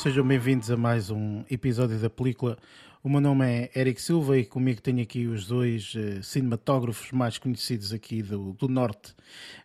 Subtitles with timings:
[0.00, 2.56] sejam bem-vindos a mais um episódio da película.
[3.02, 7.36] O meu nome é Eric Silva e comigo tenho aqui os dois uh, cinematógrafos mais
[7.36, 9.14] conhecidos aqui do, do Norte.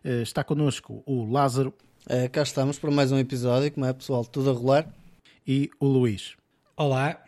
[0.04, 1.72] Uh, está connosco o Lázaro.
[2.04, 4.86] Uh, cá estamos para mais um episódio, como é pessoal, tudo a rolar.
[5.46, 6.36] E o Luís.
[6.76, 7.25] Olá.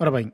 [0.00, 0.32] Ora bem, uh,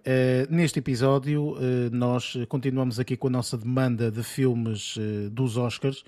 [0.54, 1.56] neste episódio uh,
[1.91, 6.05] nós continuamos aqui com a nossa demanda de filmes uh, dos Oscars.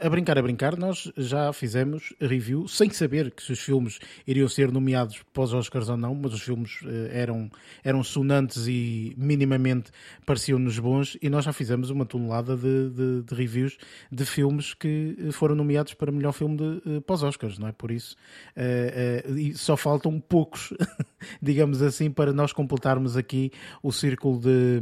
[0.00, 4.48] a brincar, a brincar, nós já fizemos review sem saber que se os filmes iriam
[4.48, 7.50] ser nomeados para os Oscars ou não, mas os filmes eram,
[7.84, 9.90] eram sonantes e minimamente
[10.24, 13.76] pareciam-nos bons e nós já fizemos uma tonelada de, de, de, reviews
[14.10, 17.72] de filmes que foram nomeados para melhor filme de, para os Oscars, não é?
[17.72, 18.16] Por isso,
[19.36, 20.72] e só faltam poucos,
[21.42, 23.50] digamos assim, para nós completar fecharmos aqui
[23.82, 24.80] o círculo de,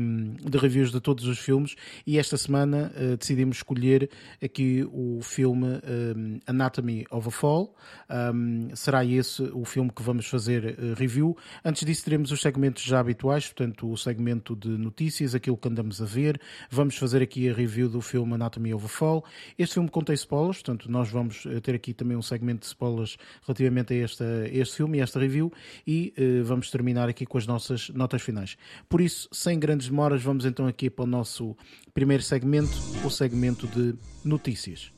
[0.49, 1.75] de reviews de todos os filmes
[2.07, 4.11] e esta semana uh, decidimos escolher
[4.43, 7.75] aqui o filme um, eh, Anatomy of a Fall.
[8.11, 11.37] Um, será esse o filme que vamos fazer uh, review.
[11.65, 16.03] Antes disso teremos os segmentos já habituais, portanto o segmento de notícias, aquilo que andamos
[16.03, 16.41] a ver.
[16.71, 19.25] Vamos fazer aqui a review do filme Anatomy of a Fall.
[19.59, 23.17] Este filme contém spoilers, portanto nós vamos ter aqui também um segmento de spoilers
[23.47, 25.53] relativamente a, esta, a este filme e esta review
[25.87, 28.57] e uh, vamos terminar aqui com as nossas notas finais.
[28.89, 31.57] Por isso, sem grandes demoras, vamos então aqui para o nosso
[31.95, 32.73] primeiro segmento,
[33.05, 33.95] o segmento de
[34.25, 34.93] notícias.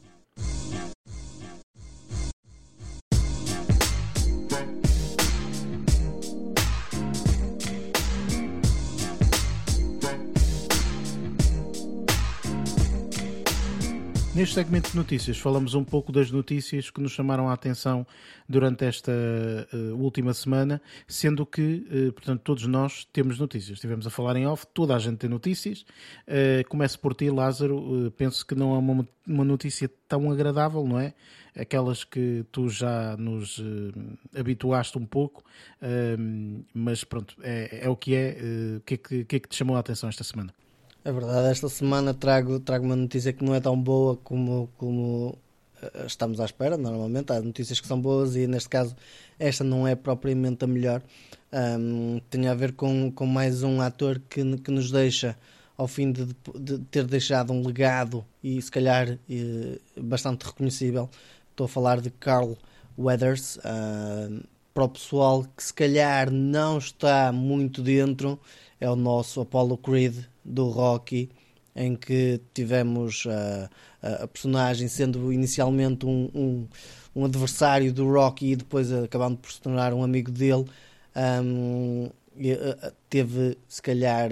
[14.35, 18.05] Neste segmento de notícias, falamos um pouco das notícias que nos chamaram a atenção
[18.49, 19.13] durante esta
[19.73, 23.77] uh, última semana, sendo que, uh, portanto, todos nós temos notícias.
[23.77, 25.87] Estivemos a falar em off, toda a gente tem notícias.
[26.27, 28.13] Uh, começo por ti, Lázaro.
[28.17, 31.15] penso que não é uma, uma notícia tão agradável, não é?
[31.57, 33.63] Aquelas que tu já nos
[34.37, 35.45] habituaste um pouco,
[36.75, 38.37] mas pronto, é, é, o que é.
[38.79, 40.53] O que é que, que é que te chamou a atenção esta semana?
[41.07, 45.37] É verdade, esta semana trago, trago uma notícia que não é tão boa como, como
[45.83, 47.31] eh, estamos à espera, normalmente.
[47.31, 48.97] Há notícias que são boas e, neste caso,
[49.39, 51.03] esta não é propriamente a melhor.
[51.53, 52.21] Um,
[52.51, 55.37] a ver com, com mais um ator que, que nos deixa,
[55.77, 56.27] ao fim de,
[56.59, 61.11] de ter deixado um legado e, se calhar, e, bastante reconhecível.
[61.51, 62.57] Estou a falar de Carl
[62.99, 63.57] Weathers.
[63.57, 64.43] Uh,
[64.73, 68.41] para o pessoal que, se calhar, não está muito dentro,
[68.81, 71.31] é o nosso Apollo Creed do Rocky,
[71.75, 73.71] em que tivemos a,
[74.03, 76.69] a, a personagem sendo inicialmente um, um,
[77.15, 80.65] um, adversário do Rocky e depois acabando por se tornar um amigo dele.
[81.17, 82.11] Um,
[83.09, 84.31] teve, se calhar,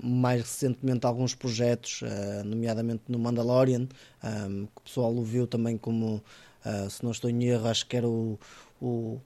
[0.00, 2.00] mais recentemente alguns projetos,
[2.44, 6.22] nomeadamente no Mandalorian, que o pessoal o viu também como,
[6.88, 8.38] se não estou em erro, acho que era o,
[8.80, 9.20] o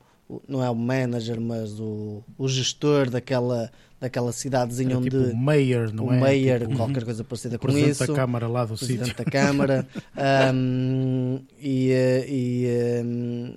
[0.47, 5.11] não é o manager, mas o, o gestor daquela, daquela cidadezinha Era onde.
[5.11, 6.21] Tipo o mayor, não o é?
[6.21, 8.07] mayor, tipo, qualquer coisa parecida com presidente isso.
[8.07, 9.25] da Câmara lá do presidente sítio.
[9.25, 9.87] da Câmara.
[10.55, 11.93] um, e,
[12.29, 13.55] e um,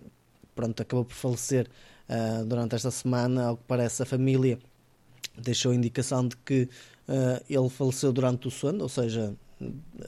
[0.56, 1.68] pronto, acabou por falecer
[2.10, 3.48] uh, durante esta semana.
[3.48, 4.58] Ao que parece, a família
[5.38, 6.70] deixou indicação de que
[7.08, 9.34] uh, ele faleceu durante o sono, ou seja,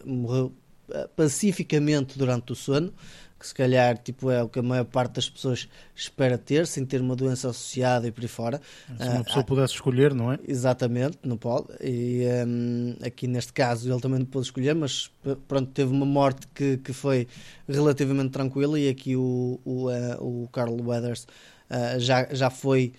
[0.05, 0.51] morreu
[0.89, 2.93] uh, pacificamente durante o sono
[3.39, 6.85] que se calhar tipo, é o que a maior parte das pessoas espera ter, sem
[6.85, 8.61] ter uma doença associada e por aí fora.
[8.97, 10.39] Se uma pessoa uh, pudesse escolher, não é?
[10.47, 11.67] Exatamente, não pode.
[11.81, 15.11] E um, aqui neste caso ele também não pôde escolher, mas
[15.47, 17.27] pronto, teve uma morte que, que foi
[17.67, 21.23] relativamente tranquila e aqui o, o, uh, o Carl Weathers
[21.69, 22.93] uh, já, já foi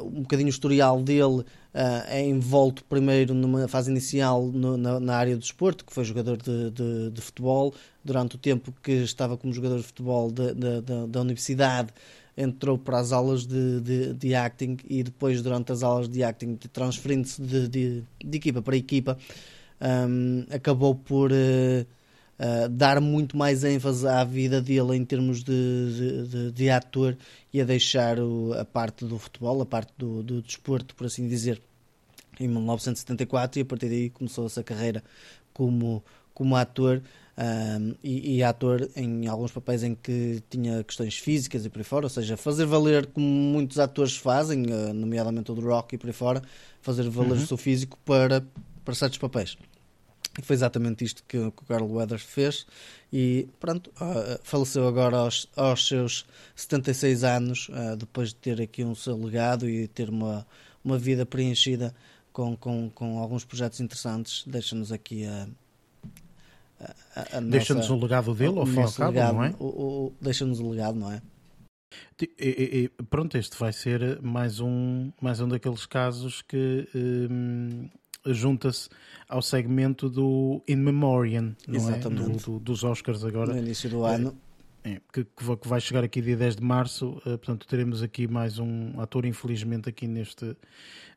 [0.00, 5.16] um bocadinho o historial dele uh, é envolto primeiro numa fase inicial no, na, na,
[5.16, 7.74] área do desporto, que foi jogador de, de, de, futebol,
[8.04, 10.54] durante o tempo que estava como jogador de futebol de,
[11.08, 11.90] da universidade,
[12.36, 17.40] entrou para as aulas de, de, acting e depois durante as aulas de acting, transferindo-se
[17.42, 19.18] de, equipa para equipa,
[19.80, 21.32] um, acabou por...
[21.32, 21.86] Uh,
[22.38, 27.16] uh, dar muito mais ênfase à vida dele em termos de, de, de ator
[27.52, 31.28] e a deixar o, a parte do futebol, a parte do, do desporto, por assim
[31.28, 31.60] dizer,
[32.38, 35.02] em 1974 e a partir daí começou essa carreira
[35.52, 36.02] como,
[36.32, 37.02] como ator
[37.36, 41.84] um, e, e, ator em alguns papéis em que tinha questões físicas e por aí
[41.84, 45.98] fora, ou seja, fazer valer como muitos atores fazem, uh, nomeadamente o do Rock e
[45.98, 46.42] por aí fora,
[46.80, 47.42] fazer valer uhum.
[47.42, 48.44] o seu físico para,
[48.84, 49.56] para certos papéis.
[50.38, 52.66] E foi exatamente isto que, que o Carl Weathers fez.
[53.12, 56.26] E pronto, uh, faleceu agora aos, aos seus
[56.56, 60.46] 76 anos, uh, depois de ter aqui um seu legado e ter uma,
[60.84, 61.94] uma vida preenchida
[62.32, 64.42] com, com, com alguns projetos interessantes.
[64.46, 65.46] Deixa-nos aqui a.
[67.14, 69.54] a, a Deixa-nos o legado dele, ao fim e ao cabo, legado, não é?
[70.20, 71.22] Deixa-nos o legado, não é?
[72.20, 77.88] E, e, e, pronto, este vai ser mais um, mais um daqueles casos que um,
[78.26, 78.88] junta-se
[79.28, 81.98] ao segmento do In Memoriam, não é?
[81.98, 83.52] Do, do, dos Oscars agora.
[83.52, 84.36] No início do ano.
[84.86, 88.58] É, que, que, vai chegar aqui dia 10 de março, uh, portanto teremos aqui mais
[88.58, 90.54] um ator infelizmente aqui neste,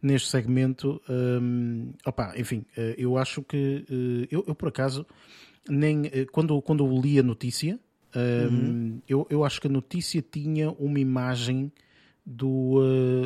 [0.01, 1.01] neste segmento.
[1.09, 5.05] Um, opa, enfim, uh, eu acho que uh, eu, eu, por acaso
[5.67, 7.77] nem quando, quando eu li a notícia,
[8.15, 9.01] um, uhum.
[9.05, 11.69] eu, eu acho que a notícia tinha uma imagem
[12.25, 12.79] do,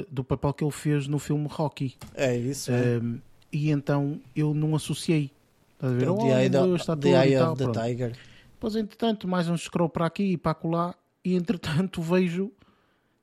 [0.09, 1.95] do papel que ele fez no filme Rocky.
[2.15, 2.71] É isso.
[2.71, 2.97] É.
[2.97, 3.21] Um,
[3.51, 5.31] e então eu não associei.
[5.73, 6.05] Estás a ver?
[6.05, 8.17] The, Eye, the, the eye of the Tiger.
[8.53, 10.95] Depois, entretanto, mais um scroll para aqui e para acolá,
[11.25, 12.51] e entretanto vejo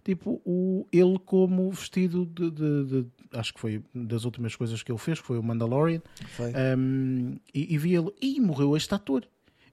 [0.05, 4.91] tipo o, ele como vestido de, de, de, acho que foi das últimas coisas que
[4.91, 6.01] ele fez, que foi o Mandalorian.
[6.29, 6.51] Foi.
[6.77, 9.25] Um, e, e vi ele, e morreu este ator.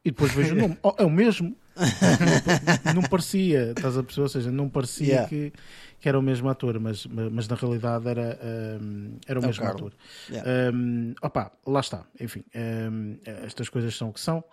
[0.03, 1.55] E depois vejo o nome, oh, é o mesmo.
[2.93, 4.23] Não, parecia, estás a perceber?
[4.23, 5.29] Ou seja, não parecia yeah.
[5.29, 5.53] que,
[5.99, 8.39] que era o mesmo ator, mas, mas na realidade era,
[8.81, 9.93] um, era o é mesmo o ator.
[10.29, 10.71] Yeah.
[10.73, 12.05] Um, opa, lá está.
[12.19, 14.43] Enfim, um, estas coisas são o que são.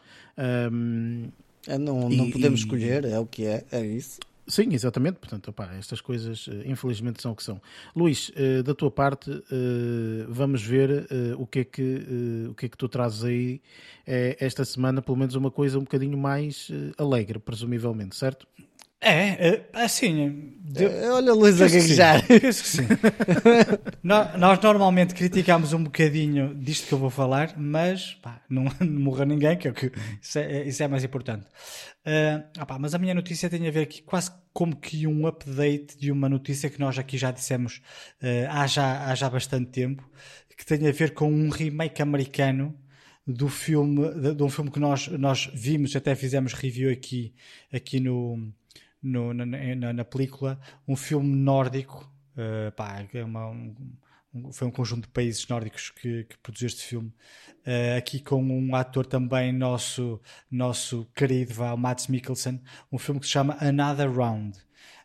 [0.73, 1.29] Um,
[1.67, 4.19] é, não, não e, podemos e, escolher, é o que é, é isso.
[4.47, 5.19] Sim, exatamente.
[5.19, 7.61] Portanto, opa, estas coisas eh, infelizmente são o que são.
[7.95, 11.07] Luís, eh, da tua parte, eh, vamos ver
[11.39, 13.63] o que é que, o que, é que tu trazes aí
[14.05, 18.47] esta semana, pelo menos uma coisa um bocadinho mais alegre, presumivelmente, certo?
[19.05, 20.53] É, assim.
[20.63, 20.87] De...
[20.87, 22.25] Olha o Luís a gaguejar.
[22.27, 22.87] Penso que sim.
[24.03, 29.25] nós, normalmente criticamos um bocadinho disto que eu vou falar, mas pá, não, não morra
[29.25, 29.91] ninguém, que é o que
[30.21, 31.47] isso é, isso é mais importante.
[32.07, 35.99] Uh, opá, mas a minha notícia tem a ver aqui quase como que um update
[35.99, 37.83] de uma notícia que nós aqui já dissemos
[38.23, 40.09] uh, há, já, há já bastante tempo,
[40.57, 42.73] que tem a ver com um remake americano
[43.27, 47.35] do filme, de, de um filme que nós, nós vimos, até fizemos review aqui,
[47.73, 48.53] aqui no
[49.03, 52.11] no, na, na, na, película um filme nórdico.
[52.35, 53.75] Uh, pá, é uma, um,
[54.53, 57.13] foi um conjunto de países nórdicos que, que produziu este filme.
[57.67, 60.21] Uh, aqui com um ator também nosso,
[60.51, 62.61] nosso querido, vá, o Mads Mikkelsen.
[62.91, 64.59] Um filme que se chama Another Round.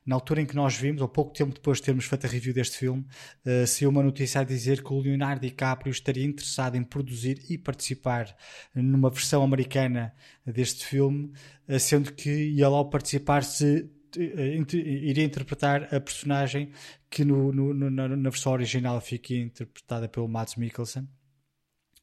[0.07, 2.54] Na altura em que nós vimos, ou pouco tempo depois de termos feito a review
[2.54, 3.06] deste filme,
[3.45, 7.57] uh, saiu uma notícia a dizer que o Leonardo DiCaprio estaria interessado em produzir e
[7.57, 8.33] participar
[8.74, 10.15] numa versão americana
[10.45, 11.33] deste filme,
[11.68, 13.81] uh, sendo que ele ao participar se
[14.15, 16.71] uh, iria interpretar a personagem
[17.10, 21.06] que no, no, na, na, versão original fica interpretada pelo Mads Mikkelsen.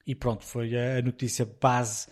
[0.06, 2.06] E pronto, foi a notícia base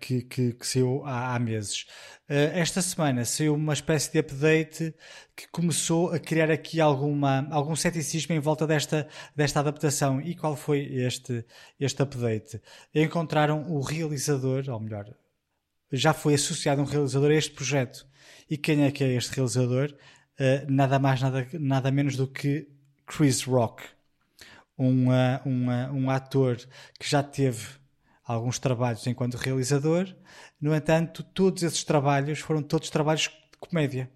[0.00, 1.86] que, que, que, saiu há, há meses.
[2.28, 4.94] Uh, esta semana saiu uma espécie de update
[5.36, 10.20] que começou a criar aqui alguma, algum ceticismo em volta desta, desta adaptação.
[10.20, 11.44] E qual foi este,
[11.78, 12.60] este update?
[12.94, 15.14] Encontraram o realizador, ou melhor,
[15.92, 18.06] já foi associado um realizador a este projeto.
[18.50, 19.94] E quem é que é este realizador?
[20.38, 22.68] Uh, nada mais, nada, nada menos do que
[23.06, 23.82] Chris Rock
[24.78, 25.08] um,
[25.44, 26.56] um, um ator
[26.98, 27.66] que já teve
[28.28, 30.06] alguns trabalhos enquanto realizador,
[30.60, 34.10] no entanto, todos esses trabalhos foram todos trabalhos de comédia.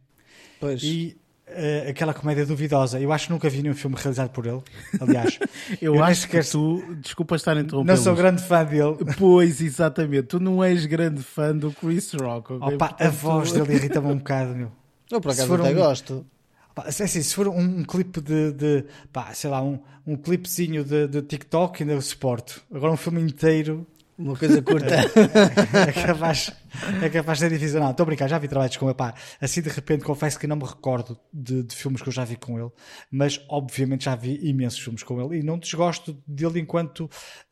[0.61, 0.83] Pois.
[0.83, 4.62] E uh, aquela comédia duvidosa, eu acho que nunca vi nenhum filme realizado por ele.
[5.00, 5.38] Aliás,
[5.81, 7.90] eu, eu acho que tu, desculpa estar a interromper.
[7.90, 8.99] Não sou grande fã dele.
[9.16, 12.52] Pois, exatamente, tu não és grande fã do Chris Rock.
[12.52, 12.75] Okay?
[12.75, 14.71] Opa, Portanto, a voz dele irrita-me um bocado, meu.
[15.11, 15.75] Eu por acaso até um...
[15.75, 16.26] gosto.
[16.75, 20.83] Pá, assim, se for um, um clipe de, de pá, sei lá, um, um clipezinho
[20.85, 22.62] de, de TikTok ainda suporto.
[22.73, 23.87] Agora um filme inteiro.
[24.19, 24.95] Uma coisa curta.
[24.95, 26.52] é, capaz,
[27.02, 27.81] é capaz de ser difícil.
[27.81, 28.95] Não, estou a brincar, já vi trabalhos com ele.
[28.95, 32.25] Pá, assim de repente confesso que não me recordo de, de, filmes que eu já
[32.25, 32.71] vi com ele,
[33.11, 37.04] mas obviamente já vi imensos filmes com ele e não desgosto dele enquanto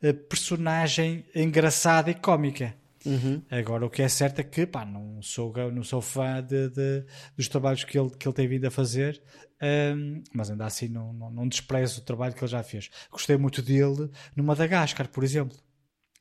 [0.03, 2.75] uh, personagem engraçada e cómica.
[3.05, 3.41] Uhum.
[3.49, 7.03] Agora, o que é certo é que pá, não, sou, não sou fã de, de,
[7.35, 9.21] dos trabalhos que ele, que ele tem vindo a fazer,
[9.95, 12.89] um, mas ainda assim não, não, não, desprezo o trabalho que ele já fez.
[13.11, 15.57] Gostei muito dele no Madagascar, por exemplo.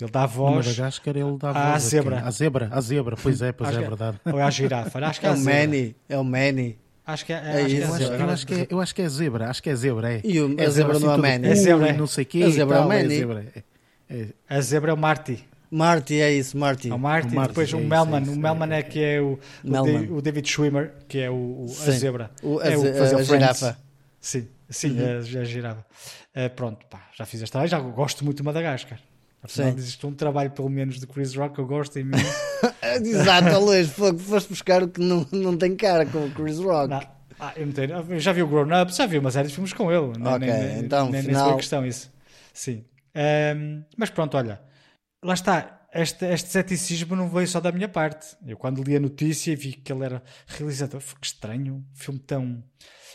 [0.01, 0.51] Ele dá voz.
[0.51, 1.83] No Madagascar ele dá à voz.
[1.83, 2.21] Zebra.
[2.21, 2.69] À zebra.
[2.71, 4.21] À zebra, pois é, pois é, é, verdade.
[4.27, 4.99] Ou é à girafa.
[5.07, 5.97] Acho que é, é o Manny.
[6.09, 6.79] É o Manny.
[7.07, 7.87] Acho que é, é, é isso.
[7.87, 9.51] Eu acho, eu, acho que é, eu acho que é zebra.
[9.51, 10.13] Acho que é zebra.
[10.13, 10.21] É.
[10.23, 11.49] E o, é a zebra, zebra não é Manny.
[11.49, 11.93] É zebra.
[11.93, 12.43] Não sei quê.
[12.45, 13.65] A zebra é o Manny.
[14.49, 15.45] A zebra é o Marty.
[15.71, 16.91] Marty, é isso, Marty.
[16.91, 18.23] O Marty, o Marty depois é o Melman.
[18.23, 21.35] Isso, o Melman é, é, que é o, o, o, David Schwimmer, que é o,
[21.35, 22.31] o a zebra.
[22.43, 23.79] O, é o que fazia a, a girafa.
[24.21, 25.39] Sim, sim, uhum.
[25.39, 25.87] a, a girafa.
[26.35, 27.65] Uh, pronto, pá, já fiz esta.
[27.67, 28.99] Já gosto muito de Madagascar.
[29.43, 32.13] Afinal, existe um trabalho, pelo menos, de Chris Rock que eu gosto mim.
[33.03, 36.91] Exato, Luís, foste buscar o que não, não tem cara com o Chris Rock.
[36.91, 37.21] Não.
[37.41, 39.55] Ah, eu, não tenho, eu já vi o Grown Up, já vi uma série de
[39.55, 40.13] filmes com ele.
[40.23, 41.49] Ok, nem, então, nem, final...
[41.49, 42.13] nem questão isso.
[42.53, 42.85] Sim.
[43.17, 44.61] Um, mas pronto, olha,
[45.25, 45.87] lá está.
[45.95, 48.37] este, este ceticismo não veio só da minha parte.
[48.47, 51.85] Eu, quando li a notícia e vi que ele era realizador, foi que estranho, um
[51.95, 52.63] filme tão.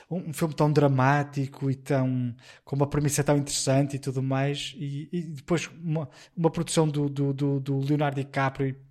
[0.10, 2.36] Um filme tão dramático e tão.
[2.64, 4.76] com uma premissa tão interessante e tudo mais.
[4.78, 8.86] E, e depois uma, uma produção do, do, do, do Leonardo DiCaprio e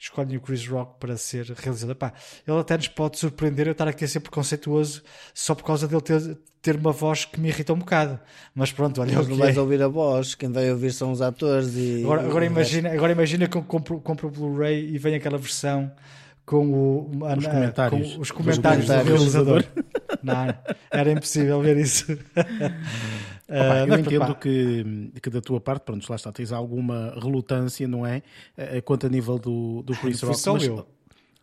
[0.00, 1.94] escolhem o Chris Rock para ser realizador.
[1.94, 2.12] Pá,
[2.46, 5.02] ele até nos pode surpreender eu estar aqui a ser preconceituoso
[5.34, 8.18] só por causa dele ter, ter uma voz que me irrita um bocado.
[8.54, 9.60] Mas pronto, olha Mas o não vais é.
[9.60, 12.02] ouvir a voz, quem vai ouvir são os atores e.
[12.02, 15.92] Agora, agora imagina, agora imagina que eu compro, compro o Blu-ray e vem aquela versão
[16.46, 18.14] com, o, Os a- comentários.
[18.16, 19.64] com os comentários do realizador.
[20.22, 20.46] Não,
[20.90, 22.12] era impossível ver isso.
[22.12, 22.74] Opa,
[23.48, 28.06] Ah, eu entendo que, que da tua parte, pronto, lá está, tens alguma relutância, não
[28.06, 28.22] é?
[28.56, 30.38] Eh, Quanto a nível do, do Chris Rock.
[30.38, 30.86] só mas eu.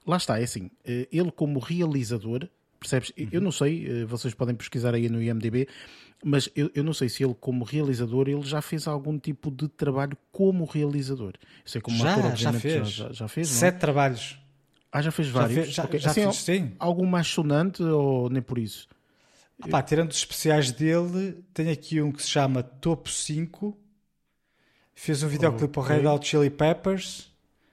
[0.06, 2.48] lá está, é assim, eh, ele como realizador,
[2.80, 3.12] percebes?
[3.18, 3.28] Uhum.
[3.32, 5.68] Eu não sei, eh, vocês podem pesquisar aí no IMDB,
[6.24, 9.68] mas eu, eu não sei se ele como realizador, ele já fez algum tipo de
[9.68, 11.34] trabalho como realizador.
[11.66, 12.90] Eu sei como Já, ator, já fez.
[12.90, 13.60] já, já fez, não é?
[13.60, 14.40] Sete trabalhos.
[14.92, 15.54] Ah, já fez Já vários?
[15.66, 16.00] fez, já, Ok.
[16.00, 16.72] já Assim, fiz, sim.
[16.80, 18.88] Algum mais sonante ou nem por isso?
[19.62, 23.78] Ah, pá, tirando os especiais dele, tem aqui um que se chama Topo 5.
[24.96, 25.96] Fez um videoclipe ao Ok.
[25.96, 27.28] Red Hot Chili Peppers.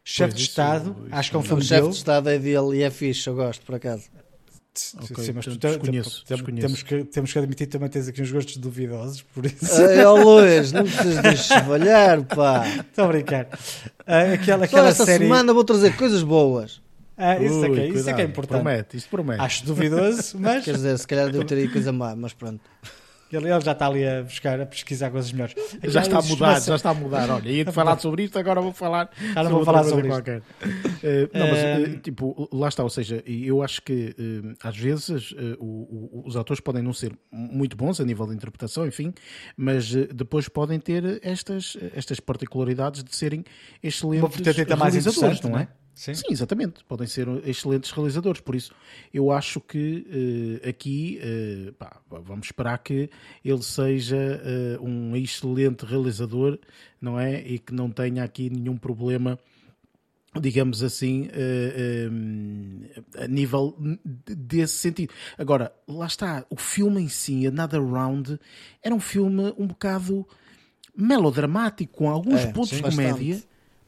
[0.07, 0.97] Chefe Pois de Estado.
[1.07, 1.93] isso Acho que é um filme O chefe dele.
[1.93, 4.05] de Estado é dele e é fixe, eu gosto, por acaso.
[5.01, 6.67] Ok, Sim, mas tu portanto, te- desconheço, tem- desconheço.
[6.67, 9.81] Temos, que, temos que admitir que também tens aqui uns gostos duvidosos, por isso.
[9.81, 12.67] Ei, ó Luís, não precisas de chavalhar, pá.
[12.91, 13.49] Estou a brincar.
[14.05, 15.25] Ah, aquela Só aquela esta série.
[15.25, 16.83] semana vou trazer coisas boas.
[17.17, 18.63] Ah, isso, é que, Ui, é- isso é que é cuidado, importante.
[18.63, 19.41] Promete, isto promete.
[19.41, 22.61] Acho duvidoso, mas Quer dizer, se calhar devo ter aí coisa má, mas pronto.
[23.33, 25.55] ele, ele já está ali a buscar, a pesquisar coisas melhores.
[25.85, 27.31] Já está a mudar, já está a mudar.
[27.31, 30.11] Olha, ia-te falar sobre isto, agora vou falar não sobre vou falar sobre isto.
[30.17, 30.43] qualquer.
[31.05, 35.33] Eh, não, mas, eh, tipo, lá está, ou seja, eu acho que eh, às vezes
[35.59, 39.13] o- o- os atores podem não ser muito bons a nível de interpretação, enfim,
[39.57, 43.45] mas depois podem ter estas, estas particularidades de serem
[43.83, 45.53] excelentes Uma mais interessante, não é?
[45.53, 45.69] não é?
[45.95, 46.13] Sim.
[46.15, 46.83] Sim, exatamente.
[46.85, 48.41] Podem ser excelentes realizadores.
[48.41, 48.73] Por isso,
[49.13, 53.09] eu acho que eh, aqui eh, pá, vamos esperar que
[53.45, 56.59] ele seja eh, um excelente realizador,
[57.01, 57.41] não é?
[57.47, 59.39] E que não tenha aqui nenhum problema,
[60.41, 61.29] digamos assim,
[63.17, 65.13] a nível de- desse sentido.
[65.39, 68.39] Agora, lá está, o filme em si, Another Round,
[68.83, 70.27] era um filme um bocado
[70.97, 73.45] melodramático, com alguns É, pontos sim, de bastante.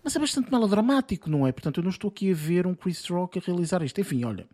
[0.06, 1.50] Mas é bastante melodramático, não é?
[1.50, 4.00] Portanto, eu não estou aqui a ver um Chris Rock a realizar isto.
[4.00, 4.46] Enfim, olha,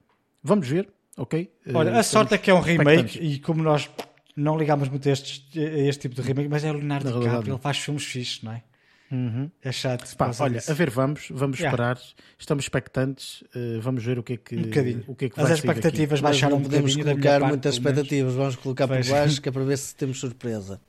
[0.43, 1.53] vamos ver, ok?
[1.75, 3.91] Olha, Eh, a sorte é que é um remake e como nós
[4.35, 7.19] não ligamos muito a, estes- a este tipo de remake, mas é o Leonardo Na
[7.21, 8.63] DiCaprio, ele faz filmes fixes, não é?
[9.11, 9.51] Uhum.
[9.63, 10.09] É chato.
[10.09, 10.71] por Pá, causa olha, disso.
[10.71, 11.77] a ver, vamos, vamos Yeah.
[11.77, 11.99] esperar.
[12.39, 15.05] Estamos expectantes, eh, vamos ver o que é que, um bocadinho.
[15.07, 15.69] o que, é que As vai sair daqui.
[15.81, 19.13] expectativas Mas baixaram não um podemos colocar parte, muitas expectativas, vamos colocar por Veja.
[19.13, 20.81] baixo, que é para ver se temos surpresa.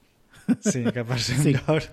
[0.61, 1.83] Sim, é capaz de ser melhor.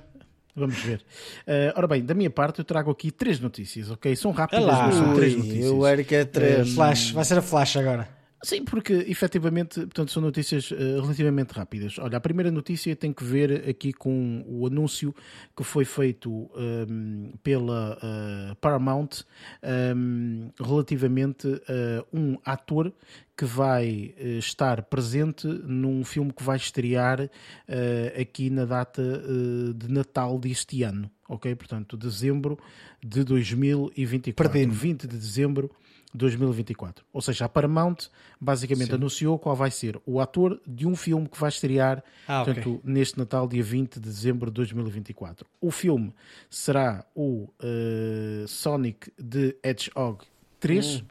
[0.61, 1.00] Vamos ver.
[1.47, 4.14] Eh, ora bem, da minha parte, eu trago aqui três notícias, ok?
[4.14, 4.87] São rápidas, Olá.
[4.87, 5.71] mas são três notícias.
[5.71, 6.75] o Eric é três.
[6.75, 8.21] Flash, vai ser a flash agora.
[8.43, 11.99] Sim, porque efetivamente portanto, são notícias eh, relativamente rápidas.
[11.99, 15.14] Olha, a primeira notícia tem que ver aqui com o anúncio
[15.55, 19.25] que foi feito ehm, pela eh, Paramount
[19.62, 22.93] ehm, relativamente a um ator
[23.41, 27.31] que vai eh, estar presente num filme que vai estrear
[27.67, 31.11] eh, aqui na data eh, de Natal deste ano.
[31.27, 31.55] Ok?
[31.55, 32.59] Portanto, dezembro
[33.03, 34.53] de 2024.
[34.53, 34.75] Perdi-me.
[34.75, 35.71] 20 de dezembro
[36.13, 37.03] 2024.
[37.11, 41.41] Ou seja, a Paramount basicamente anunciou qual vai ser o ator de um filme que
[41.41, 45.47] vai estrear Ah, portanto, neste Natal, dia 20 de dezembro de 2024.
[45.63, 46.13] O filme
[46.51, 50.27] será o eh, Sonic the Hedgehog
[50.59, 51.05] 3,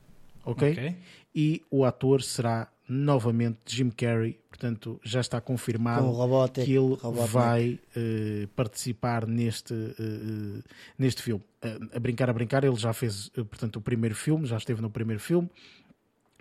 [0.45, 0.71] ok?
[0.73, 0.95] Ok.
[1.33, 7.31] E o ator será novamente Jim Carrey, portanto já está confirmado Robotnik, que ele Robotnik.
[7.31, 10.63] vai eh, participar neste, eh,
[10.97, 11.43] neste filme.
[11.61, 14.89] Eh, a brincar, a brincar, ele já fez portanto, o primeiro filme, já esteve no
[14.89, 15.47] primeiro filme,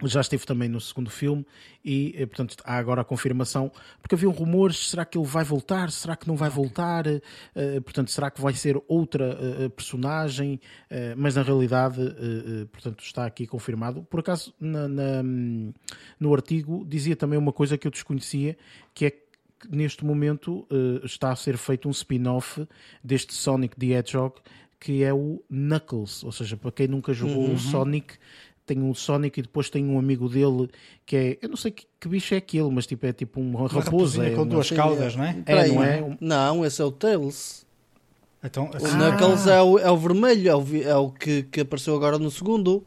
[0.05, 1.45] já esteve também no segundo filme
[1.85, 5.91] e, eh, portanto, há agora a confirmação, porque haviam rumores, será que ele vai voltar,
[5.91, 7.21] será que não vai voltar, Eh,
[7.55, 9.37] eh, portanto, será que vai ser outra
[9.75, 10.61] personagem,
[11.17, 11.99] mas na realidade,
[12.73, 14.03] portanto, está aqui confirmado.
[14.05, 15.23] Por acaso, na- na-
[16.21, 18.57] no artigo dizia também uma coisa que eu desconhecia,
[18.95, 19.27] que é que
[19.71, 20.67] neste momento
[21.03, 22.67] está a ser feito um spin-off
[23.03, 24.37] deste Sonic the Hedgehog,
[24.81, 28.15] que é o Knuckles, ou seja, para quem nunca jogou o Sonic,
[28.69, 30.69] tem um Sonic e depois tem um amigo dele
[31.05, 33.59] que é, eu não sei que, que bicho é aquele, mas tipo, é tipo uma
[33.61, 33.85] Uma raposa.
[33.91, 35.33] raposinha É com uma- duas caudas, não é?
[35.45, 36.17] Peraí, não é?
[36.21, 37.67] Não, esse é o Tails.
[38.45, 41.61] Então, O assim, Knuckles é o, é o vermelho, é o, é o que, que
[41.63, 42.85] apareceu agora no segundo.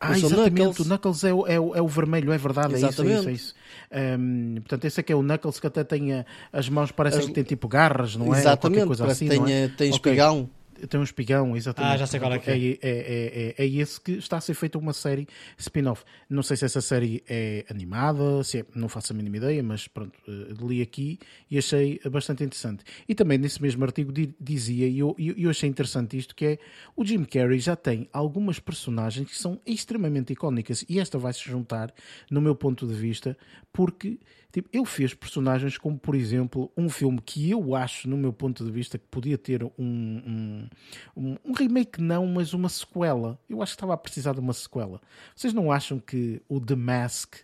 [0.00, 0.78] Ah, Esse é o exatamente, Knuckles.
[0.78, 3.00] o Knuckles é o, é, o, é o vermelho, é verdade, é isso, é isso.
[3.02, 3.34] É Exatamente.
[3.36, 3.54] isso.
[3.90, 7.20] Ehm, portanto, esse é que é o Knuckles que até tem a- as mãos, parecem
[7.20, 8.38] As- que tem tipo garras, não é?
[8.38, 9.68] Exatamente, coisa parece assim, que não tem, é?
[9.68, 10.48] tem espigão.
[10.86, 11.94] Tem um espigão, exatamente.
[11.94, 12.56] Ah, já sei qual é que é.
[12.56, 16.04] É, é, é, é esse que está a ser feita uma série spin-off.
[16.28, 19.88] Não sei se essa série é animada, se é, não faço a mínima ideia, mas
[19.88, 21.18] pronto, eh, li aqui
[21.50, 22.84] e achei bastante interessante.
[23.08, 26.58] E também nesse mesmo artigo dizia, e eu, eu achei interessante isto, que é
[26.96, 31.44] o Jim Carrey já tem algumas personagens que são extremamente icónicas e esta vai se
[31.44, 31.92] juntar,
[32.30, 33.36] no meu ponto de vista,
[33.72, 34.18] porque
[34.52, 38.64] tipo, ele fez personagens como, por exemplo, um filme que eu acho, no meu ponto
[38.64, 40.68] de vista, que podia ter um, um,
[41.16, 43.38] um, um remake, não, mas uma sequela.
[43.48, 45.00] Eu acho que estava a precisar de uma sequela.
[45.34, 47.34] Vocês não acham que o The Mask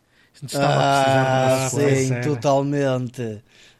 [0.42, 2.22] estava ah, a precisar de uma sequela?
[2.22, 3.22] Sim, totalmente.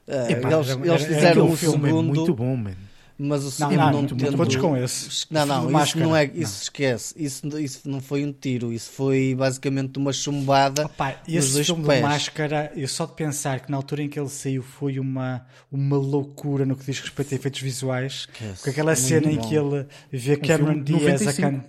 [0.06, 2.12] Uh, Epá, eles, eles fizeram um filme é segundo.
[2.12, 4.36] É muito bom, mano mas o segundo não, não, não tendo...
[4.36, 5.26] todos com esse.
[5.30, 7.14] Não, não, isso não é, isso esquece.
[7.16, 10.86] Isso, isso não foi um tiro, isso foi basicamente uma chumbada.
[10.86, 11.98] Opa, esse filme pés.
[11.98, 15.46] de máscara, eu só de pensar que na altura em que ele saiu foi uma,
[15.70, 18.26] uma loucura no que diz respeito a efeitos visuais.
[18.62, 21.64] Com aquela cena em que ele vê Cameron Diaz a can...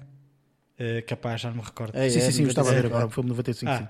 [0.78, 1.96] Uh, capaz, já não me recordo.
[1.98, 3.72] É, sim, sim, sim, eu estava a ver agora, foi 95.
[3.72, 3.90] Ah,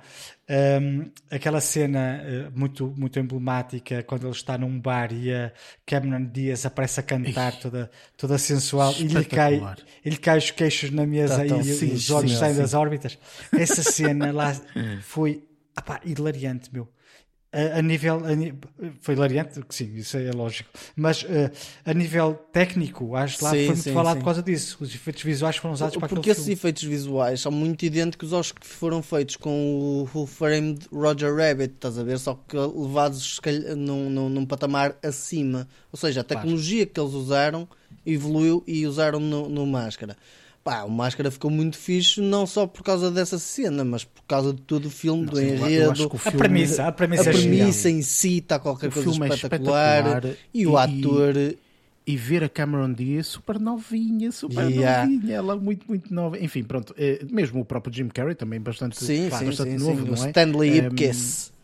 [0.79, 5.51] um, aquela cena uh, muito, muito emblemática quando ele está num bar e a
[5.83, 9.59] Cameron Diaz aparece a cantar toda, toda sensual e lhe cai,
[10.03, 12.61] ele cai os queixos na mesa tá, e, sim, os olhos sim, saem sim.
[12.61, 13.17] das órbitas.
[13.51, 14.55] Essa cena lá
[15.01, 15.43] foi
[15.75, 16.87] apá, hilariante, meu
[17.55, 18.17] a, a nível.
[18.17, 20.69] A, foi hilariante, sim, isso é lógico.
[20.95, 21.51] Mas uh,
[21.85, 24.19] a nível técnico, acho que lá sim, foi muito sim, falado sim.
[24.19, 24.77] por causa disso.
[24.81, 26.53] Os efeitos visuais foram usados para Porque esses filme.
[26.53, 31.75] efeitos visuais são muito idênticos aos que foram feitos com o Who Framed Roger Rabbit,
[31.75, 32.19] estás a ver?
[32.19, 33.39] Só que levados
[33.77, 35.67] num, num, num patamar acima.
[35.91, 37.67] Ou seja, a tecnologia que eles usaram
[38.05, 40.17] evoluiu e usaram no, no máscara.
[40.65, 44.51] Pá, o Máscara ficou muito fixe, não só por causa dessa cena, mas por causa
[44.51, 46.11] de todo o filme, não, do sim, enredo.
[46.25, 49.35] a premissa, a premissa, a premissa em si está qualquer o coisa é espetacular, é
[49.35, 51.37] espetacular, e o ator.
[51.37, 51.57] E,
[52.07, 55.05] e, ver a Cameron Diaz super novinha, super yeah.
[55.05, 56.39] novinha, ela muito, muito nova.
[56.39, 59.77] Enfim, pronto, é, mesmo o próprio Jim Carrey também bastante, sim, pá, sim, bastante sim,
[59.77, 60.11] novo, sim.
[60.11, 60.27] não é?
[60.29, 61.51] Stanley Ipkiss.
[61.51, 61.54] Um,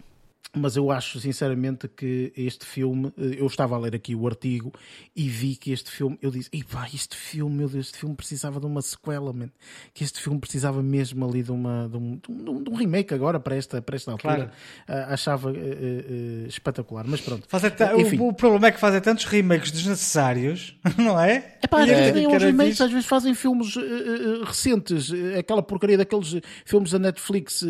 [0.53, 4.73] mas eu acho sinceramente que este filme, eh, eu estava a ler aqui o artigo
[5.15, 8.15] e vi que este filme, eu disse, e pá, este filme, meu Deus, este filme
[8.15, 9.49] precisava de uma sequela, man.
[9.93, 12.19] que este filme precisava mesmo ali de, uma, de, um,
[12.63, 14.51] de um, remake agora para esta, para esta altura.
[14.87, 15.07] Claro.
[15.07, 17.47] Uh, achava uh, uh, espetacular, mas pronto.
[18.19, 21.55] O, o, problema é que fazem tantos remakes desnecessários, não é?
[21.61, 23.75] É pá, é, é, os remakes às vezes fazem filmes
[24.43, 26.35] recentes, aquela porcaria daqueles
[26.65, 27.63] filmes da Netflix,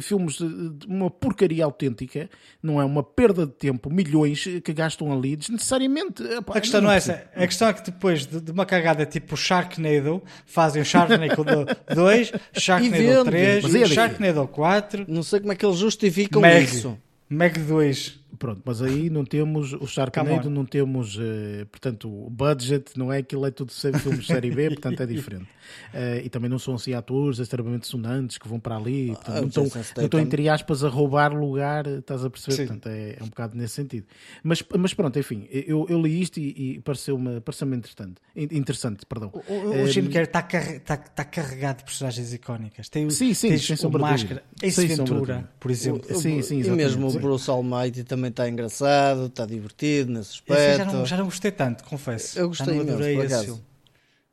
[0.00, 2.28] filmes de uma porcaria autêntica autêntica,
[2.62, 6.22] não é uma perda de tempo, milhões que gastam ali desnecessariamente.
[6.48, 9.06] a questão não, não é essa, a questão é que depois de, de uma cagada
[9.06, 11.44] tipo Sharknado, fazem o Sharknado
[11.94, 15.06] 2, Sharknado 3, é Sharknado 4.
[15.08, 16.98] Não sei como é que eles justificam Meg, isso.
[17.28, 18.20] Meg 2.
[18.38, 23.18] Pronto, mas aí não temos o Sharknado, não temos, uh, portanto, o budget, não é?
[23.18, 25.48] Aquilo é tudo sempre filmes de série B, portanto é diferente.
[25.92, 29.40] Uh, e também não são assim atores extremamente sonantes que vão para ali, portanto, ah,
[29.40, 29.64] não, estão,
[29.96, 32.56] não estão, entre aspas, a roubar lugar, estás a perceber?
[32.56, 32.66] Sim.
[32.66, 34.06] Portanto, é, é, um bocado nesse sentido.
[34.42, 38.14] Mas, mas pronto, enfim, eu, eu li isto e, e pareceu-me pareceu interessante.
[38.34, 39.30] Interessante, perdão.
[39.32, 42.88] O, o, o Jim Carrey está está, está carregado de personagens icónicas.
[42.88, 46.02] Tem, sim, sim, o Máscara, Ace Ventura, por exemplo.
[46.18, 50.78] Sim, sim, e mesmo o Bruce Almighty também também está engraçado, está divertido nesse aspecto.
[50.78, 52.38] Já não, já não gostei tanto, confesso.
[52.38, 53.62] Eu gostei já não adorei esse filme.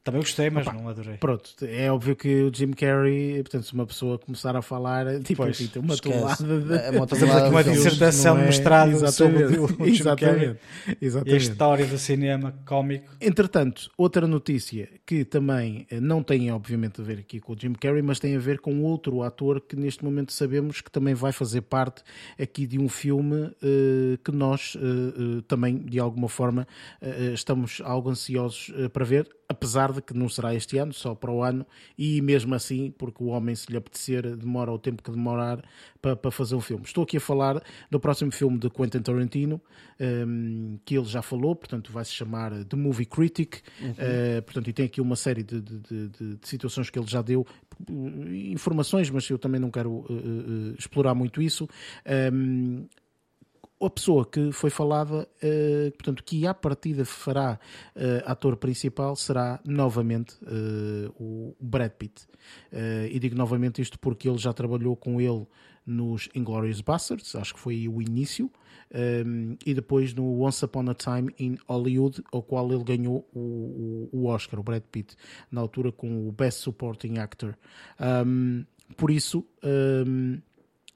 [0.03, 1.15] Também gostei, mas Opa, não adorei.
[1.15, 5.43] Pronto, é óbvio que o Jim Carrey, portanto, se uma pessoa começar a falar, tipo,
[5.43, 6.73] pois, tem uma tonelada de.
[6.73, 8.45] É uma, tonelada uma dissertação é...
[8.47, 10.57] mestrada sobre o, o Jim Carrey
[11.01, 11.31] exatamente.
[11.31, 13.15] e a história do cinema cómico.
[13.21, 17.71] Entretanto, outra notícia que também eh, não tem, obviamente, a ver aqui com o Jim
[17.71, 21.31] Carrey, mas tem a ver com outro ator que neste momento sabemos que também vai
[21.31, 22.03] fazer parte
[22.37, 24.79] aqui de um filme uh, que nós uh,
[25.37, 26.67] uh, também, de alguma forma,
[27.33, 31.43] estamos algo ansiosos para ver apesar de que não será este ano, só para o
[31.43, 31.65] ano,
[31.97, 35.63] e mesmo assim, porque o homem, se lhe apetecer, demora o tempo que demorar
[36.01, 36.83] para, para fazer um filme.
[36.83, 39.61] Estou aqui a falar do próximo filme de Quentin Tarantino,
[39.99, 43.91] um, que ele já falou, portanto, vai se chamar The Movie Critic, uhum.
[43.91, 47.21] uh, portanto, e tem aqui uma série de, de, de, de, situações que ele já
[47.21, 47.45] deu,
[48.53, 51.67] informações, mas eu também não quero uh, uh, explorar muito isso.
[52.33, 52.85] Um,
[53.85, 57.59] a pessoa que foi falada, uh, portanto, que à partida fará
[57.95, 62.27] uh, ator principal será novamente uh, o Brad Pitt.
[63.09, 65.45] e digo novamente isto porque ele já trabalhou com ele
[65.85, 68.49] nos Inglourious Basterds, acho que foi o início,
[69.25, 74.09] um, e depois no Once Upon a Time in Hollywood, ao qual ele ganhou o,
[74.11, 75.15] o, Oscar, o Brad Pitt,
[75.51, 77.55] na altura com o Best Supporting Actor.
[77.99, 78.65] Um,
[78.95, 79.45] por isso.
[79.63, 80.41] Um,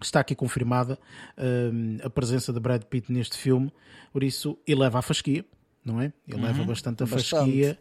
[0.01, 0.97] está aqui confirmada
[1.37, 3.71] um, a presença de Brad Pitt neste filme,
[4.11, 5.45] por isso ele leva a fasquia,
[5.83, 6.13] não é?
[6.27, 7.79] Ele uhum, bastante a fasquia.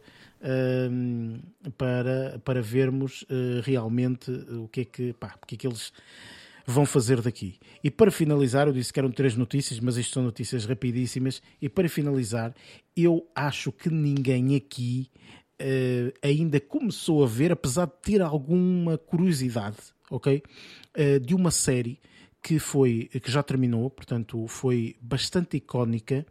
[0.90, 1.38] um,
[1.76, 5.92] para, para vermos uh, realmente o que é que, pá, o que é que eles
[6.66, 7.58] vão fazer daqui.
[7.82, 11.40] E para finalizar, eu disse que eram três notícias, mas isto são notícias rapidíssimas.
[11.62, 12.52] E para finalizar,
[12.96, 15.08] eu acho que ninguém aqui
[15.60, 19.76] uh, ainda começou a ver, apesar de ter alguma curiosidade,
[20.10, 20.42] ok?
[20.96, 21.98] Uh, de uma série
[22.42, 26.24] que foi que já terminou, portanto foi bastante icónica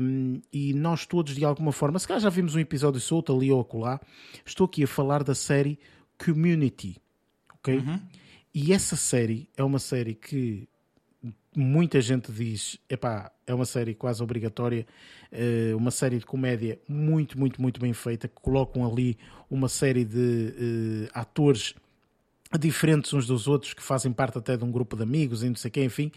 [0.00, 3.50] um, e nós todos de alguma forma, se calhar já vimos um episódio solto ali
[3.50, 4.00] ou acolá,
[4.46, 5.78] estou aqui a falar da série
[6.22, 6.96] Community,
[7.54, 7.78] ok?
[7.78, 8.00] Uhum.
[8.54, 10.68] E essa série é uma série que
[11.54, 14.86] muita gente diz, epá, é uma série quase obrigatória,
[15.32, 19.18] uh, uma série de comédia muito, muito, muito bem feita, que colocam ali
[19.50, 21.74] uma série de uh, atores
[22.58, 25.54] diferentes uns dos outros, que fazem parte até de um grupo de amigos e não
[25.54, 26.10] sei quê, enfim.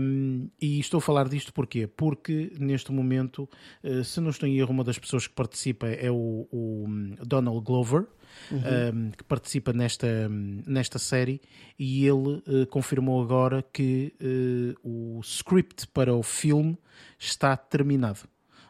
[0.00, 1.86] Um, e estou a falar disto porquê?
[1.86, 3.48] Porque neste momento,
[3.84, 6.86] uh, se não estou em erro, uma das pessoas que participa é o, o
[7.26, 8.06] Donald Glover,
[8.50, 8.58] uhum.
[8.58, 10.28] um, que participa nesta,
[10.66, 11.42] nesta série,
[11.78, 16.78] e ele uh, confirmou agora que uh, o script para o filme
[17.18, 18.20] está terminado.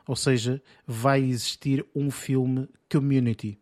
[0.08, 3.59] Ou seja, vai existir um filme community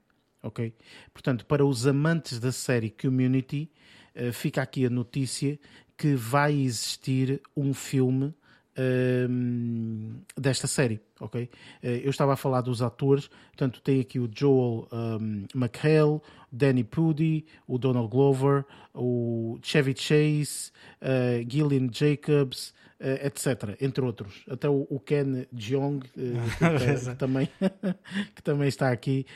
[0.49, 0.75] ok?
[1.13, 3.71] Portanto, para os amantes da série Community,
[4.17, 5.59] uh, fica aqui a notícia
[5.97, 8.33] que vai existir um filme
[8.77, 11.51] ehm, desta série, ok?
[11.83, 16.21] Uh, eu estava a falar dos atores, portanto, tem aqui o Joel um, ehm, McHale,
[16.53, 20.71] Danny Pudi, o Donald Glover, o Chevy Chase,
[21.03, 23.77] uh, Gillian Jacobs, etc.
[23.81, 24.45] Entre outros.
[24.49, 26.09] Até o, o Ken Jeong, uh,
[26.59, 27.49] que, que, também,
[28.35, 29.27] que também está aqui.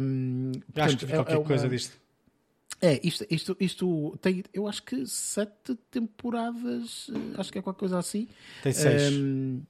[0.00, 1.46] Um, portanto, acho que é, qualquer é uma...
[1.46, 2.00] coisa disto.
[2.82, 7.98] É, isto, isto, isto tem, eu acho que sete temporadas, acho que é qualquer coisa
[7.98, 8.26] assim.
[8.62, 9.12] Tem seis.
[9.12, 9.60] Um,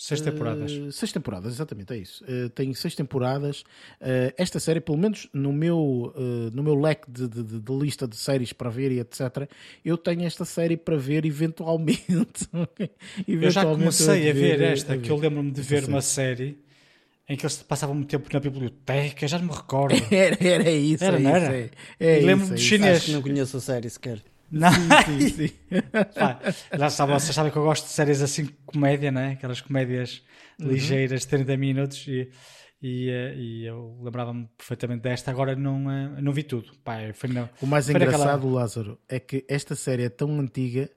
[0.00, 0.72] Seis temporadas.
[0.72, 2.24] Uh, seis temporadas, exatamente, é isso.
[2.24, 3.60] Uh, tem seis temporadas.
[4.00, 6.14] Uh, esta série, pelo menos no meu,
[6.54, 9.46] no meu leque de, de, de, lista de séries para ver e etc.,
[9.84, 12.48] eu tenho esta série para ver eventualmente.
[13.28, 15.02] eventualmente eu já comecei a ver, a ver esta, a ver.
[15.02, 16.56] que eu lembro-me de ver uma série
[17.28, 19.94] em que eles passavam muito tempo na biblioteca, já não me recordo.
[20.10, 21.04] era, era isso.
[21.04, 21.56] Era, é não era?
[21.56, 22.96] É, é lembro-me de chinês.
[22.96, 24.22] Acho que não conheço a série sequer.
[24.50, 24.72] Não.
[24.72, 25.52] Sim, sim, sim.
[26.76, 29.32] já sabe, vocês sabem que eu gosto de séries assim, comédia, né?
[29.32, 30.22] Aquelas comédias
[30.60, 30.68] uhum.
[30.68, 32.28] ligeiras, 30 minutos e,
[32.82, 36.72] e, eh, e eu lembrava-me perfeitamente desta, agora não, eh, não vi tudo.
[36.82, 38.52] Pá, foi não, o mais foi engraçado, naquela...
[38.52, 40.90] Lázaro, é que esta série é tão antiga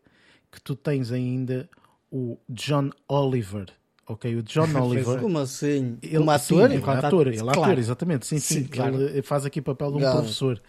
[0.51, 1.69] que tu tens ainda
[2.11, 3.67] o John Oliver.
[4.07, 5.19] Ok, o John Oliver.
[5.19, 5.97] Como assim?
[6.01, 6.69] Ele, um ator?
[6.69, 7.61] Sim, ele é ator, ele é claro.
[7.63, 8.25] ator, exatamente.
[8.25, 8.61] Sim, sim.
[8.61, 9.01] sim claro.
[9.01, 10.61] Ele faz aqui papel de um professor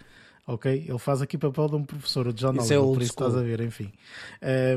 [0.46, 0.84] ok?
[0.88, 3.36] Ele faz aqui papel de um professor, o John isso Oliver, é por isso estás
[3.36, 3.92] a ver, enfim.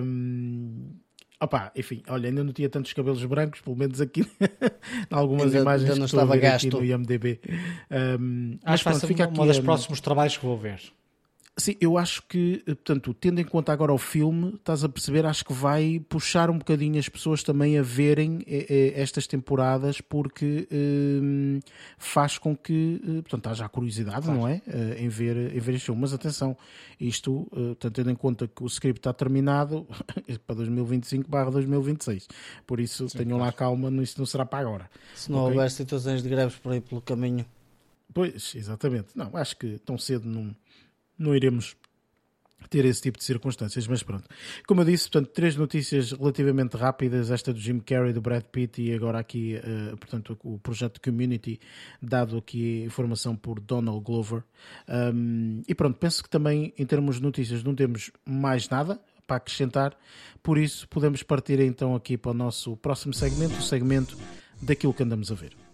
[0.01, 0.95] Um,
[1.39, 5.59] Opa, enfim, olha, ainda não tinha tantos cabelos brancos, pelo menos aqui, em algumas ainda,
[5.59, 6.67] imagens ainda não que estava a ver gasto.
[6.67, 7.39] aqui no IMDB.
[8.19, 10.81] Um, Acho que vai ser um dos próximos trabalhos que vou ver.
[11.59, 15.25] Sim, eu acho que, eh, portanto, tendo em conta agora o filme, estás a perceber,
[15.25, 19.99] acho que vai puxar um bocadinho as pessoas também a verem eh, eh, estas temporadas,
[19.99, 21.59] porque eh,
[21.97, 24.39] faz com que, portanto, haja a curiosidade, claro.
[24.39, 24.61] não é?
[24.99, 26.01] em, ver, em ver este filme.
[26.01, 26.55] Mas atenção,
[26.99, 29.87] isto, portanto, tendo em conta que o script está terminado
[30.45, 32.27] para 2025 barra 2026.
[32.67, 33.45] Por isso, Sim, tenham claro.
[33.45, 34.89] lá calma, isso não será para agora.
[35.15, 35.57] Se não okay?
[35.57, 37.43] houver situações de greves por aí pelo caminho.
[38.13, 39.09] Pois, exatamente.
[39.15, 40.55] Não, acho que tão cedo não
[41.17, 41.75] não iremos
[42.69, 44.27] ter esse tipo de circunstâncias, mas pronto.
[44.67, 48.81] Como eu disse, portanto, três notícias relativamente rápidas, esta do Jim Carrey, do Brad Pitt
[48.81, 51.59] e agora aqui, uh, portanto, o projeto Community,
[52.01, 54.43] dado aqui informação por Donald Glover.
[54.87, 59.37] Um, e pronto, penso que também em termos de notícias não temos mais nada para
[59.37, 59.97] acrescentar,
[60.41, 64.17] por isso podemos partir então aqui para o nosso próximo segmento, o segmento
[64.61, 65.66] daquilo que andamos a ver.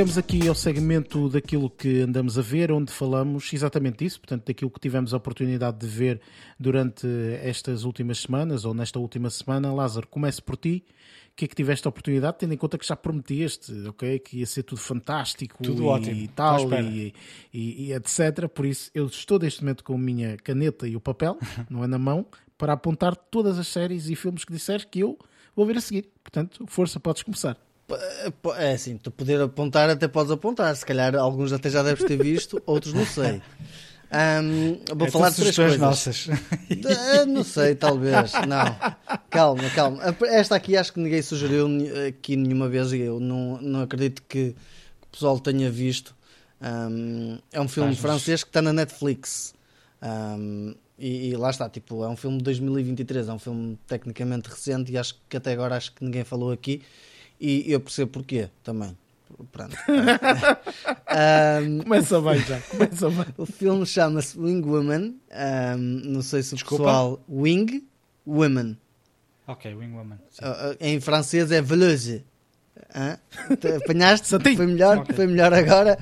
[0.00, 4.70] Chegamos aqui ao segmento daquilo que andamos a ver, onde falamos exatamente isso, portanto, daquilo
[4.70, 6.22] que tivemos a oportunidade de ver
[6.58, 7.06] durante
[7.42, 9.70] estas últimas semanas, ou nesta última semana.
[9.70, 10.82] Lázaro, comece por ti.
[11.32, 14.18] O que é que tiveste a oportunidade, tendo em conta que já prometeste, ok?
[14.20, 16.28] Que ia ser tudo fantástico tudo e, ótimo.
[16.28, 17.14] tal, e,
[17.52, 18.48] e, e, etc.
[18.48, 21.36] Por isso, eu estou neste momento com a minha caneta e o papel,
[21.68, 22.24] não é na mão,
[22.56, 25.18] para apontar todas as séries e filmes que disseres que eu
[25.54, 26.08] vou ver a seguir.
[26.24, 27.58] Portanto, força, podes começar.
[28.58, 32.22] É assim, tu poder apontar até podes apontar, se calhar alguns até já deves ter
[32.22, 33.40] visto, outros não sei.
[34.12, 35.78] Um, vou é falar de três coisas.
[35.78, 36.26] Nossas.
[36.26, 38.32] Uh, não sei, talvez.
[38.32, 39.18] Não.
[39.30, 40.02] Calma, calma.
[40.26, 41.68] Esta aqui acho que ninguém sugeriu
[42.08, 44.54] aqui nenhuma vez e eu não, não acredito que,
[45.02, 46.14] o pessoal tenha visto.
[46.60, 49.54] Um, é um filme Faz-nos- francês que está na Netflix.
[50.02, 54.48] Um, e, e lá está, tipo, é um filme de 2023, é um filme tecnicamente
[54.50, 56.82] recente e acho que até agora acho que ninguém falou aqui.
[57.40, 58.96] E eu percebo porquê também.
[59.52, 59.76] Pronto.
[61.12, 63.26] Um, Começa bem já, começa bem.
[63.36, 65.14] o filme chama-se Wing Woman.
[65.32, 66.84] Um, não sei se o Desculpa?
[66.84, 67.20] pessoal.
[67.28, 67.84] Wing
[68.24, 68.76] Woman.
[69.48, 70.18] Ok, Wing Woman.
[70.40, 71.60] Uh, uh, em francês é.
[72.94, 73.18] Hã?
[73.56, 74.28] Te Apanhaste?
[74.56, 75.14] Foi melhor, Ok.
[75.16, 75.98] foi melhor agora.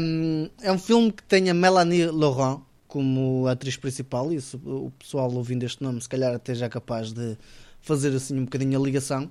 [0.00, 4.32] Um, é um filme que tem a Melanie Laurent como atriz principal.
[4.32, 7.36] E se o pessoal ouvindo este nome, se calhar até já é capaz de
[7.80, 9.30] fazer assim um bocadinho a ligação.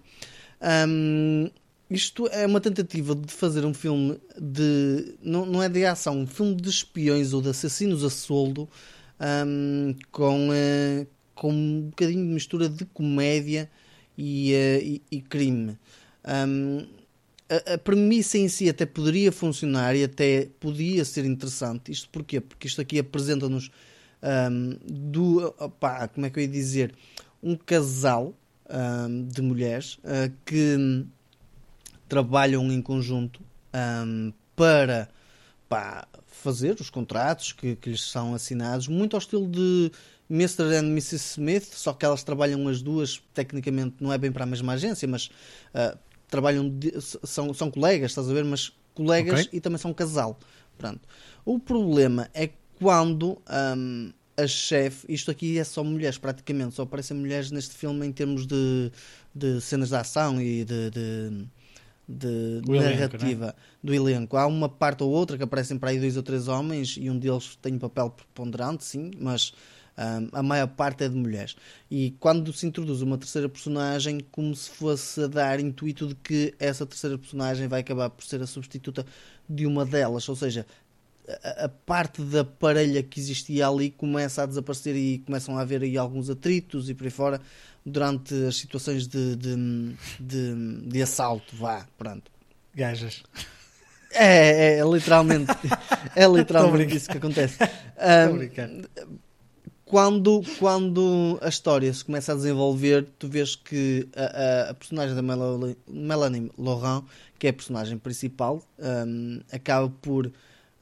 [0.64, 1.50] Um,
[1.90, 5.16] isto é uma tentativa de fazer um filme de.
[5.22, 8.68] Não, não é de ação, um filme de espiões ou de assassinos a soldo
[9.20, 13.70] um, com, eh, com um bocadinho de mistura de comédia
[14.18, 15.78] e, eh, e- e crime.
[16.26, 16.86] Um,
[17.50, 21.92] a, a premissa em si até poderia funcionar e até podia ser interessante.
[21.92, 22.40] Isto porquê?
[22.42, 23.70] Porque isto aqui apresenta-nos
[24.86, 25.54] do,
[26.14, 26.94] como é que eu ia dizer,
[27.42, 28.34] um casal
[28.70, 31.06] um, de mulheres uh, que
[32.08, 33.42] trabalham em conjunto
[34.06, 35.10] um, para
[35.68, 39.92] pá, fazer os contratos que, que lhes são assinados, muito ao estilo de
[40.30, 40.64] Mr.
[40.76, 41.16] and Mrs.
[41.34, 45.08] Smith, só que elas trabalham as duas, tecnicamente não é bem para a mesma agência,
[45.08, 45.28] mas
[45.74, 45.98] uh,
[46.30, 48.44] trabalham, de- são, são colegas, estás a ver?
[48.44, 49.50] Mas colegas Ok.
[49.54, 50.40] e também são casal.
[50.78, 51.02] Pronto.
[51.46, 52.50] O problema é
[52.80, 53.42] quando
[53.78, 58.12] um, a chefe, isto aqui é só mulheres praticamente, só aparecem mulheres neste filme em
[58.12, 58.92] termos de,
[59.34, 61.46] de cenas de ação e de, de,
[62.08, 64.36] de O elenco, narrativa do elenco.
[64.38, 67.18] Há uma parte ou outra que aparecem para aí dois ou três homens e um
[67.18, 69.54] deles tem um papel preponderante, sim, mas
[69.98, 71.56] um, a maior parte é de mulheres.
[71.90, 76.54] E quando se introduz uma terceira personagem, como se fosse a dar intuito de que
[76.60, 79.06] essa terceira personagem vai acabar por ser a substituta
[79.48, 80.66] de uma delas, ou seja,
[81.66, 85.98] a, parte da parelha que existia ali começa a desaparecer e começam a haver aí
[85.98, 87.40] alguns atritos e por aí fora
[87.86, 89.56] durante as situações de, de,
[90.20, 92.32] de, de assalto, vá, pronto.
[92.76, 93.24] Gajas.
[94.12, 95.52] É, é, é literalmente,
[96.16, 97.58] é literalmente isso que acontece.
[97.64, 98.84] Um,
[99.86, 105.16] quando, quando a história se começa a desenvolver, tu vês que a, a- a personagem
[105.16, 107.04] da Melo- Melanie Laurent,
[107.38, 110.32] que é a personagem principal, um, acaba por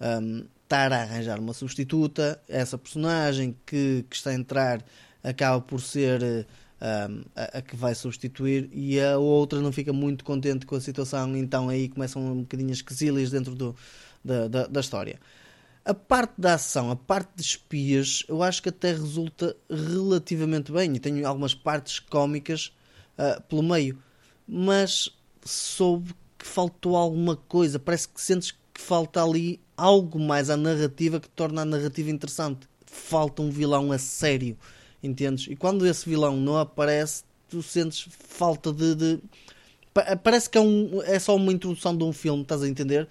[0.02, 2.42] um, estar a arranjar uma substituta.
[2.48, 4.84] Essa personagem que, que está a entrar
[5.24, 6.48] acaba por ser
[6.82, 10.82] um, a, a que vai substituir e a outra não fica muito contente com a
[10.82, 13.76] situação, então aí começam um bocadinho as quesilhas dentro do,
[14.24, 15.20] da, da, da história.
[15.84, 20.96] A parte da ação, a parte de espias, eu acho que até resulta relativamente bem
[20.96, 22.72] e tenho algumas partes cómicas
[23.18, 23.98] ah, pelo meio,
[24.48, 25.10] mas
[25.44, 27.80] soube que faltou alguma coisa.
[27.80, 32.67] Parece que sentes falta ali algo mais à narrativa que torna a narrativa interessante.
[32.86, 34.58] Falta um vilão a sério,
[35.02, 35.48] entendes?
[35.48, 38.96] E quando esse vilão não aparece, tu sentes falta de.
[38.96, 39.20] de-
[39.94, 43.08] Pa- Parece que é, um, é só uma introdução de um filme, estás a entender?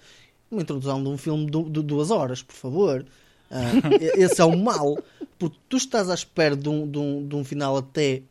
[0.49, 3.05] Uma introdução de um filme de, duas horas, por favor.
[3.49, 3.71] Ah,
[4.15, 4.97] esse é o mal,
[5.37, 8.21] porque tu estás à espera de um, de um, de um final até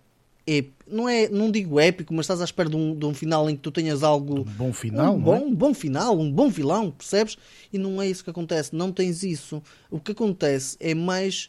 [0.46, 0.79] épico.
[0.90, 3.56] Não, é, não digo épico, mas estás à espera de um, de um final em
[3.56, 5.38] que tu tenhas algo Um bom final, um bom, é?
[5.40, 7.36] um bom final, um bom vilão, percebes?
[7.72, 9.62] E não é isso que acontece, não tens isso.
[9.90, 11.48] O que acontece é mais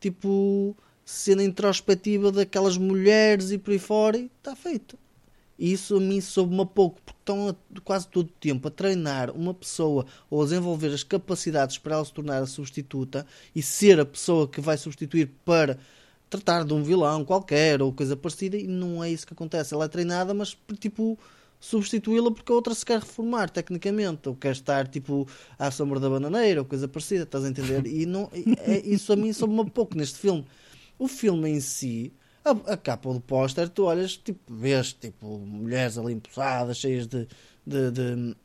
[0.00, 4.98] tipo cena introspectiva daquelas mulheres e por aí fora e está feito.
[5.58, 9.30] E isso a mim soube-me pouco, porque estão a- quase todo o tempo a treinar
[9.30, 13.24] uma pessoa ou a desenvolver as capacidades para ela se tornar a substituta
[13.54, 15.78] e ser a pessoa que vai substituir para
[16.32, 19.74] tratar de um vilão qualquer ou coisa parecida e não é isso que acontece.
[19.74, 21.18] Ela é treinada, mas tipo
[21.60, 26.10] substituí-la porque a outra se quer reformar tecnicamente ou quer estar tipo à sombra da
[26.10, 27.86] bananeira ou coisa parecida, estás a entender?
[27.86, 30.44] E não, é, isso a mim soube-me um pouco neste filme.
[30.98, 32.12] O filme em si,
[32.44, 37.28] a, a capa do póster, tu olhas, tipo, vês tipo mulheres ali emposadas, cheias de,
[37.66, 38.36] de, de-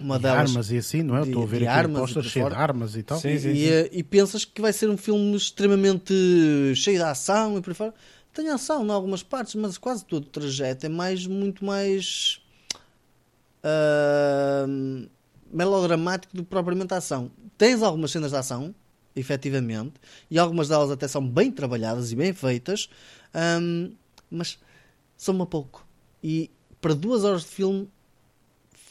[0.00, 1.22] uma De delas armas e assim, não é?
[1.22, 3.18] De- Estou a ver aqui e por cheio de armas e tal.
[3.18, 3.68] Sim, sim, e, sim.
[3.68, 6.12] eh, e pensas que vai ser um filme extremamente
[6.74, 7.94] cheio de ação e por aí fora.
[8.34, 12.40] Tem ação em algumas partes, mas quase todo o trajeto é mais, muito mais
[13.62, 14.66] ah,
[15.52, 17.30] melodramático do que propriamente a ação.
[17.56, 18.74] Tens algumas cenas de ação,
[19.14, 19.94] efetivamente,
[20.30, 22.88] e algumas delas até são bem trabalhadas e bem feitas,
[23.32, 23.92] ahm,
[24.30, 24.58] mas
[25.16, 25.86] são uma pouco.
[26.22, 27.88] E para duas horas de filme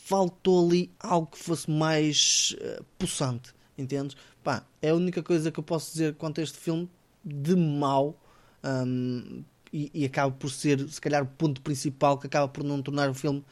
[0.05, 4.15] faltou ali algo que fosse mais eh, possante, entendes?
[4.43, 6.87] Pá, é a única coisa que eu posso dizer quanto a este filme
[7.23, 8.15] de mau
[8.63, 12.83] hum, e, e acaba por ser, se calhar, o ponto principal que acaba por não
[12.83, 13.43] tornar o filme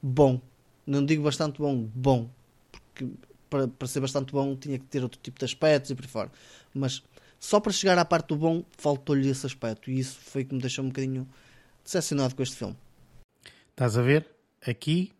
[0.00, 0.40] bom.
[0.86, 2.30] Não digo bastante bom, bom.
[2.72, 3.06] Porque
[3.50, 6.10] para, para ser bastante bom tinha que ter outro tipo de aspectos e por aí
[6.10, 6.32] fora.
[6.72, 7.02] Mas
[7.38, 10.62] só para chegar à parte do bom faltou-lhe esse aspecto e isso foi que me
[10.62, 11.28] deixou um bocadinho
[11.84, 12.76] decepcionado com este filme.
[13.68, 14.26] Estás a ver?
[14.66, 15.12] Aqui,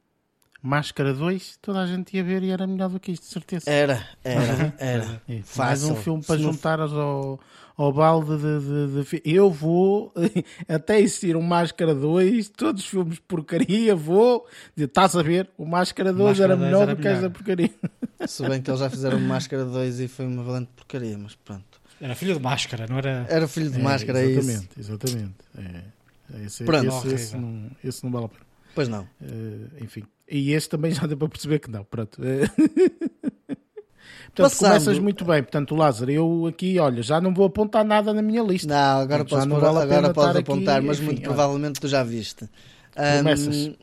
[0.63, 3.71] Máscara 2, toda a gente ia ver e era melhor do que isto, de certeza.
[3.71, 5.23] Era, era, era.
[5.29, 7.41] É, Mais um filme para juntar ao,
[7.77, 8.61] ao balde de,
[9.05, 10.13] de, de Eu vou,
[10.69, 14.47] até existir um Máscara 2, todos os filmes de porcaria, vou.
[14.77, 15.49] de- Estás a ver?
[15.57, 17.71] O Máscara 2 Máscara era 2 melhor era do que esta porcaria.
[18.29, 21.65] Se bem que eles já fizeram Máscara 2 e foi uma valente porcaria, mas pronto.
[21.99, 23.27] Era filho de máscara, não era?
[23.29, 24.39] Era filho de É, máscara, é isso.
[24.51, 25.35] Exatamente, exatamente.
[25.59, 26.87] É, esse, Pronto.
[26.87, 27.41] esse, esse, Horrível.
[27.41, 28.50] não, esse não vale a pena.
[28.75, 29.07] Pois não.
[29.23, 30.05] Eh, enfim.
[30.29, 31.85] E este também já deu para perceber que não.
[31.85, 32.21] Pronto.
[34.31, 35.43] Portanto, Passando- começas muito bem.
[35.43, 38.69] Portanto, Lázaro, eu aqui, olha, já não vou apontar nada na minha lista.
[38.69, 41.27] Não, agora podes, não vale agora podes estar aqui, apontar, mas enfim, muito olha.
[41.27, 42.49] provavelmente tu já viste.
[42.95, 43.67] Promessas.
[43.67, 43.75] Ahm,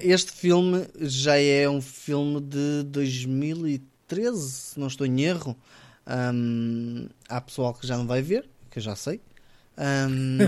[0.00, 5.56] este filme já é um filme de 2013, se não estou em erro.
[6.06, 9.20] Ahm, há pessoal que já não vai ver, que eu já sei.
[9.76, 10.38] Ahm,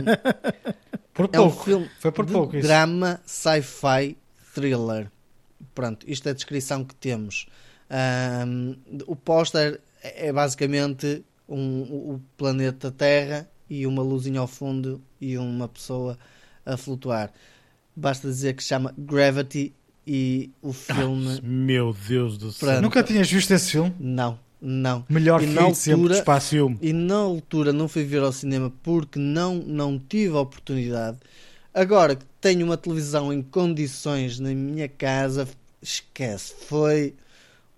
[1.14, 2.66] Por é um filme Foi por de pouco isso.
[2.66, 4.16] drama, sci-fi,
[4.55, 5.11] thriller.
[5.74, 7.46] Pronto, isto é a descrição que temos.
[7.88, 8.74] Ahm,
[9.07, 11.83] o póster é basicamente um-
[12.14, 16.18] o planeta Terra e uma luzinha ao fundo e uma pessoa
[16.66, 17.33] a flutuar.
[17.96, 19.72] Basta dizer que se chama Gravity
[20.07, 21.40] e o filme.
[21.42, 22.68] Meu Deus do céu.
[22.68, 22.83] Pronto.
[22.83, 23.94] Nunca tinhas visto esse filme?
[23.98, 25.05] Não, não.
[25.09, 26.48] Melhor E que na isso sempre altura- espaço.
[26.50, 26.79] Filme.
[26.81, 31.18] E na altura não fui ver ao cinema porque não, não tive a oportunidade.
[31.72, 35.46] Agora que tenho uma televisão em condições na minha casa,
[35.83, 36.55] esquece.
[36.66, 37.14] Foi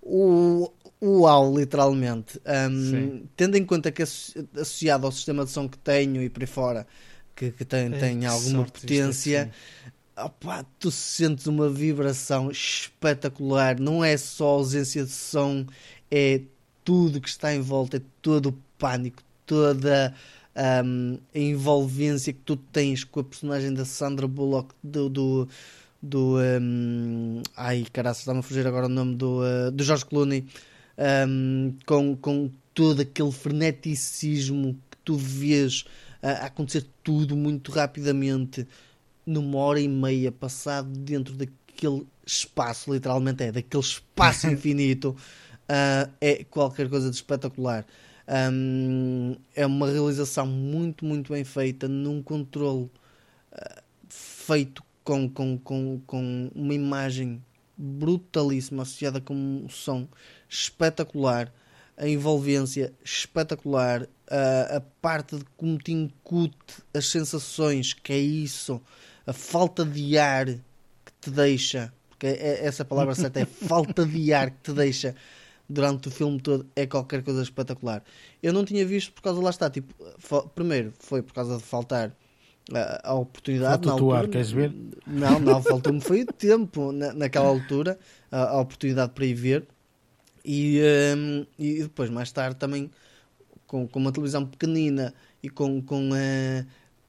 [0.03, 0.71] o
[1.03, 2.41] uau, literalmente.
[2.71, 6.43] Um, tendo em conta que asso- associado ao sistema de som que tenho e por
[6.43, 6.87] aí fora,
[7.35, 9.51] que, que tem, Ei, tem que alguma é potência,
[10.17, 13.79] opá, tu sentes uma vibração espetacular.
[13.79, 15.67] Não é só ausência de som,
[16.11, 16.41] é
[16.87, 20.15] tudo que está em volta, é todo o pânico, toda
[20.85, 25.11] hum, a envolvência que tu tens com a personagem da Sandra Bullock do.
[25.11, 25.49] do
[26.03, 30.47] do hum, ai caraças, está-me a fugir agora o nome do, uh, do George Clooney
[31.27, 35.85] hum, com, com todo aquele freneticismo que tu vês
[36.23, 38.69] a acontecer tudo muito rapidamente
[39.25, 45.17] numa hora e meia passado dentro daquele espaço, literalmente é, daquele espaço infinito,
[45.69, 47.85] ah, é qualquer coisa de espetacular.
[48.29, 52.91] Hum, é uma realização muito, muito bem feita, num controle
[53.53, 57.43] ah, feito com, com, com, com uma imagem
[57.77, 60.09] brutalíssima, associada com um som
[60.49, 61.53] espetacular,
[61.97, 68.81] a envolvência espetacular, a, a parte de como te incute as sensações, que é isso,
[69.27, 74.33] a falta de ar que te deixa, porque é, essa palavra certa é falta de
[74.33, 75.15] ar que te deixa
[75.69, 78.03] durante o filme todo, é qualquer coisa espetacular.
[78.43, 79.95] Eu não tinha visto por causa, lá está, tipo,
[80.55, 82.15] primeiro foi por causa de faltar
[82.73, 83.73] a, a oportunidade.
[83.73, 84.33] Falta na teu ar, altura.
[84.33, 84.73] queres ver?
[85.07, 87.99] Não, não, faltou-me foi o tempo na, naquela altura,
[88.31, 89.67] a, a oportunidade para ir ver.
[90.45, 90.81] E,
[91.17, 92.91] hum, e depois, mais tarde, também
[93.67, 96.67] com, com uma televisão pequenina e com, com, eh,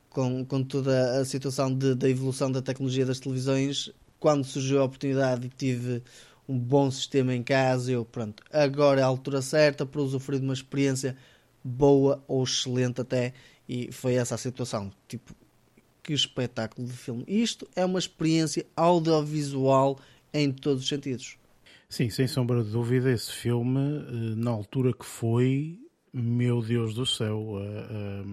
[0.09, 4.85] com, com toda a situação de- da evolução da tecnologia das televisões, quando surgiu a
[4.85, 6.03] oportunidade e tive
[6.47, 10.45] um bom sistema em casa, eu, pronto, agora é a altura certa para usufruir de
[10.45, 11.15] uma experiência
[11.63, 13.33] boa ou excelente até,
[13.67, 14.91] e foi essa a situação.
[15.07, 15.35] Tipo,
[16.07, 17.25] que espetáculo de filme.
[17.27, 19.99] Isto é uma experiência audiovisual
[20.33, 21.37] em todos os sentidos.
[21.89, 25.77] Sim, sem sombra de dúvida, esse filme, eh, na altura que foi,
[26.13, 28.23] meu Deus do céu, eh, eh,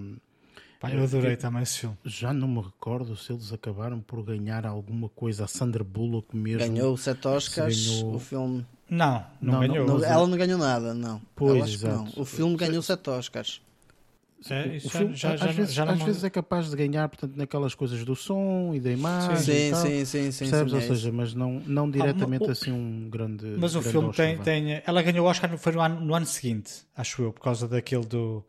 [0.89, 1.97] Pá, eu adorei também esse filme.
[2.05, 5.45] já não me recordo se eles acabaram por ganhar alguma coisa.
[5.45, 6.74] A Sandra Bullock mesmo.
[6.74, 8.66] Ganhou sete Oscars, ganhou- o filme.
[8.89, 9.87] Não, não, Não, ganhou.
[9.87, 11.20] Não, ela não ganhou nada, não.
[11.35, 12.09] Pois, não.
[12.16, 13.61] O filme ganhou sete Oscars.
[14.51, 18.14] É, já- já- às, já vezes, não é capaz de ganhar, portanto, naquelas coisas do
[18.14, 19.39] som e da imagem.
[19.39, 19.80] e Sim, tal.
[19.80, 20.39] sim, sim, sim.
[20.51, 20.70] Percebes?
[20.72, 23.47] sim, Ou é seja, mas não, não diretamente o- assim um grande.
[23.57, 24.82] Mas o grande filme Oscar, tem, tem.
[24.87, 27.66] Ela ganhou o Oscar no- foi no ano, no ano seguinte, acho eu, por causa
[27.66, 28.45] daquele do,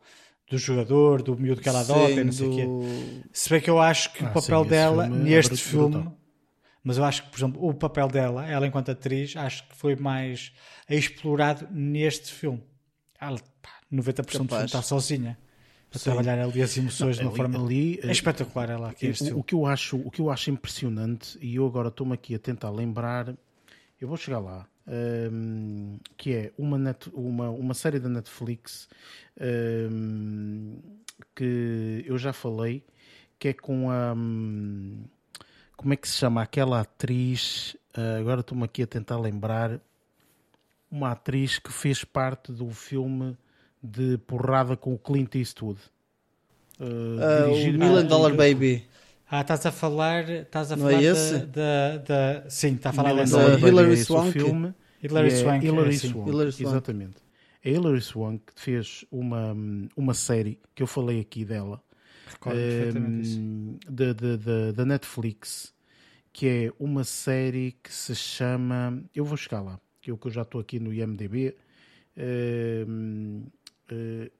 [0.49, 2.65] do jogador, do miúdo que ela adota Sim, e não sei o quê.
[2.67, 5.55] do- Se bem que eu acho que Ah, o papel sim, dela filme é neste
[5.63, 6.17] filme, brutal.
[6.83, 9.95] mas eu acho que, por exemplo, o papel dela, ela enquanto atriz, acho que foi
[9.95, 10.53] mais
[10.89, 12.63] explorado neste filme.
[13.19, 14.69] Ela, pá, 90% do filme Capaz.
[14.69, 15.37] está sozinha
[15.93, 16.03] a Sim.
[16.03, 17.57] trabalhar ali as emoções de uma Ali- forma.
[17.65, 19.43] ali, é espetacular ela aqui este o, o filme.
[19.43, 22.69] que eu acho, o que eu acho impressionante, e eu agora estou-me aqui a tentar
[22.69, 23.33] lembrar,
[23.99, 28.88] eu vou chegar lá, hum, que é uma, net- uma, uma série da Netflix
[29.91, 30.77] hum,
[31.36, 32.83] que eu já falei,
[33.39, 34.13] que é com a.
[34.13, 35.03] hum,
[35.77, 36.41] como é que se chama?
[36.41, 37.75] Aquela atriz.
[37.93, 39.79] ah, agora estou-me aqui a tentar lembrar.
[40.89, 43.38] uma atriz que fez parte do filme
[43.83, 45.79] de porrada com o Clint Eastwood.
[46.79, 48.86] Uh, Ah, o Million Dollar Baby.
[49.28, 51.34] Ah, estás a falar, estás a Não é falar esse?
[51.34, 54.34] da, da, da- Sim, está a falar da Hilary é Swank.
[54.34, 54.73] filme.
[55.01, 55.65] Hilary é Swank.
[55.65, 56.09] Hilary é, sim.
[56.09, 56.61] Swank, Hilary Swank.
[56.63, 57.17] Exatamente.
[57.63, 59.55] A Hilary Swank fez uma,
[59.95, 61.82] uma série que eu falei aqui dela,
[62.28, 63.41] Recordo perfeitamente isso.
[63.41, 65.73] ehm, da, da, da, da Netflix,
[66.34, 69.03] que é uma série que se chama.
[69.15, 71.55] Eu vou chegar lá, que eu, que eu já estou aqui no IMDB.
[72.17, 73.43] Ehm,
[73.91, 74.32] eh,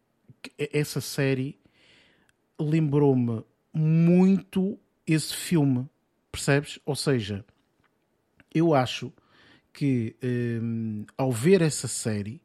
[0.74, 1.60] essa série
[2.60, 3.44] lembrou-me
[3.76, 5.88] muito esse filme,
[6.32, 6.80] percebes?
[6.86, 7.46] Ou seja,
[8.54, 9.12] eu acho
[9.74, 12.42] que hum, ao ver essa série,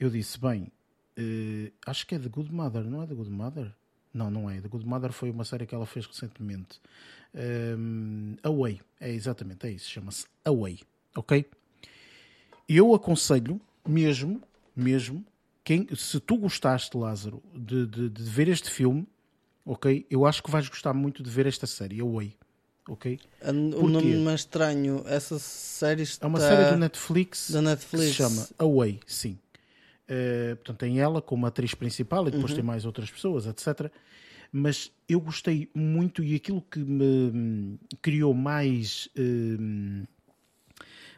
[0.00, 0.72] eu disse: bem,
[1.16, 3.72] eh, acho que é The Good Mother, não é The Good Mother?
[4.12, 4.60] Não, não é.
[4.60, 6.80] The Good Mother foi uma série que ela fez recentemente.
[7.34, 10.80] Hum, Away, é exatamente, é isso, chama-se Away,
[11.16, 11.44] ok?
[12.68, 14.40] Eu aconselho mesmo,
[14.74, 15.24] mesmo,
[15.64, 19.06] quem, se tu gostaste, Lázaro, de, de, de ver este filme,
[19.64, 20.06] ok?
[20.10, 22.36] Eu acho que vais gostar muito de ver esta série, Away,
[22.88, 23.18] ok?
[23.42, 23.86] O Porquê?
[23.88, 28.04] nome mais estranho, essa série está É uma série do Netflix, da Netflix.
[28.06, 29.38] que se chama Away, sim.
[30.08, 32.56] Eh, portanto, tem ela como atriz principal e depois Uhum.
[32.56, 33.90] tem mais outras pessoas, etc.
[34.52, 39.08] Mas eu gostei muito e aquilo que me hum, criou mais.
[39.16, 40.04] hum,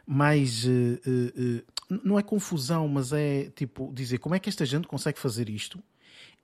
[0.06, 0.64] mais.
[0.66, 1.62] n-
[2.04, 5.82] não é confusão, mas é tipo dizer como é que esta gente consegue fazer isto?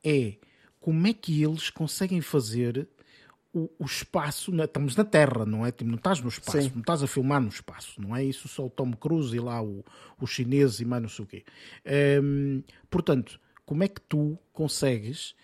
[0.04, 0.34] É
[0.82, 2.86] como é que eles conseguem fazer
[3.54, 5.70] o, o espaço, estamos na Terra, não é?
[5.70, 6.70] Tipo, não estás no espaço, Sim.
[6.74, 9.62] não estás a filmar no espaço, não é isso só o Tom Cruise e lá
[9.62, 9.84] o,
[10.20, 11.44] os chineses e mais não sei o quê.
[12.22, 15.34] Hum, portanto, como é que tu consegues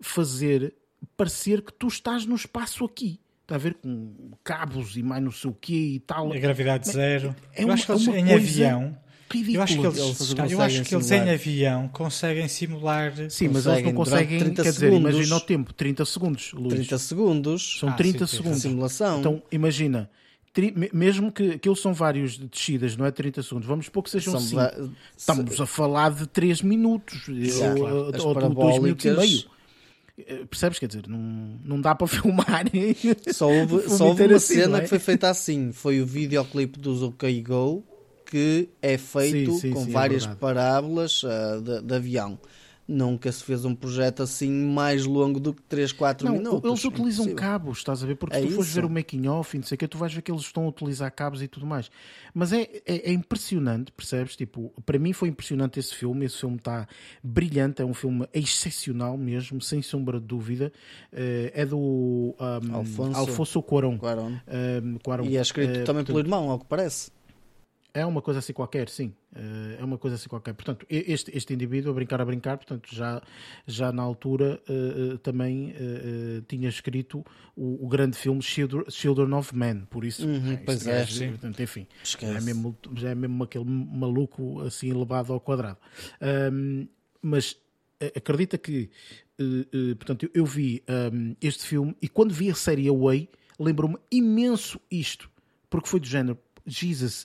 [0.00, 0.74] fazer
[1.16, 3.20] parecer que tu estás no espaço aqui?
[3.42, 6.30] Está a ver com cabos e mais não sei o quê e tal.
[6.32, 7.34] A gravidade zero.
[7.54, 8.98] É eu uma- acho que é uma em coisa avião.
[9.30, 9.56] Ridículo.
[9.56, 13.12] Eu acho que eles, Eles eu conseguem acho que eles em avião conseguem simular.
[13.30, 15.10] Sim, mas eles conseguem não conseguem, 30 quer dizer, segundos.
[15.14, 16.74] imagina o tempo, 30 segundos, Luís.
[16.74, 17.78] 30 segundos.
[17.80, 18.62] São Ah, 30 sim, segundos.
[18.62, 19.20] Simulação.
[19.20, 20.10] Então, imagina,
[20.52, 24.32] tri- mesmo que aquilo são vários descidas, não é 30 segundos, vamos supor que sejam
[24.32, 24.56] São 5.
[24.56, 24.74] va-
[25.16, 27.96] Estamos a falar de 3 minutos Já, ou, claro.
[27.96, 29.44] ou- As ou de 2 minutos e meio.
[30.26, 30.80] Eh, Percebes?
[30.80, 31.18] Quer dizer, não,
[31.64, 32.64] não dá para filmar.
[33.32, 34.80] Só houve, só houve uma assim, cena é?
[34.80, 35.70] que foi feita assim.
[35.72, 37.84] Foi o videoclipe dos OK Go,
[38.30, 40.40] que é feito Sim, sim, com sim, é várias verdade.
[40.40, 42.38] parábolas ah, de, de avião.
[42.90, 46.64] Nunca se fez um projeto assim mais longo do que 3, 4 Não, minutos.
[46.64, 47.36] eles utilizam Impossível.
[47.36, 48.14] cabos, estás a ver?
[48.16, 49.98] Porque É se tu fores ver o making off e não sei o que, tu
[49.98, 51.90] vais ver que eles estão a utilizar cabos e tudo mais.
[52.32, 54.36] Mas é, é, é impressionante, percebes?
[54.36, 56.24] Tipo, para mim foi impressionante esse filme.
[56.24, 56.88] Esse filme está
[57.22, 60.72] brilhante, é um filme excepcional mesmo, sem sombra de dúvida.
[61.12, 62.34] Eh, é do um,
[62.74, 63.18] Alfonso.
[63.18, 63.98] Alfonso Cuarón.
[63.98, 64.40] Cuarón.
[64.48, 65.26] Um, Cuarón.
[65.28, 67.10] E é escrito Eh, também portanto, pelo irmão, ao que parece.
[68.00, 69.12] É uma coisa assim qualquer, sim.
[69.34, 70.54] Eh, É uma coisa assim qualquer.
[70.54, 73.20] Portanto, este, este indivíduo, a brincar, a brincar, portanto, já,
[73.66, 75.74] já na altura eh, eh, também
[76.46, 77.24] tinha escrito
[77.56, 79.86] o, o grande filme Children, of Men.
[79.90, 81.28] Por isso, Uhum, este pois é, gajo, sim.
[81.30, 82.36] portanto, enfim, Esquece.
[82.36, 85.78] é, mesmo, já é mesmo aquele maluco assim elevado ao quadrado.
[86.20, 86.86] Ahm,
[87.22, 87.56] mas
[88.14, 88.90] acredita que,
[89.98, 93.28] portanto, eu, vi ahm, este filme e quando vi a série Away,
[93.58, 95.30] lembrou-me imenso isto,
[95.68, 97.24] porque foi do género, Jesus,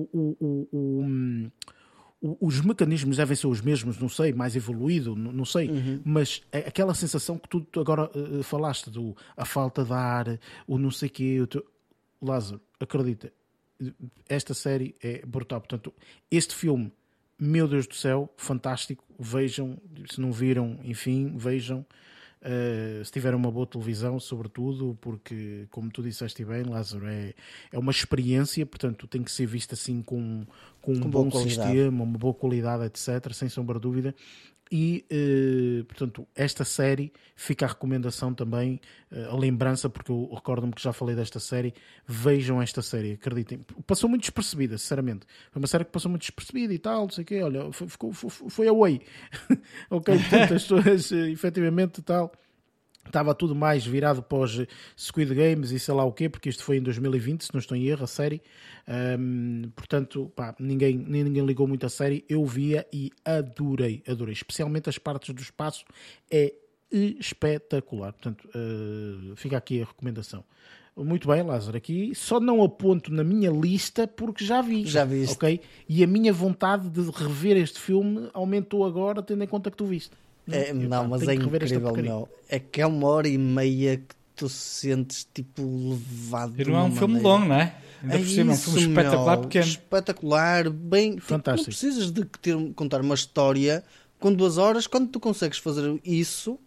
[0.00, 0.36] o,
[0.72, 1.48] o-
[2.20, 5.70] o- os mecanismos devem ser os mesmos, não sei, mais evoluído, não, sei,
[6.04, 10.78] mas é aquela sensação que tu, agora eh, falaste do a falta de ar, o
[10.78, 11.64] não sei quê, o teu-
[12.22, 13.30] Lázaro, acredita,
[14.26, 15.60] esta série é brutal.
[15.60, 15.92] Portanto,
[16.30, 16.90] este filme,
[17.38, 19.04] meu Deus do céu, fantástico.
[19.18, 19.76] Vejam,
[20.10, 21.84] se não viram, enfim, vejam.
[22.44, 27.32] Uh, se tiverem uma boa televisão, sobretudo, porque, como tu disseste bem, Lázaro, é,
[27.72, 30.44] é uma experiência, portanto, tem que ser vista assim com,
[30.82, 31.70] com um Com bom qualidade.
[31.72, 34.14] sistema, uma boa qualidade, etc., sem sombra de dúvida.
[34.72, 38.80] E, eh, portanto, esta série fica a recomendação também,
[39.12, 41.74] eh, a lembrança, porque eu recordo-me que já falei desta série.
[42.06, 43.60] Vejam esta série, acreditem.
[43.86, 45.26] Passou muito despercebida, sinceramente.
[45.50, 47.42] Foi uma série que passou muito despercebida e tal, não sei o quê.
[47.42, 49.00] Olha, foi, ficou, foi, foi away.
[49.90, 52.32] ok, portanto, as pessoas, eh, efetivamente, tal.
[53.06, 54.66] Estava tudo mais virado para os
[54.98, 57.76] Squid Games e sei lá o quê, porque isto foi em 2020, se não estou
[57.76, 58.42] em erro, a série.
[58.88, 62.24] Ahm, portanto, pá, ninguém, nem ninguém ligou muito a série.
[62.28, 64.32] Eu via e adorei, adorei.
[64.32, 65.84] Especialmente as partes do espaço.
[66.30, 66.54] É
[66.90, 68.12] espetacular.
[68.12, 70.44] Portanto, eh, fica aqui a recomendação.
[70.96, 71.76] Muito bem, Lázaro.
[71.76, 74.86] Aqui só não aponto na minha lista porque já vi.
[74.86, 75.34] Já viste.
[75.34, 75.60] Ok?
[75.88, 79.86] E a minha vontade de rever este filme aumentou agora, tendo em conta que tu
[79.86, 80.12] viste.
[80.50, 82.28] É, não, mas é incrível, meu.
[82.48, 86.60] É que é uma hora e meia que tu sentes tipo levado.
[86.60, 87.74] E não é um filme maneira- longo, não é?
[88.02, 89.42] Ainda por cima, é um isso, filme espetacular meu.
[89.48, 89.64] pequeno.
[89.64, 91.10] Espetacular, bem.
[91.14, 91.70] tipo, Fantástico.
[91.70, 93.82] não precisas de ter, contar uma história
[94.20, 96.58] com duas horas quando tu consegues fazer isso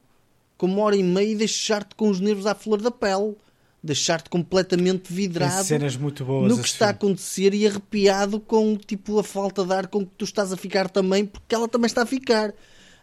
[0.58, 3.36] com uma hora e meia e deixar-te com os nervos à flor da pele.
[3.84, 6.50] Deixar-te completamente Tem vidrado cenas muito boas.
[6.52, 6.98] no que está a filme.
[7.12, 10.90] acontecer e arrepiado com tipo a falta de ar com que tu estás a ficar
[10.90, 12.52] também, porque ela também está a ficar.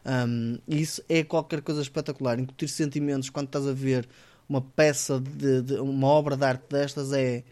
[0.07, 2.39] Um, isso é qualquer coisa espetacular.
[2.39, 4.09] Incutir sentimentos quando estás a ver
[4.49, 7.43] uma peça de, de- uma obra de arte destas é,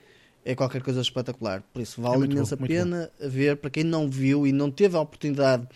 [0.45, 1.63] é qualquer coisa espetacular.
[1.73, 4.97] Por isso vale É imensa bom, pena ver para quem não viu e não teve
[4.97, 5.67] a oportunidade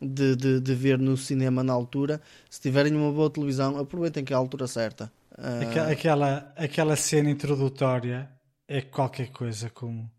[0.00, 2.20] de, de, de ver no cinema na altura.
[2.50, 5.12] Se tiverem uma boa televisão, aproveitem que é a altura certa.
[5.38, 8.28] Ah, Aquela, aquela, aquela cena introdutória
[8.68, 10.10] é qualquer coisa como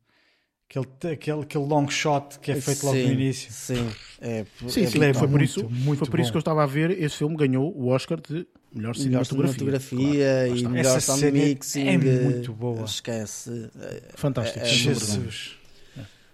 [0.70, 3.52] aquele, aquele, aquele long shot que é feito logo sim, no início.
[3.52, 3.90] Sim,
[4.22, 6.40] é, Sim, é sim, é foi por muito, isso, muito foi por isso que eu
[6.40, 6.92] estava a ver.
[6.92, 9.54] Esse filme ganhou o Oscar de melhor melhor cinematografia.
[9.60, 11.88] cinematografia Claro, e melhor Essa sound cena é- mixing.
[11.88, 12.84] é eh, muito boa.
[12.86, 13.70] Esquece.
[13.80, 14.60] eh, Fantástico.
[14.60, 15.00] é- é dúvida.
[15.00, 15.58] Jesus.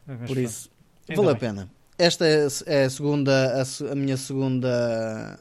[0.08, 0.70] É, Por isso,
[1.08, 1.50] Ainda vale a bem.
[1.50, 1.72] pena.
[1.98, 5.40] Esta é, é a segunda, a, a minha segunda,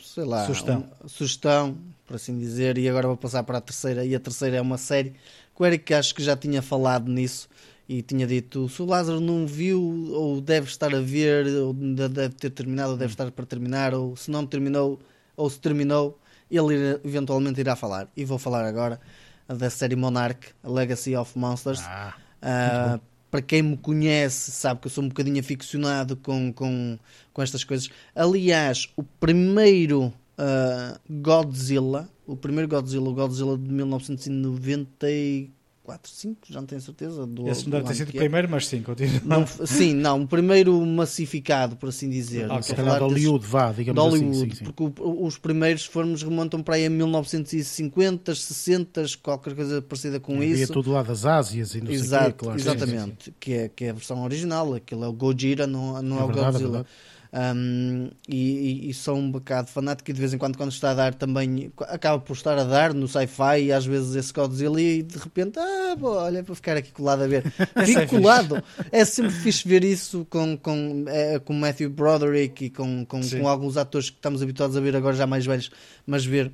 [0.00, 0.88] sei lá, Sugestão.
[1.02, 4.56] um- sugestão, por assim dizer, e agora vou passar para a terceira, e a terceira
[4.58, 7.48] é uma série que o Eric acho que já tinha falado nisso
[7.88, 9.80] e tinha dito, se o Lázaro não viu,
[10.12, 14.16] ou deve estar a ver, ou deve ter terminado, ou deve estar para terminar, ou
[14.16, 14.98] se não terminou,
[15.36, 16.18] ou se terminou,
[16.50, 18.08] ele eventualmente irá falar.
[18.16, 19.00] E vou falar agora
[19.48, 21.80] da série Monarch, Legacy of Monsters.
[21.84, 26.98] Ah, Ah, para quem me conhece, sabe que eu sou um bocadinho aficionado com, com,
[27.32, 27.88] com estas coisas.
[28.14, 35.55] Aliás, o primeiro ah, Godzilla, o primeiro Godzilla, o Godzilla de 1994,
[36.02, 37.26] 5, já não tenho certeza.
[37.26, 38.18] Do, Esse não deve ter sido o é.
[38.20, 39.20] primeiro, mas sim, continua.
[39.24, 42.46] Não, sim, não, o primeiro massificado, por assim dizer.
[42.46, 44.50] Não se calhar de Hollywood, vá, de digamos Hollywood, assim.
[44.50, 44.64] Sim, sim.
[44.64, 50.34] porque o- os primeiros formos remontam para aí a 1950, 60, qualquer coisa parecida com
[50.36, 50.72] Havia isso.
[50.72, 52.60] tudo lá das Ásias e não sei o Exato, quê, claro.
[52.60, 53.34] exatamente.
[53.38, 56.24] Que, é, que é a versão original, aquilo é o Gojira, não, não é, É
[56.24, 56.70] o verdade, é Godzilla.
[56.72, 56.88] verdade.
[57.36, 60.94] Um, e, e, sou um bocado fanático e de vez em quando quando está a
[60.94, 65.02] dar também acaba por estar a dar no sci-fi e às vezes esse Godzilla e
[65.02, 67.44] de repente ah, pô, olha para ficar aqui colado a ver.
[67.76, 68.62] É fico colado.
[68.90, 73.46] É sempre fixe ver isso com, com, é, com Matthew Broderick e com, com, com
[73.46, 75.70] alguns atores que estamos habituados a ver agora já mais velhos
[76.06, 76.52] mas ver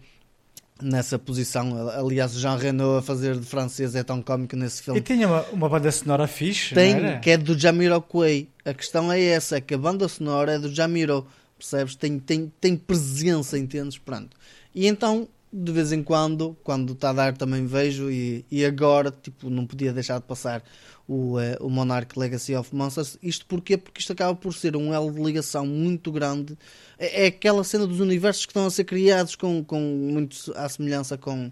[0.82, 1.88] nessa posição.
[1.90, 4.98] Aliás o Jean Reno a fazer de francês é tão cómico nesse filme.
[4.98, 8.48] E tinha uma, uma banda sonora fixe, tem, que é do Jamiroquai.
[8.64, 11.26] A questão é essa, é que a banda sonora é do Jamiro,
[11.58, 11.96] percebes?
[11.96, 13.98] Tem, tem, tem presença, entendes?
[13.98, 14.36] Pronto.
[14.74, 19.10] E então, de vez em quando, quando está a dar também vejo e, e agora,
[19.10, 20.62] tipo, não podia deixar de passar
[21.06, 23.18] o, eh, o Monarch Legacy of Monsters.
[23.22, 23.76] Isto porquê?
[23.76, 26.56] Porque isto acaba por ser um elo de ligação muito grande.
[26.98, 30.68] É, é aquela cena dos universos que estão a ser criados com, com muito à
[30.68, 31.50] semelhança com,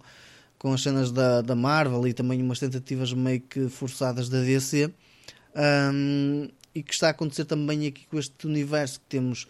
[0.59, 4.91] com as cenas da, da Marvel e também umas tentativas meio que forçadas da DC.
[5.55, 9.47] Um, e que está a acontecer também aqui com este universo que temos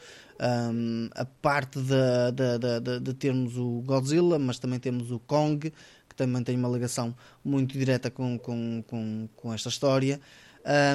[0.73, 5.71] um, a parte de, de, de, de- termos o Godzilla, mas também temos o Kong,
[6.09, 7.15] que também tem uma ligação
[7.45, 10.21] muito direta com, com, com, com esta história.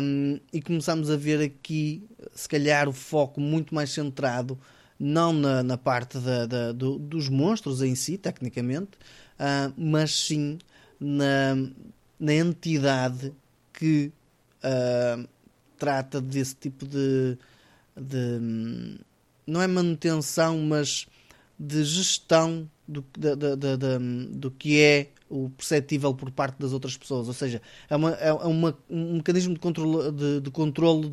[0.01, 2.03] Um, e começamos a ver aqui,
[2.33, 4.57] se calhar, o foco muito mais centrado,
[4.99, 8.91] não na, na parte da, do- dos monstros em si, tecnicamente,
[9.39, 10.57] ah, mas sim
[10.99, 11.55] na,
[12.19, 13.33] na entidade
[13.73, 14.11] que
[14.63, 15.25] ah,
[15.77, 17.37] trata desse tipo de,
[17.95, 18.97] de,
[19.45, 21.07] não é manutenção, mas
[21.59, 23.97] de gestão do, da- da- da-
[24.31, 27.27] do que é o perceptível por parte das outras pessoas.
[27.27, 31.09] Ou seja, é, uma, é uma- um mecanismo de controle, de, de controle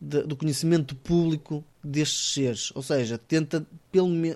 [0.00, 2.72] do conhecimento público destes seres.
[2.74, 3.66] Ou seja, tenta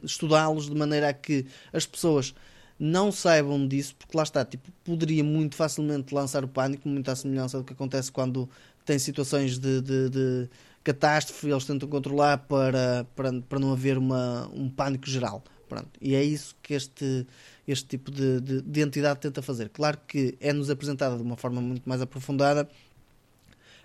[0.02, 2.34] estudá-los de maneira a que as pessoas
[2.80, 7.14] não saibam disso, porque lá está, tipo, poderia muito facilmente lançar o pânico, muito à
[7.14, 8.48] semelhança do que acontece quando
[8.86, 10.48] tem situações de, de, de
[10.82, 15.44] catástrofe, eles tentam controlar para, para, para não haver uma, um pânico geral.
[15.68, 15.90] Pronto.
[16.00, 17.26] E é isso que este,
[17.68, 19.68] este tipo de, de, de entidade tenta fazer.
[19.68, 22.68] Claro que é-nos apresentada de uma forma muito mais aprofundada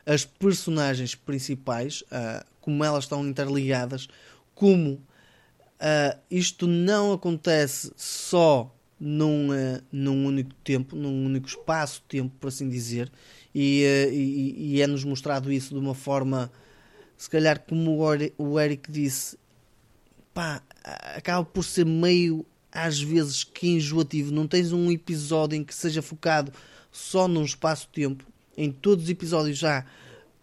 [0.05, 4.07] as personagens principais, ah, como elas estão interligadas,
[4.53, 5.01] como
[5.79, 8.74] ah, isto não acontece só
[9.05, 13.11] num, ah, num único tempo, num único espaço-tempo, por assim dizer,
[13.53, 16.51] e, ah, e- e é-nos mostrado isso de uma forma,
[17.17, 19.37] se calhar, como o Eri- o Eric disse,
[20.33, 20.61] pá,
[21.15, 24.33] acaba por ser meio às vezes que enjoativo.
[24.33, 26.51] Não tens um episódio em que seja focado
[26.91, 28.25] só num espaço-tempo.
[28.57, 29.85] Em todos os episódios já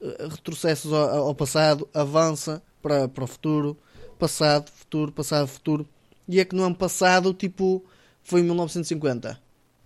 [0.00, 3.76] eh, retrocessos ao, ao passado, avança para, para o futuro,
[4.18, 5.86] passado, futuro, passado, futuro.
[6.26, 7.84] E é que não é um passado tipo
[8.22, 9.38] foi em 1950.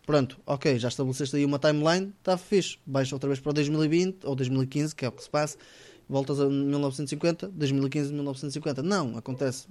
[0.06, 2.78] Pronto, ok, já estabeleceste aí uma timeline, está fixe.
[2.86, 5.56] Baixa outra vez para o 2020 ou 2015, que é o que se passa.
[6.08, 8.82] Voltas a 1950, 2015, 1950.
[8.84, 9.66] Não, acontece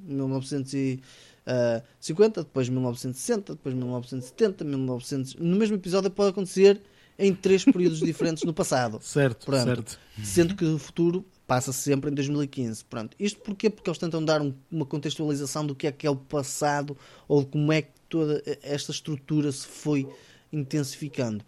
[1.45, 5.35] 1950, depois 1960, depois 1970, 1900.
[5.35, 6.81] No mesmo episódio pode acontecer
[7.17, 8.99] em três períodos diferentes no passado.
[9.03, 9.63] Certo, Pronto.
[9.63, 9.99] certo.
[10.23, 12.83] Sendo que o futuro passa sempre em 2015.
[12.85, 13.15] Pronto.
[13.19, 13.69] Isto porquê?
[13.69, 16.97] Porque eles tentam dar um- uma contextualização do que é que é o passado
[17.27, 20.07] ou como é que toda esta estrutura se foi
[20.53, 21.43] intensificando.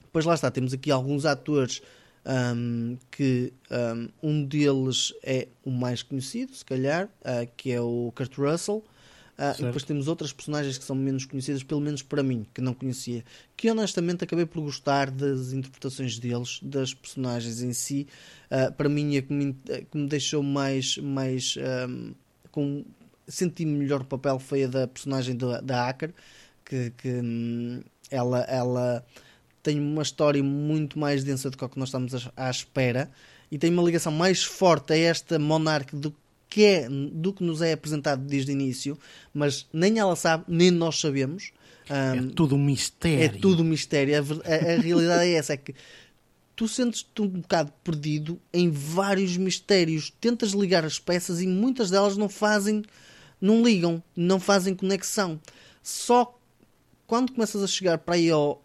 [0.00, 1.82] Depois lá está, temos aqui alguns atores
[2.24, 8.12] ahm, que ahm, um deles é o mais conhecido, se calhar, ah, que é o
[8.14, 8.84] Kurt Russell.
[9.36, 12.60] Ah, e depois temos outras personagens que são menos conhecidas, pelo menos para mim, que
[12.60, 13.24] não conhecia.
[13.56, 18.06] Que honestamente acabei por gostar das interpretações deles, das personagens em si.
[18.48, 19.52] Ah, para mim, é que me,
[19.90, 20.96] que me deixou mais.
[20.98, 22.12] mais ahm,
[22.52, 22.84] com,
[23.28, 26.12] senti melhor o papel foi a da personagem da, da Hacker,
[26.64, 29.04] que, que, hum, ela, ela
[29.62, 33.10] tem uma história muito mais densa do que o que nós estamos à- espera
[33.50, 36.14] e tem uma ligação mais forte a esta monarca do
[36.48, 38.98] que, é, do que nos é apresentado desde o início,
[39.32, 41.52] mas nem ela sabe, nem nós sabemos.
[41.88, 43.36] É Hum, tudo um mistério.
[43.36, 44.14] é tudo um mistério.
[44.16, 45.74] A, a- a realidade é essa: é que
[46.54, 50.10] tu sentes-te um bocado perdido em vários mistérios.
[50.20, 52.82] Tentas ligar as peças e muitas delas não fazem,
[53.42, 55.38] não ligam, não fazem conexão.
[55.82, 56.38] Só
[57.06, 58.64] quando começas a chegar para aí ao,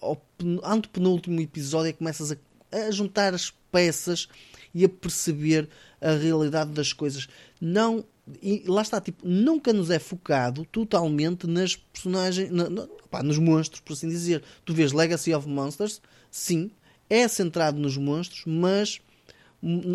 [0.00, 2.36] ao pen- antepenúltimo episódio é que começas a,
[2.70, 4.28] a juntar as peças
[4.74, 5.68] e a perceber
[6.00, 7.26] a realidade das coisas.
[7.60, 8.04] Não,
[8.42, 13.38] e lá está, tipo, nunca nos é focado totalmente nas personagens, na- na- pá, nos
[13.38, 14.42] monstros, por assim dizer.
[14.64, 16.00] Tu vês Legacy of Monsters,
[16.30, 16.70] sim,
[17.08, 19.00] é centrado nos monstros, mas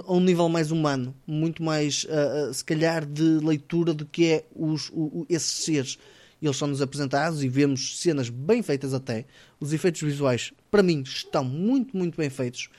[0.07, 4.45] a um nível mais humano, muito mais, ah, se calhar, de leitura do que é
[4.55, 5.97] os, o- o- esses seres.
[6.41, 9.25] Eles são-nos apresentados e vemos cenas bem feitas até.
[9.59, 12.69] Os efeitos visuais, para mim, estão muito, muito bem feitos.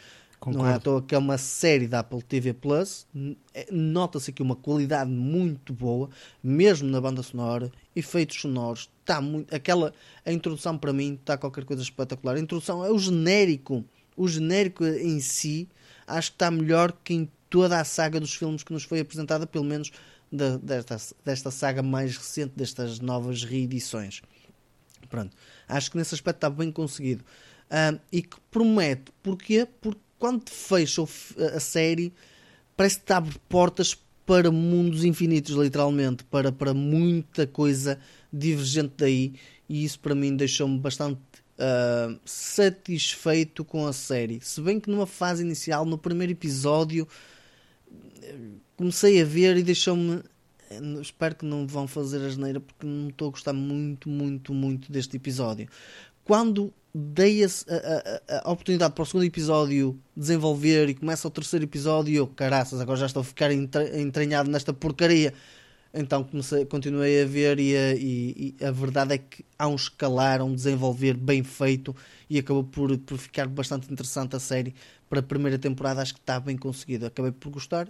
[0.47, 0.80] Não é à Concordo.
[0.84, 3.07] toa que é uma série da Apple TV Plus.
[3.53, 6.09] É- Nota-se aqui uma qualidade muito boa,
[6.43, 8.88] mesmo na banda sonora, efeitos sonoros.
[9.03, 9.93] Está muito, aquela,
[10.24, 12.36] a introdução para mim está qualquer coisa espetacular.
[12.36, 13.84] A introdução é o genérico.
[14.16, 15.68] O genérico em si
[16.16, 19.46] acho que está melhor que em toda a saga dos filmes que nos foi apresentada,
[19.46, 19.90] pelo menos
[20.30, 24.22] desta, desta saga mais recente, destas novas reedições.
[25.08, 25.36] Pronto.
[25.66, 27.24] Acho que nesse aspecto está bem conseguido.
[28.12, 29.12] E que promete.
[29.22, 29.66] Porquê?
[29.80, 32.12] Porque quando fecha a série,
[32.76, 36.22] parece que te abre portas para mundos infinitos, literalmente.
[36.24, 37.98] Para, para muita coisa
[38.32, 39.34] divergente daí.
[39.68, 41.20] E isso para mim deixou-me bastante
[41.61, 44.40] ah, satisfeito com a série.
[44.42, 47.06] Se bem que numa fase inicial, no primeiro episódio,
[48.76, 50.22] comecei a ver e deixou-me.
[50.70, 54.54] eh, Espero que não vão fazer a geneira porque não estou a gostar muito, muito,
[54.54, 55.68] muito deste episódio.
[56.24, 61.64] Quando dei a, a- a- oportunidade para o segundo episódio desenvolver e começa o terceiro
[61.64, 65.32] episódio, eu, caraças, agora já estou a ficar entranhado nesta porcaria.
[65.93, 69.74] Então comecei, continuei a ver e a, e- e a verdade é que há um
[69.74, 71.95] escalar, um desenvolver bem feito
[72.28, 74.74] e acabou por, por ficar bastante interessante a série.
[75.09, 77.07] Para a primeira temporada acho que está bem conseguido.
[77.07, 77.88] Acabei por gostar.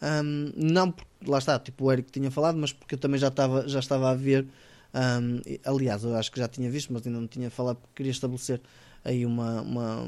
[0.00, 3.28] Ahm, não porque, lá está, tipo o Eric tinha falado, mas porque eu também já
[3.28, 4.46] estava, já estava a ver.
[5.46, 8.12] e- aliás, eu acho que já tinha visto, mas ainda não tinha falado porque queria
[8.12, 8.60] estabelecer
[9.04, 10.02] aí uma, uma-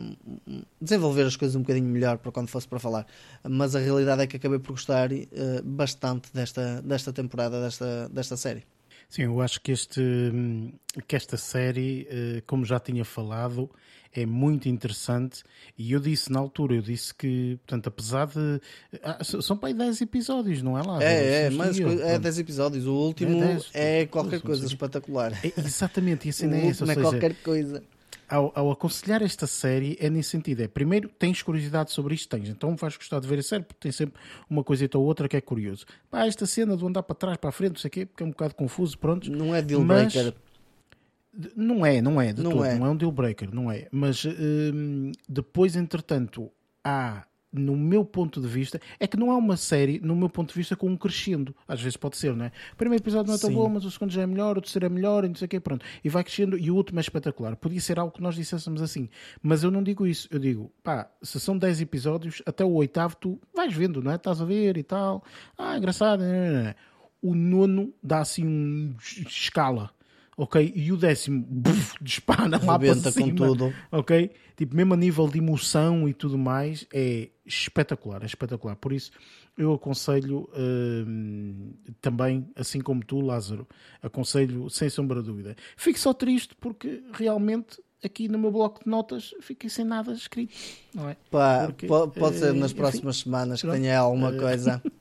[0.47, 3.07] um- desenvolver as coisas um bocadinho melhor para quando fosse para falar.
[3.49, 5.27] Mas a realidade é que acabei por gostar eh,
[5.65, 8.65] bastante desta, desta temporada, desta, desta série.
[9.09, 10.73] Sim, eu acho que, este, hum,
[11.07, 13.69] que esta série, eh, como já tinha falado,
[14.11, 15.43] é muito interessante.
[15.77, 18.61] E eu disse na altura, eu disse que, portanto, apesar de.
[19.03, 21.03] ah, são para aí 10 episódios, não é lá?
[21.03, 22.19] É, é, mas é pronto.
[22.21, 22.87] 10 episódios.
[22.87, 25.33] O último É 10, é, qualquer coisa espetacular.
[25.45, 26.85] É, exatamente, e a O cena é essa.
[26.85, 27.83] É seja, qualquer coisa.
[28.33, 30.61] Ao, ao aconselhar esta série é nesse sentido.
[30.63, 32.29] É, primeiro, tens curiosidade sobre isto?
[32.35, 32.49] Tens.
[32.49, 35.37] Então vais gostar de ver a série porque tem sempre uma coisita ou outra que
[35.37, 35.85] é curioso.
[36.11, 38.23] Pá, esta cena do andar para trás, para a frente, não sei o quê, porque
[38.23, 39.31] é um bocado confuso, pronto.
[39.31, 40.35] Não é deal Mas- breaker.
[41.57, 42.75] Não é, não é, de Não todo, é.
[42.79, 43.89] não é um deal breaker, não é.
[43.91, 46.51] Mas hum, depois, entretanto,
[46.85, 50.49] há, no meu ponto de vista, é que não é uma série, no meu ponto
[50.49, 51.55] de vista, com um crescendo.
[51.69, 52.53] Às vezes pode ser, não é?
[52.73, 53.57] O primeiro episódio não é tão Sim.
[53.57, 55.49] bom, mas o segundo já é melhor, o terceiro é melhor, e não sei o
[55.49, 55.85] quê, pronto.
[56.03, 57.55] E vai crescendo, e o último é espetacular.
[57.57, 59.09] Podia ser algo que nós dissessemos assim,
[59.43, 60.29] mas eu não digo isso.
[60.31, 64.17] Eu digo, pá, se são 10 episódios, até o oitavo tu vais vendo, não é?
[64.17, 65.23] Estás a ver e tal.
[65.59, 66.21] Ah, engraçado.
[66.21, 66.75] né, né, né.
[67.21, 69.91] O nono dá assim um escala
[70.37, 70.73] ok?
[70.75, 73.73] E o décimo buf, dispara lá para Rebenta cima, com tudo.
[73.91, 74.31] ok?
[74.57, 78.77] Tipo, mesmo a nível de emoção e tudo mais, é espetacular, é espetacular.
[78.77, 79.11] Por isso,
[79.57, 83.67] eu aconselho hum, também, assim como tu, Lázaro,
[84.03, 85.57] aconselho sem sombra de dúvida.
[85.77, 90.55] Fico só triste porque realmente aqui no meu bloco de notas fiquei sem nada escrito,
[90.95, 91.17] não é?
[91.31, 93.81] Pá, Porque, po- pode ser eh, nas enfim, próximas semanas que pronto.
[93.81, 94.83] tenha alguma coisa.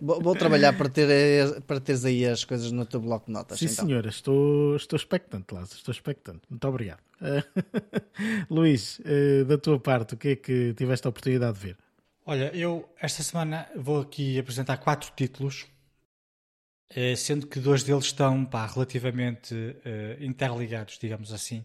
[0.00, 3.58] Vou, vou trabalhar para, ter, para teres aí as coisas no teu bloco de notas.
[3.58, 3.86] Sim, então.
[3.86, 6.40] senhora, estou, estou expectante, Lázaro, estou expectante.
[6.48, 7.00] Muito obrigado.
[8.48, 11.76] Luís, eh, da tua parte, o que é que tiveste a oportunidade de ver?
[12.24, 15.66] Olha, eu esta semana vou aqui apresentar quatro títulos,
[16.94, 19.54] eh, sendo que dois deles estão pá, relativamente
[19.84, 21.64] eh, interligados, digamos assim.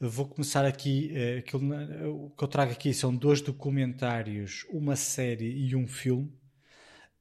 [0.00, 4.96] Vou começar aqui, eh, aquilo na- o que eu trago aqui são dois documentários, uma
[4.96, 6.30] série e um filme.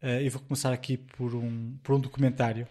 [0.01, 2.67] Eh, E vou começar aqui por um, por um documentário.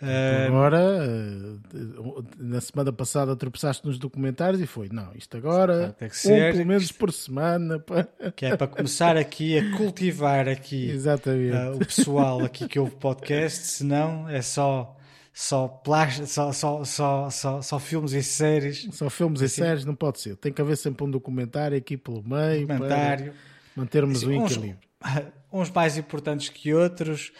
[0.00, 6.08] Eh, Agora, eh, na semana passada tropeçaste nos documentários e foi, não, isto agora, Tem
[6.08, 7.80] que um ser, pelo menos por semana.
[7.80, 8.06] pá.
[8.36, 10.92] que é para começar aqui a cultivar aqui
[11.52, 14.94] ah, o pessoal aqui que ouve podcast, senão é só
[15.34, 19.84] só, plás- só, só, só, só, só filmes e séries, Só filmes e assim- séries
[19.84, 20.36] não pode ser.
[20.36, 23.32] Tem que haver sempre um documentário aqui pelo meio comentário.
[23.32, 23.34] para
[23.76, 24.78] mantermos Assim, o equilíbrio.
[25.04, 25.22] uns
[25.70, 27.32] mais importantes que outros.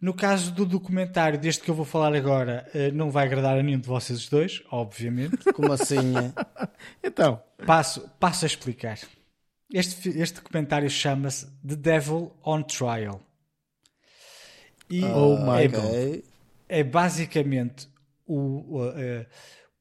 [0.00, 3.62] No caso do documentário, deste que eu vou falar agora, eh, não vai agradar a
[3.62, 5.38] nenhum de vocês dois, obviamente.
[5.54, 6.14] Como assim?
[6.16, 6.68] eh?
[7.02, 8.98] Então, Passo, passo a explicar.
[9.72, 13.20] Este, este documentário chama-se The Devil on Trial.
[14.90, 16.22] E Oh my é, God.
[16.68, 17.88] É basicamente
[18.26, 19.26] o, o, eh,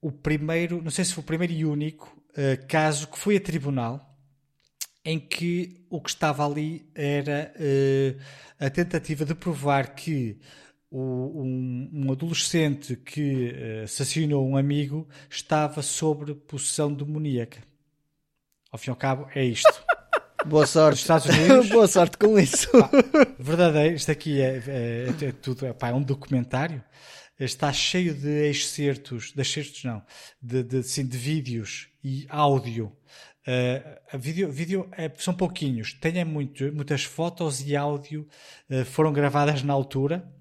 [0.01, 2.21] o primeiro, não sei se foi o primeiro e único
[2.67, 4.12] caso que foi a tribunal
[5.05, 8.15] em que o que estava ali era eh,
[8.59, 10.39] a tentativa de provar que
[10.89, 17.61] o- um, um adolescente que eh, assassinou um amigo estava sob possessão demoníaca.
[18.71, 19.83] Ao fim e ao cabo, é isto.
[20.45, 20.99] Boa sorte.
[21.01, 22.67] Estados Unidos, Boa sorte com isso.
[23.39, 26.83] verdadeiro, isto aqui é, é- é tudo, é, pá, é um documentário.
[27.39, 30.03] Está cheio de excertos, de excertos não,
[30.41, 32.95] de, de, sim, de vídeos e áudio.
[33.45, 38.25] Uh, vídeo, vídeo é- são pouquinhos, tem é muito, muitas fotos e áudio
[38.69, 40.31] uh, foram gravadas na altura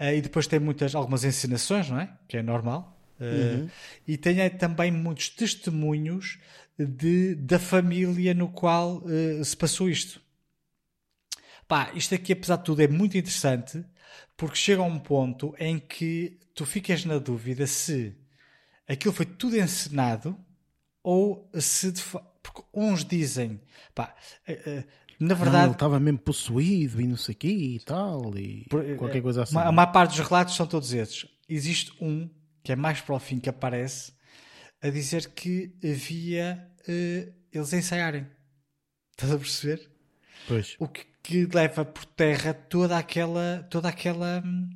[0.00, 2.10] Uh, e depois tem muitas, algumas encenações, não é?
[2.26, 2.98] Que é normal.
[3.20, 3.68] Uh,
[4.08, 6.38] E é, também muitos testemunhos
[6.78, 9.02] de, da família no qual
[9.44, 10.22] se passou isto.
[11.68, 13.84] Pá, isto aqui, apesar de tudo, é muito interessante
[14.38, 18.16] porque chega a um ponto em que tu ficas na dúvida se
[18.88, 20.34] aquilo foi tudo encenado
[21.02, 22.20] ou se de fa...
[22.42, 23.60] porque uns dizem,
[23.94, 24.14] pá,
[24.46, 24.84] eh, eh,
[25.18, 28.66] na não, ele verdade, estava mesmo possuído e não sei o quê e tal, e
[28.96, 29.58] qualquer coisa assim.
[29.58, 31.26] A maior parte dos relatos são todos esses.
[31.48, 32.28] Existe um
[32.62, 34.12] que é mais para o fim que aparece
[34.82, 38.26] a dizer que havia eh, eles a ensaiarem.
[39.12, 39.90] Estás a perceber?
[40.48, 40.76] Pois.
[40.78, 44.70] O que, que leva por terra toda aquela, toda aquela hum,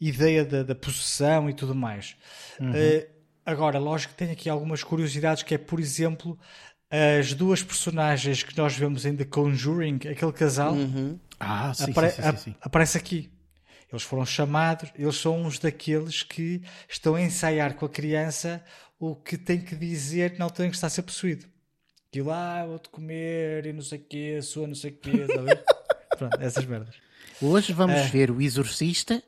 [0.00, 2.16] ideia da, da possessão e tudo mais.
[2.60, 3.08] Eh,
[3.44, 6.38] agora, lógico que tem aqui algumas curiosidades, que é, por exemplo,
[7.18, 10.74] as duas personagens que nós vemos em The Conjuring, aquele casal,
[11.38, 12.54] Ah, sim, apare- sim, sim, sim, sim.
[12.60, 13.30] a- aparece aqui.
[13.90, 18.64] Eles foram chamados, eles são uns daqueles que estão a ensaiar com a criança
[18.98, 21.46] o que tem que dizer na altura em que está a ser possuído.
[22.12, 25.64] Que lá, vou-te comer e não sei o quê, sua não sei o quê, ver?
[26.18, 26.94] Pronto, essas merdas.
[27.40, 28.06] Hoje vamos É.
[28.08, 29.22] ver o Exorcista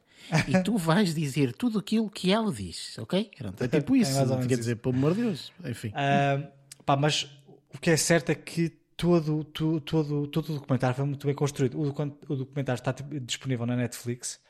[0.49, 3.31] e tu vais dizer tudo aquilo que ela diz, ok?
[3.37, 4.15] Pronto, é tipo isso.
[4.27, 5.53] menos quer dizer, pelo amor de Deus.
[5.65, 5.93] Enfim.
[5.95, 6.43] Ah,
[6.85, 7.29] pá, mas
[7.75, 11.35] o que é certo é que todo, todo, todo, todo o documentário foi muito bem
[11.35, 11.79] construído.
[11.81, 11.89] O,
[12.33, 14.41] o documentário está tipo, disponível na Netflix,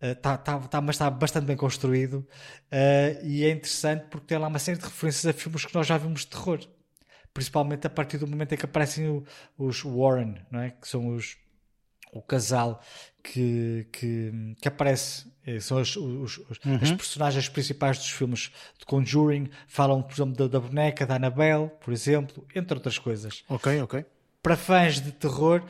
[0.00, 2.26] Ah, tá, tá, tá- mas está bastante bem construído
[2.72, 5.86] ah, e é interessante porque tem lá uma série de referências a filmes que nós
[5.86, 6.60] já vimos de terror.
[7.34, 9.24] Principalmente a partir do momento em que aparecem o-
[9.58, 10.70] os Warren, não é?
[10.70, 11.36] que são os,
[12.12, 12.80] o casal
[13.32, 15.26] que, que, que aparece.
[15.46, 19.48] Eh, São os, os- os- as personagens principais dos filmes de Conjuring.
[19.66, 23.42] Falam, por exemplo, da, da boneca da Annabelle, por exemplo, entre outras coisas.
[23.48, 24.04] Ok, ok.
[24.42, 25.62] Para fãs de terror,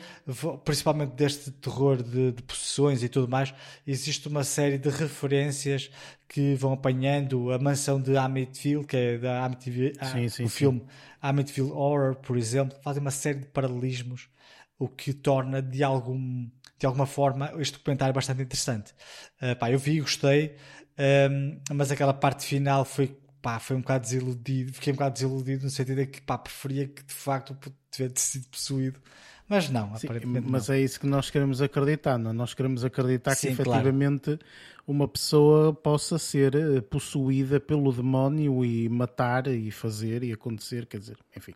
[0.63, 3.53] principalmente deste terror de, de possessões e tudo mais,
[3.85, 5.89] existe uma série de referências
[6.27, 10.49] que vão apanhando a mansão de Amityville, que é da Amityville, ah, Sim, sim, o
[10.49, 10.55] sim.
[10.55, 10.83] filme
[11.19, 14.29] Amityville Horror, por exemplo, fazem uma série de paralelismos,
[14.77, 16.47] o que torna de, algum,
[16.79, 18.93] de alguma forma este documentário bastante interessante.
[19.41, 20.55] Ah, pá, eu vi, gostei,
[20.97, 25.63] ahm, mas aquela parte final foi pá, foi um bocado desiludido, fiquei um bocado desiludido
[25.63, 27.57] no sentido de que pá, preferia que de facto
[27.91, 28.99] tivesse sido possuído.
[29.47, 30.75] Mas não, Sim, aparentemente mas não.
[30.75, 32.29] é isso que nós queremos acreditar, não?
[32.29, 32.33] é?
[32.33, 33.79] Nós queremos acreditar Sim, que claro.
[33.79, 34.37] efetivamente
[34.85, 40.99] uma pessoa possa ser eh, possuída pelo demónio e matar e fazer e acontecer, quer
[40.99, 41.53] dizer, enfim.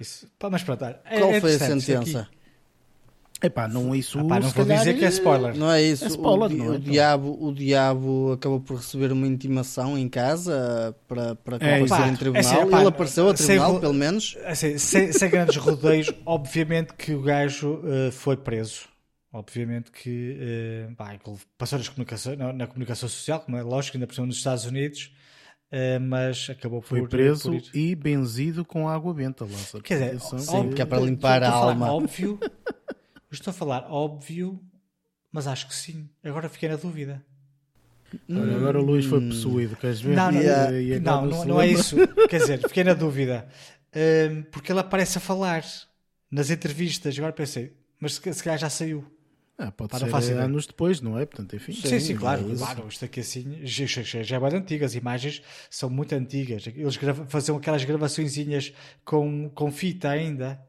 [0.00, 0.28] Isso.
[0.38, 2.37] Pá, mas pronto, é- Qual é foi a isto aqui.
[3.42, 4.18] Epá, não isso.
[4.18, 5.56] Ah, pá, não vou calhar, dizer que é spoiler.
[5.56, 6.04] Não é isso.
[6.04, 6.68] É spoiler, o, di- não é?
[6.70, 6.80] o Então.
[6.92, 12.16] diabo, o diabo acabou por receber uma intimação em casa para, para É, comparecer em
[12.16, 12.42] tribunal.
[12.42, 14.36] é assim, pá, Ele apareceu a sem tribunal, ro- pelo menos.
[14.44, 18.88] Assim, sem, sem grandes rodeios, obviamente que o gajo eh, foi preso.
[19.32, 23.96] Obviamente que eh, pá, ele passou nas comunicações, na, na comunicação social, como é lógico,
[23.96, 25.12] ainda por cima nos Estados Unidos,
[25.70, 29.84] eh, mas acabou por, Foi preso por e benzido com água benta, Lázaro.
[29.84, 30.20] Quer dizer.
[30.40, 31.92] Sim, óbvio- que é para limpar a alma.
[31.92, 32.40] Óbvio,
[33.36, 34.60] estou a falar óbvio,
[35.30, 36.08] mas acho que sim.
[36.24, 37.24] Agora fiquei na dúvida.
[38.30, 40.16] Olha, agora o Luís foi possuído, queres ver?
[40.16, 40.72] Não, não, Yeah.
[40.72, 41.96] E- e não, não, não é isso.
[42.28, 43.48] Quer dizer, fiquei na dúvida.
[43.94, 45.64] Hum, porque ele aparece a falar
[46.30, 47.18] nas entrevistas.
[47.18, 49.04] Agora pensei, mas se, se calhar já saiu.
[49.58, 50.44] Ah, pode Pá, não ser ideia.
[50.44, 51.26] anos depois, não é?
[51.26, 51.72] Portanto, enfim.
[51.72, 52.64] Sim, sim, claro, é isso.
[52.64, 52.88] claro.
[52.88, 54.84] Isto aqui assim já, já, já é bem antigo.
[54.84, 56.66] As imagens são muito antigas.
[56.66, 56.96] Eles
[57.28, 58.72] faziam aquelas gravaçõezinhas
[59.04, 60.60] com, com fita ainda.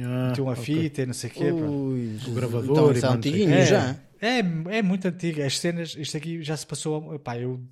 [0.00, 0.64] Ah, Tinham a ok.
[0.64, 1.52] fita e não sei o quê.
[1.52, 3.66] Ui, O gravador então, e é o antiguinho quê.
[3.66, 3.96] já.
[4.20, 4.38] É,
[4.78, 5.46] é muito antiga.
[5.46, 7.18] As cenas, isto aqui já se passou.
[7.20, 7.62] Pá, eu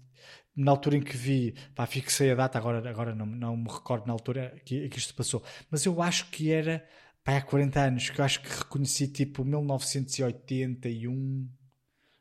[0.55, 4.07] na altura em que vi, pá, fixei a data, agora, agora não, não me recordo
[4.07, 6.85] na altura que, que isto se passou, mas eu acho que era
[7.25, 11.49] pá, há 40 anos, que eu acho que reconheci tipo 1981.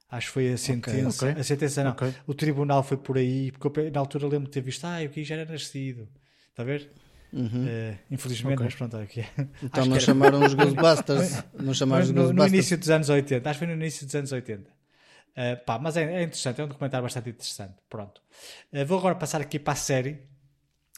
[0.10, 1.26] Acho que foi a sentença.
[1.30, 1.40] ok.
[1.40, 1.96] A sentença não.
[2.28, 5.10] O tribunal foi por aí, porque eu, na altura lembro de ter visto, ah, eu
[5.10, 6.08] aqui já era nascido.
[6.50, 6.92] Está a ver?
[7.34, 8.66] Eh, infelizmente, Ok.
[8.66, 9.30] mas pronto, é o que é.
[9.64, 11.44] Então não chamaram os Ghostbusters.
[11.54, 12.54] Não chamaram os no, no Ghostbusters.
[12.54, 14.70] início dos anos 80, acho que foi no início dos anos 80.
[14.70, 17.76] Uh, pá, mas é, é interessante, é um documentário bastante interessante.
[17.90, 18.22] Pronto.
[18.74, 20.20] Uh, vou agora passar aqui para a série.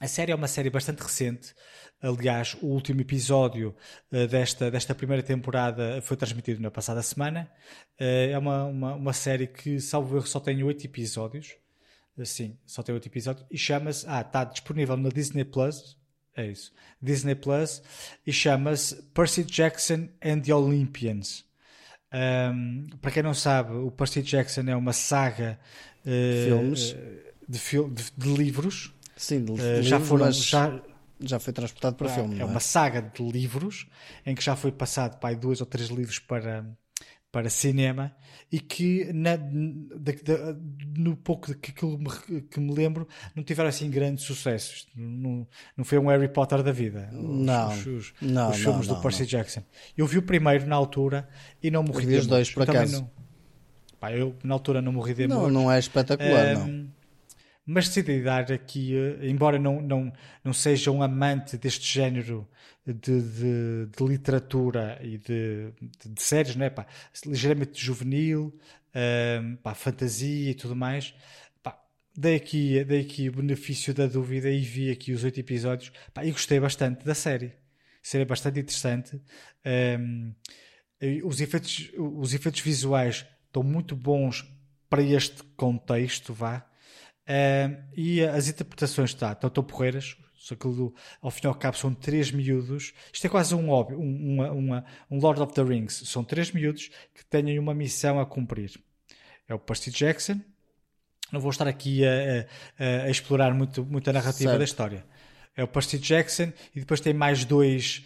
[0.01, 1.53] A série é uma série bastante recente.
[2.01, 3.75] Aliás, o último episódio
[4.11, 7.49] uh, desta, desta primeira temporada foi transmitido na passada semana.
[7.97, 11.55] É uma, uma, uma série que, salvo erro, só tem oito episódios.
[12.25, 13.45] Sim, só tem oito episódios.
[13.51, 14.03] E chama-se.
[14.07, 15.95] Ah, está disponível na Disney Plus.
[16.35, 16.71] É isso.
[17.01, 17.81] Disney Plus.
[18.25, 21.45] E chama-se Percy Jackson and the Olympians.
[22.13, 25.59] Um, para quem não sabe, o Percy Jackson é uma saga
[26.05, 26.09] uh,
[26.45, 26.95] Filmes.
[27.47, 28.93] de, fil- de- de livros.
[29.15, 30.25] Sim, de Uh, livro, já foram.
[30.25, 30.81] mas Já,
[31.19, 32.39] já foi transportado para é, filme.
[32.39, 33.87] é não uma saga de livros
[34.25, 36.65] em que já foi passado para dois ou três livros para,
[37.33, 38.15] para cinema
[38.51, 39.35] e que na-
[40.95, 44.87] no pouco que, aquilo me- que me lembro não tiveram assim grandes sucessos.
[44.95, 47.09] Não, não foi um Harry Potter da vida.
[47.11, 47.69] Os, Não.
[47.69, 49.25] os, os- Não, os filmes não, do Percy.
[49.25, 49.63] Jackson.
[49.97, 51.27] Eu vi o primeiro na altura
[51.61, 53.01] e não morri Eu vi de os dois, por acaso.
[53.01, 53.11] Não,
[53.99, 56.87] pá, eu na altura não morri de Não, não é espetacular, não.
[57.65, 60.11] Mas decidi dar aqui, eh, embora não, não,
[60.43, 62.47] não seja um amante deste género
[62.85, 66.69] de, de, de literatura e de, de, de séries, não é?
[66.69, 66.85] Pá,
[67.25, 68.53] ligeiramente juvenil,
[69.41, 71.13] um, pá, fantasia e tudo mais,
[72.15, 76.25] dei, aqui, dei aqui o benefício da dúvida e vi aqui os oito episódios pá,
[76.25, 77.47] e gostei bastante da série.
[77.47, 79.21] A série é bastante interessante.
[79.99, 80.33] Um,
[81.01, 84.45] e os, efeitos, os efeitos visuais estão muito bons
[84.89, 86.69] para este contexto, vá.
[87.27, 90.17] Um, e as interpretações tá, estão tão porreiras.
[90.35, 92.91] Só que do- ao fim e ao cabo são três miúdos.
[93.13, 96.03] Isto é quase um óbvio, um, uma- uma- um Lord of the Rings.
[96.05, 98.71] São três miúdos que têm uma missão a cumprir.
[99.47, 100.41] É o Percy Jackson.
[101.31, 102.45] Não vou estar aqui a,
[102.77, 104.57] a- a explorar muito, muito a narrativa Certo.
[104.57, 105.05] da história.
[105.55, 108.03] É o Percy Jackson e depois tem mais dois,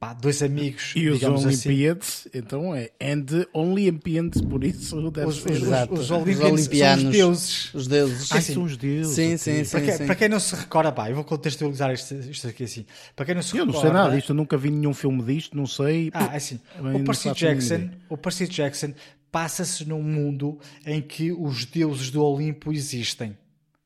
[0.00, 1.68] pá, dois amigos, E os digamos assim.
[1.68, 5.52] Olympiads, então é and Olympians, por isso deve Os, ser.
[5.52, 5.92] os, Exato.
[5.92, 7.74] os, Os Olympians são os deuses.
[7.74, 8.32] Os deuses.
[8.32, 8.54] Ah, sim.
[8.54, 9.14] são os deuses.
[9.14, 9.70] Sim, sim, sim.
[9.70, 12.86] Para quem, para quem não se recorda, pá, eu vou contextualizar isto, isto aqui assim.
[13.14, 15.22] Para quem não se Eu não recorda, sei nada disto, eu nunca vi nenhum filme
[15.22, 16.10] disto, não sei.
[16.14, 16.58] Ah, é assim.
[16.78, 18.94] O não Percy, Jackson, o Percy Jackson
[19.30, 23.36] passa-se num mundo em que os deuses do Olimpo existem.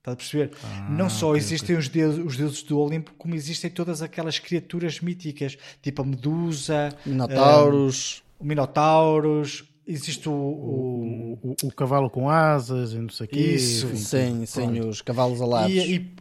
[0.05, 0.51] Está a perceber?
[0.91, 4.39] não só Ah, ok, existem Os, deuses, os deuses do Olimpo, como existem todas aquelas
[4.39, 8.23] criaturas míticas, tipo a Medusa, Minotauros.
[8.39, 13.29] o Minotauros, existe o, o- O, o- o cavalo com asas e não sei o
[13.31, 13.41] quê.
[13.41, 13.87] Isso.
[13.87, 13.97] enfim.
[13.97, 15.73] sim, sim, os cavalos alados.
[15.73, 16.17] e, e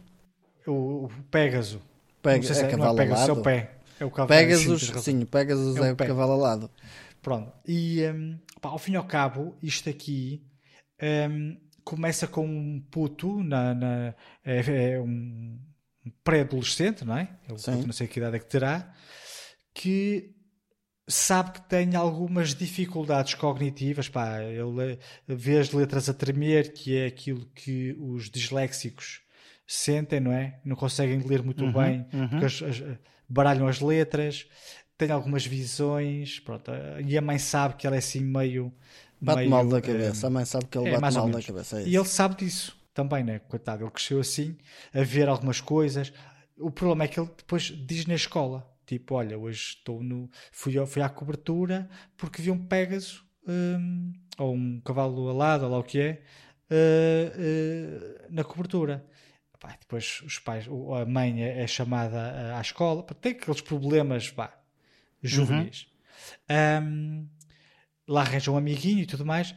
[0.66, 1.78] o, Pégaso.
[2.24, 3.40] Não sei se é não cavalo Pégaso, é alado?
[3.40, 3.70] o pé.
[4.00, 6.06] É o cavalo Pegasus, sim, o Pegasus É o é o pé.
[6.06, 6.70] cavalo alado.
[7.20, 7.52] Pronto.
[7.68, 10.42] E hum, pá, ao fim e ao cabo, isto aqui
[11.30, 14.14] hum, começa com um puto, na, na-
[14.44, 15.58] é, é um
[16.22, 17.28] pré-adolescente, não é?
[17.48, 17.72] É Sim.
[17.72, 18.92] puto, não sei que idade é que terá,
[19.72, 20.32] que
[21.06, 24.08] sabe que tem algumas dificuldades cognitivas.
[24.08, 29.20] Pá, ele vê as letras a tremer, que é aquilo que os disléxicos
[29.66, 30.60] sentem, não é?
[30.64, 32.82] Não conseguem ler muito bem, porque as- as-
[33.28, 34.46] baralham as letras,
[34.96, 36.70] têm algumas visões, pronto.
[37.06, 38.72] E a mãe sabe que ela é assim meio.
[39.24, 40.26] Bate meio, mal da eh, cabeça.
[40.26, 41.80] A mãe sabe que ele é, bate mal da cabeça.
[41.80, 43.38] É E ele sabe disso também, né?
[43.40, 44.56] Coitado, ele cresceu assim,
[44.92, 46.12] a ver algumas coisas.
[46.58, 50.30] O problema é que ele depois diz na escola: tipo, olha, hoje estou no.
[50.52, 55.78] Fui, fui à cobertura porque vi um Pégaso, hum, ou um cavalo alado, ou lá
[55.78, 56.22] o que é,
[56.70, 59.04] eh, eh, na cobertura.
[59.60, 64.30] Pá, depois os pais, a mãe é, é chamada eh, à escola, tem aqueles problemas,
[64.30, 64.52] pá,
[65.22, 65.86] juvenis.
[66.82, 67.28] Hum,
[68.06, 69.54] lá arranja um amiguinho e tudo mais.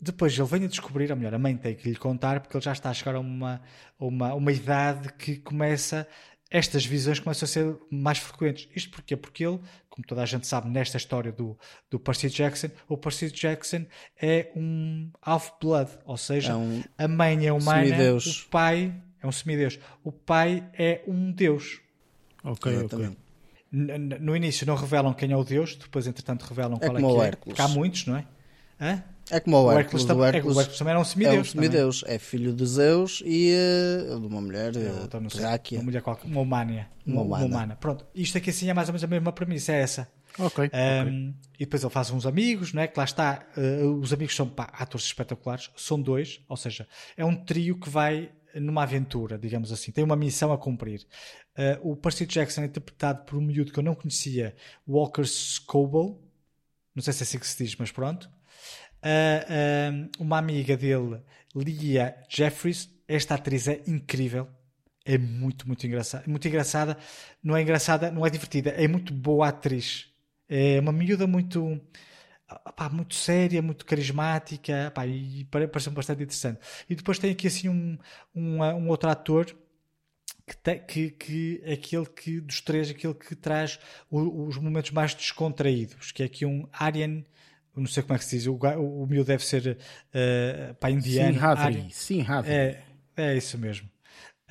[0.00, 2.64] Depois ele vem a descobrir, ou melhor, a mãe tem que lhe contar, porque ele
[2.64, 3.62] já está a chegar a uma,
[3.98, 6.08] uma, uma idade que começa,
[6.50, 8.68] estas visões começam a ser mais frequentes.
[8.74, 9.16] Isto porquê?
[9.16, 11.56] Porque ele, como toda a gente sabe nesta história do,
[11.88, 13.86] do Percy Jackson, o Percy Jackson
[14.20, 18.42] é um half-blood, ou seja, É um a mãe é humana, semideus.
[18.42, 21.80] o pai é um semideus, o pai é um deus.
[22.42, 22.76] Ok, ok.
[22.80, 23.12] Exatamente.
[23.12, 23.21] N-
[23.72, 27.12] No início não revelam quem é o deus, depois entretanto revelam É qual é, como
[27.14, 27.26] que o é.
[27.28, 27.56] Hércules.
[27.56, 28.26] Porque há muitos, não é?
[28.80, 29.02] Hã?
[29.30, 30.02] É como o O Hércules.
[30.02, 31.52] Hércules, O é, o Hércules Hércules também era um é um semideus.
[31.52, 31.70] também.
[31.70, 32.04] semideus.
[32.06, 35.78] É filho de Zeus e eh, de uma mulher, É, Tráquea.
[35.78, 36.86] Uma mulher qualquer, uma humana.
[37.06, 37.44] Uma Uma, humana.
[37.46, 37.76] humana.
[37.76, 40.08] Pronto, isto aqui assim é mais ou menos a mesma premissa, é essa.
[40.38, 40.70] Ok.
[41.06, 42.88] Um, E depois ele faz uns amigos, não é?
[42.88, 47.24] Que lá está, uh, os amigos são pá, atores espetaculares, são dois, ou seja, é
[47.24, 51.06] um trio que vai numa aventura, digamos assim, tem uma missão a cumprir.
[51.56, 54.54] Uh, o Percy Jackson é interpretado por um miúdo que eu não conhecia,
[54.86, 56.16] Walker Scoble,
[56.94, 58.30] não sei se é assim que se diz, mas pronto.
[59.04, 61.20] Uh, um, uma amiga dele,
[61.54, 64.48] Leah Jeffries, esta atriz é incrível,
[65.04, 66.24] é muito, muito engraçada.
[66.26, 66.96] Muito engraçada,
[67.42, 70.08] não é engraçada, não é divertida, é muito boa atriz.
[70.48, 71.80] É uma miúda muito,
[72.76, 76.60] pá, muito séria, muito carismática, pá, e pare- parece-me bastante interessante.
[76.88, 77.98] E depois tem aqui assim um,
[78.34, 79.46] um, um outro ator
[80.46, 83.78] que, te- que, que é aquele que dos três, aquele que traz
[84.10, 87.22] o- os momentos mais descontraídos, que é aqui um Aryan,
[87.74, 90.90] não sei como é que se diz, o, o, o miúdo deve ser uh, pá,
[90.90, 91.34] indiano.
[91.34, 91.78] Sim, Aryan.
[91.80, 91.86] Hadri.
[91.92, 92.52] Sim, Hadri.
[92.52, 92.82] É,
[93.16, 93.88] é isso mesmo.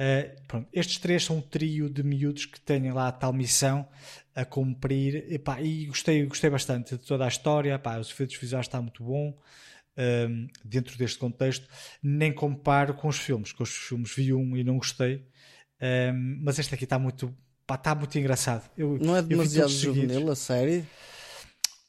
[0.02, 3.88] Uh, pronto, estes três são um trio de miúdos que têm lá a tal missão
[4.34, 7.76] a cumprir Epá, e gostei, gostei bastante de toda a história.
[7.76, 9.38] Epá, os efeitos visuais está muito bom
[9.98, 11.68] um, dentro deste contexto.
[12.02, 15.24] Nem comparo com os filmes, que os filmes vi um e não gostei,
[15.84, 17.36] Um, mas este aqui está muito,
[17.66, 18.70] pá, está muito engraçado.
[18.78, 20.86] Eu, Não é demasiado juvenil a série?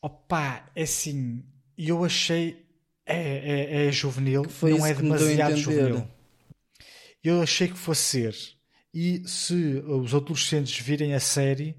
[0.01, 1.45] Opa, é assim,
[1.77, 2.65] eu achei
[3.05, 6.09] é, é, é juvenil, não é demasiado juvenil.
[7.23, 8.37] Eu achei que fosse ser.
[8.95, 11.77] E se os adolescentes virem a série,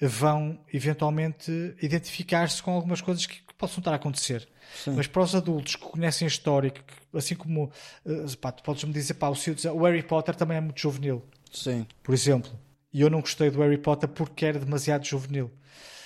[0.00, 4.48] vão eventualmente identificar-se com algumas coisas que, que possam estar a acontecer.
[4.74, 4.92] Sim.
[4.96, 6.80] Mas para os adultos que conhecem a história, que,
[7.12, 7.70] assim como
[8.04, 9.34] eh, pá, tu podes-me dizer, pá, o,
[9.74, 11.22] o Harry Potter também é muito juvenil,
[11.52, 11.86] Sim.
[12.02, 12.50] por exemplo.
[12.92, 15.50] E eu não gostei do Harry Potter porque era demasiado juvenil.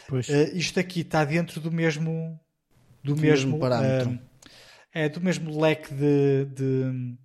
[0.09, 0.29] Pois.
[0.29, 2.39] Uh, isto aqui está dentro do mesmo
[3.05, 4.11] do, Do mesmo, mesmo parâmetro.
[4.11, 4.19] uh,
[4.93, 7.17] é do mesmo leque de, de-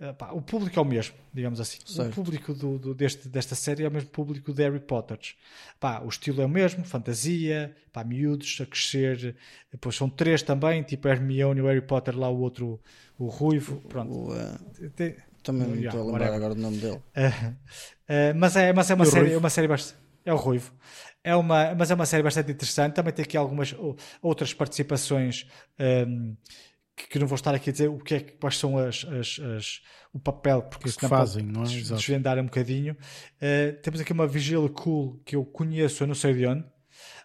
[0.00, 2.10] uh, pá, o público é o mesmo digamos assim Certo.
[2.10, 5.18] o público do, do- deste, desta série é o mesmo público de Harry Potter
[5.78, 9.36] pá, o estilo é o mesmo fantasia pá, miúdos a crescer
[9.70, 12.80] depois são três também tipo Hermione e o Harry Potter lá o outro
[13.18, 17.00] o Ruivo pronto O, eh, Tem- também Yeah, estou a lembrar agora do nome dele.
[18.08, 19.98] Uh, mas é, mas é uma série, é uma série bastante.
[20.24, 20.72] É o Ruivo.
[21.22, 22.94] É uma, mas é uma série bastante interessante.
[22.94, 23.74] Também tem aqui algumas
[24.20, 25.46] outras participações
[26.08, 26.36] um,
[26.96, 29.82] que, não vou estar aqui a dizer o que é, quais são as, as- as-
[30.12, 31.64] o papel, porque senão fazem, não é?
[31.66, 32.00] Exato.
[32.00, 32.94] desvendar um bocadinho.
[33.36, 36.64] Uh, temos aqui uma Vigila Cool que eu conheço, eu não sei de onde.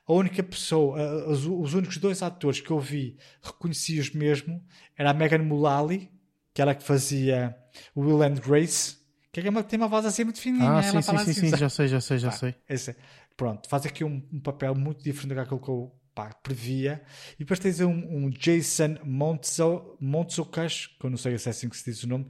[0.05, 4.61] A única pessoa, uh, os, os únicos dois atores que eu vi reconheci-os mesmo
[4.97, 6.11] era a Megan Mullally,
[6.53, 7.55] que era a que fazia
[7.95, 8.97] o Will and Grace,
[9.31, 10.67] que é uma, tem uma voz assim muito fininha.
[10.69, 12.55] Ah, ela sim, sim, sim, assim, sim, já sei, já sei, já Pá, sei.
[12.67, 12.95] esse-
[13.37, 17.01] pronto, faz aqui um, um papel muito diferente daquilo que eu pá, previa.
[17.35, 21.69] E depois tens um, um Jason Montzo, Montzokas, que eu não sei se é assim
[21.69, 22.27] que se diz o nome,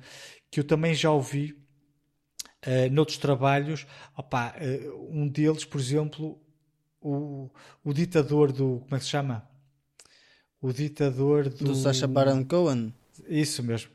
[0.50, 1.58] que eu também já ouvi
[2.62, 3.86] eh, noutros trabalhos.
[4.16, 6.40] Opá, eh, um deles, por exemplo,
[7.02, 7.50] o,
[7.84, 8.80] o ditador do.
[8.82, 9.48] Como é que se chama?
[10.62, 11.66] O ditador do.
[11.66, 12.94] Do Sacha Baron Cohen.
[13.28, 13.92] Isso mesmo.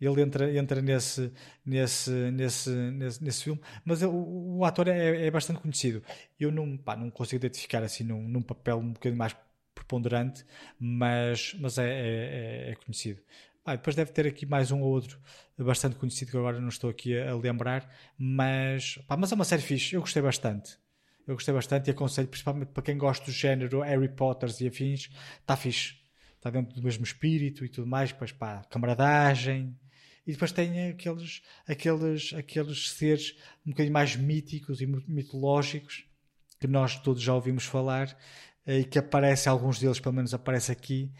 [0.00, 1.32] Ele entra, entra nesse,
[1.64, 4.10] nesse, nesse, nesse, nesse filme, mas o,
[4.58, 6.02] o ator é, é bastante conhecido.
[6.38, 9.34] Eu não, pá, não consigo identificar assim num, num papel um bocadinho mais
[9.74, 10.44] preponderante,
[10.78, 13.22] mas, mas é, é, é conhecido.
[13.64, 15.18] Ah, depois deve ter aqui mais um ou outro
[15.58, 19.44] bastante conhecido que agora não estou aqui a, a lembrar, mas, pá, mas é uma
[19.44, 20.78] série fixe, eu gostei bastante.
[21.26, 25.10] Eu gostei bastante e aconselho, principalmente para quem gosta do género Harry Potter e afins,
[25.40, 25.96] está fixe.
[26.36, 29.76] Está dentro do mesmo espírito e tudo mais, depois pá, camaradagem
[30.26, 36.04] e depois tem aqueles, aqueles, aqueles seres um bocadinho mais míticos e mitológicos
[36.58, 38.16] que nós todos já ouvimos falar
[38.66, 41.12] e que aparece, alguns deles pelo menos aparece aqui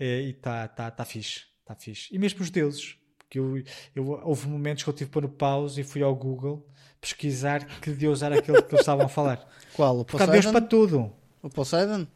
[0.00, 2.14] e está tá, tá fixe, tá fixe.
[2.14, 3.62] E mesmo os deuses, porque eu,
[3.94, 6.66] eu, houve momentos que eu tive para no pause e fui ao Google
[7.00, 9.46] pesquisar que deus era aquele que eles estavam a falar.
[9.74, 10.00] Qual?
[10.00, 11.12] O Porque há deus para tudo.
[11.42, 12.06] O Poseidon?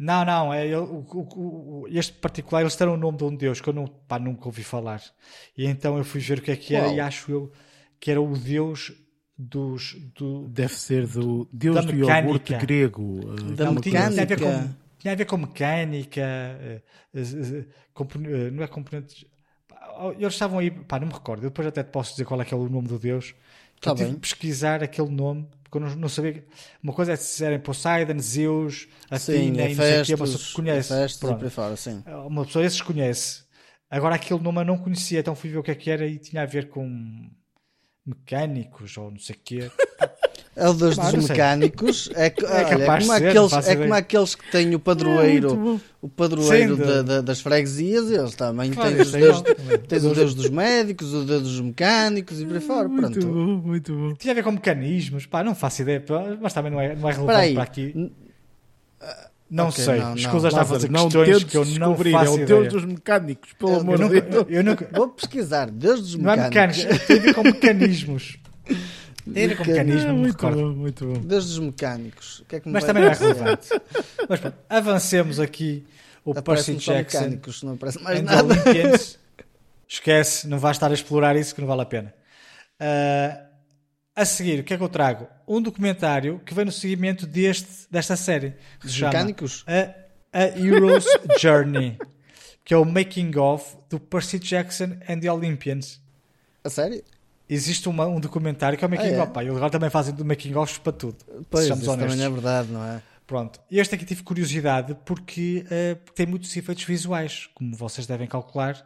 [0.00, 3.60] Não, não, é, o, o, o, este particular, eles deram o nome de um deus
[3.60, 5.02] que eu não, pá, nunca ouvi falar.
[5.56, 6.96] E então eu fui ver o que é que era Qual?
[6.96, 7.52] e acho eu
[8.00, 8.92] que era o deus
[9.38, 9.94] dos...
[10.16, 12.18] Do, Deve ser do Deus Da do mecânica.
[12.18, 13.20] iogurte grego.
[13.34, 14.40] eh, Da não, uma tinha, coisa tinha a ver mecânica.
[14.40, 16.82] com, tinha a ver com mecânica, eh,
[17.14, 19.24] eh, eh, eh, não é componentes...
[19.68, 22.40] pá, Eles estavam aí, pá, não me recordo, eu depois até te posso dizer qual
[22.40, 23.34] é que é o nome do deus.
[23.80, 24.14] Tá eu tive bem.
[24.14, 26.44] de pesquisar aquele nome, porque eu não, não sabia...
[26.82, 30.92] Uma coisa é se serem Poseidon, Zeus, Athena e não sei o quê, Hefestos, conhece.
[30.92, 32.02] Hefestos por aí fora, sim.
[32.26, 33.44] Uma pessoa esses conhece.
[33.88, 36.18] Agora aquele nome eu não conhecia, então fui ver o que é que era e
[36.18, 37.30] tinha a ver com
[38.04, 39.70] mecânicos ou não sei o quê.
[40.60, 41.20] É deus dos sei.
[41.20, 42.10] mecânicos.
[42.14, 44.74] É, que- É olha, é capaz como de ser, aqueles, é como aqueles que têm
[44.74, 49.10] o padroeiro, o padroeiro Sim, de- da- da- das freguesias, eles também Claro, têm os
[49.88, 52.88] tens o deus dos médicos, o deus dos mecânicos e por aí fora.
[52.88, 53.26] Muito Pronto.
[53.26, 54.14] bom, muito bom.
[54.14, 56.04] Tinha a ver com mecanismos, pá, não faço ideia,
[56.40, 57.54] mas também não é, não é relevante aí.
[57.54, 58.10] para aqui.
[59.50, 62.30] Não ok, sei, não, escusa está a fazer não questões que eu não faço é
[62.30, 62.46] o ideia.
[62.46, 64.46] Deus dos mecânicos, pelo Eu amor de Deus.
[64.48, 66.78] eu nunca, Vou pesquisar, deus dos não é mecânicos.
[66.84, 68.38] mecânicos, tem a ver com mecanismos.
[69.32, 70.56] Tem a ver com Meca- mecanismos, não me muito recordo.
[70.60, 71.20] bom, muito bom.
[71.20, 72.42] Deus dos mecânicos.
[72.48, 73.68] Que é que me Mas também não é relevante.
[74.28, 75.84] Mas pronto, avancemos aqui
[76.24, 77.18] o Percy Jackson.
[77.20, 78.42] mecânicos, não aparece mais the nada.
[78.54, 79.18] Olympians.
[79.88, 82.14] Esquece, não vais estar a explorar isso que não vale a pena.
[82.78, 83.40] Ah,
[84.14, 85.26] a seguir, o que é que eu trago?
[85.48, 88.54] Um documentário que vem no seguimento deste, desta série.
[88.80, 89.64] Que se chama mecânicos?
[89.66, 91.06] A, a Hero's
[91.40, 91.98] Journey.
[92.64, 96.00] Que é o making of do Percy Jackson and the Olympians.
[96.62, 97.02] A sério?
[97.52, 99.22] Existe uma- um documentário que é o making Ah, é?
[99.22, 99.32] of.
[99.32, 101.16] Pá, eles agora também fazem do making of para tudo.
[101.50, 101.96] Pois, isso honestos.
[102.12, 103.02] também é verdade, não é?
[103.26, 108.84] Pronto, este aqui tive curiosidade porque eh, tem muitos efeitos visuais, como vocês devem calcular,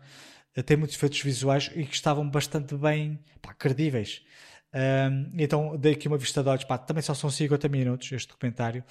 [0.57, 4.23] eh, tem muitos efeitos visuais e que estavam bastante bem pá, credíveis.
[5.39, 8.83] Então dei aqui uma vista de olhos, pá, também só são 50 minutos este documentário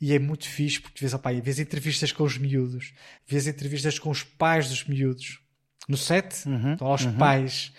[0.00, 2.92] e é muito fixe porque vês, opá, vês entrevistas com os miúdos,
[3.26, 5.40] vês entrevistas com os pais dos miúdos
[5.88, 7.72] no set, Uhum, estão lá os pais,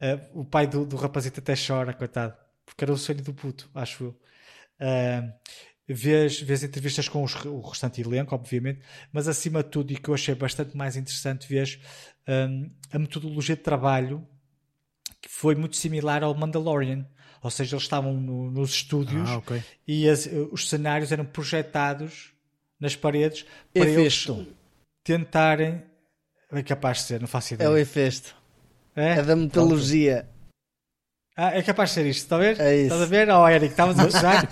[0.00, 2.34] eh, o pai do, do rapazito até chora, coitado,
[2.64, 4.20] porque era o sonho do puto, acho eu.
[4.80, 5.32] Ahm,
[5.88, 8.80] vês, vês entrevistas com os- o restante elenco, obviamente,
[9.12, 11.78] mas acima de tudo, e que eu achei bastante mais interessante, vês
[12.28, 14.26] hum, a metodologia de trabalho
[15.20, 17.06] que foi muito similar ao Mandalorian.
[17.42, 19.62] Ou seja, eles estavam no- nos estúdios Ah, ok.
[19.86, 22.32] e as- os cenários eram projetados
[22.78, 24.46] nas paredes para eles Efesto.
[25.02, 25.82] tentarem.
[26.52, 27.70] É capaz de ser, não faço É ideia.
[27.70, 28.34] o Efesto.
[28.98, 29.18] É?
[29.18, 30.26] É da metodologia.
[31.36, 32.60] Ah, é capaz de ser isto, ver?
[32.60, 32.84] É isso.
[32.86, 33.28] Estás a ver?
[33.30, 34.42] Oh, Eric, estavas a espera,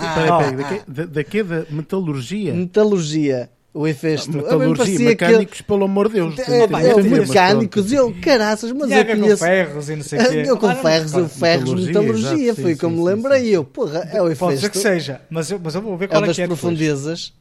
[0.56, 2.54] daqui, da- daqui da metalurgia.
[2.54, 3.50] Metalurgia.
[3.74, 4.30] O Efesto.
[4.30, 6.38] A mim Metalurgia, mecânicos, pelo amor de Deus.
[6.38, 7.92] É, é, mecânicos.
[7.92, 9.44] Eu, caraças, mas eu ver com conheço...
[9.44, 10.44] ferros e não sei o quê.
[10.46, 13.64] Eu com Ah, ferros, eu ferros, Metalurgia, metalurgia, foi como me lembrei eu.
[13.64, 16.22] Porra, é o Pode ser que seja, mas eu, mas eu vou ver É qual
[16.22, 16.60] é, das que é depois.
[16.60, 17.34] profundezas.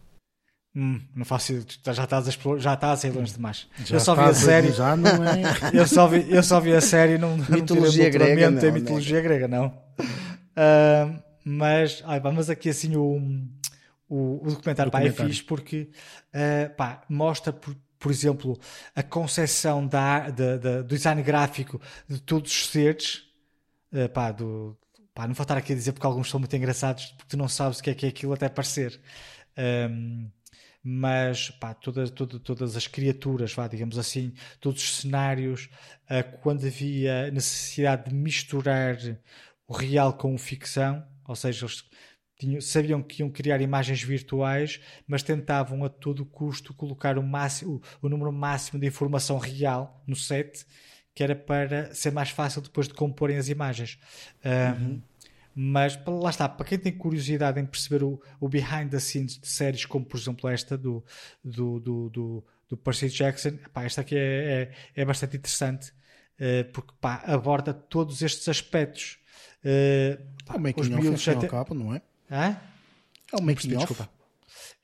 [0.76, 1.66] Hum, não faço ideia.
[1.94, 3.68] já estás a explorar, já estás a ir longe demais.
[3.86, 5.42] Já eu só vi a está, série, Já não é.
[5.74, 8.74] eu só vi, eu só vi a série não, não Mitologia grega, doutoramento em não,
[8.80, 9.74] mitologia grega, não.
[10.56, 13.22] Ah, mas, ai, pá, mas aqui assim o,
[14.10, 15.90] o, o documentário, pá, é fixe porque
[16.34, 18.60] ah, pá, mostra, por, por exemplo,
[18.96, 23.24] a concepção da, da, da- do design gráfico de todos os seres.
[23.94, 24.78] ah, pá, do,
[25.14, 27.48] pá, não vou estar aqui a dizer porque alguns são muito engraçados porque tu não
[27.48, 29.00] sabes o que é que é aquilo até parecer.
[29.58, 30.28] Ahm,
[30.88, 35.68] mas pá, todas, todas, todas as criaturas, vá, digamos assim, todos os cenários,
[36.08, 38.96] ah, quando havia necessidade de misturar
[39.68, 41.84] o real com o ficção, ou seja, eles
[42.40, 47.82] tinham- sabiam que iam criar imagens virtuais, mas tentavam a todo custo colocar o, máximo,
[48.02, 50.66] o, o número máximo de informação real no set,
[51.16, 53.98] que era para ser mais fácil depois de comporem as imagens.
[54.44, 55.02] Ahm,
[55.56, 59.48] mas lá está, para quem tem curiosidade em perceber o, o behind the scenes de
[59.48, 61.04] séries como, por exemplo, esta do,
[61.44, 65.94] do, do, do, do Percy Jackson, pá, esta aqui é, é, é bastante interessante
[66.38, 69.18] eh, porque pá, aborda todos estes aspectos.
[69.64, 72.02] Eh, pá, É o making os of, afinal até- cabo, não é?
[72.30, 72.60] Hã?
[73.32, 73.78] É o making of.
[73.78, 74.10] desculpa.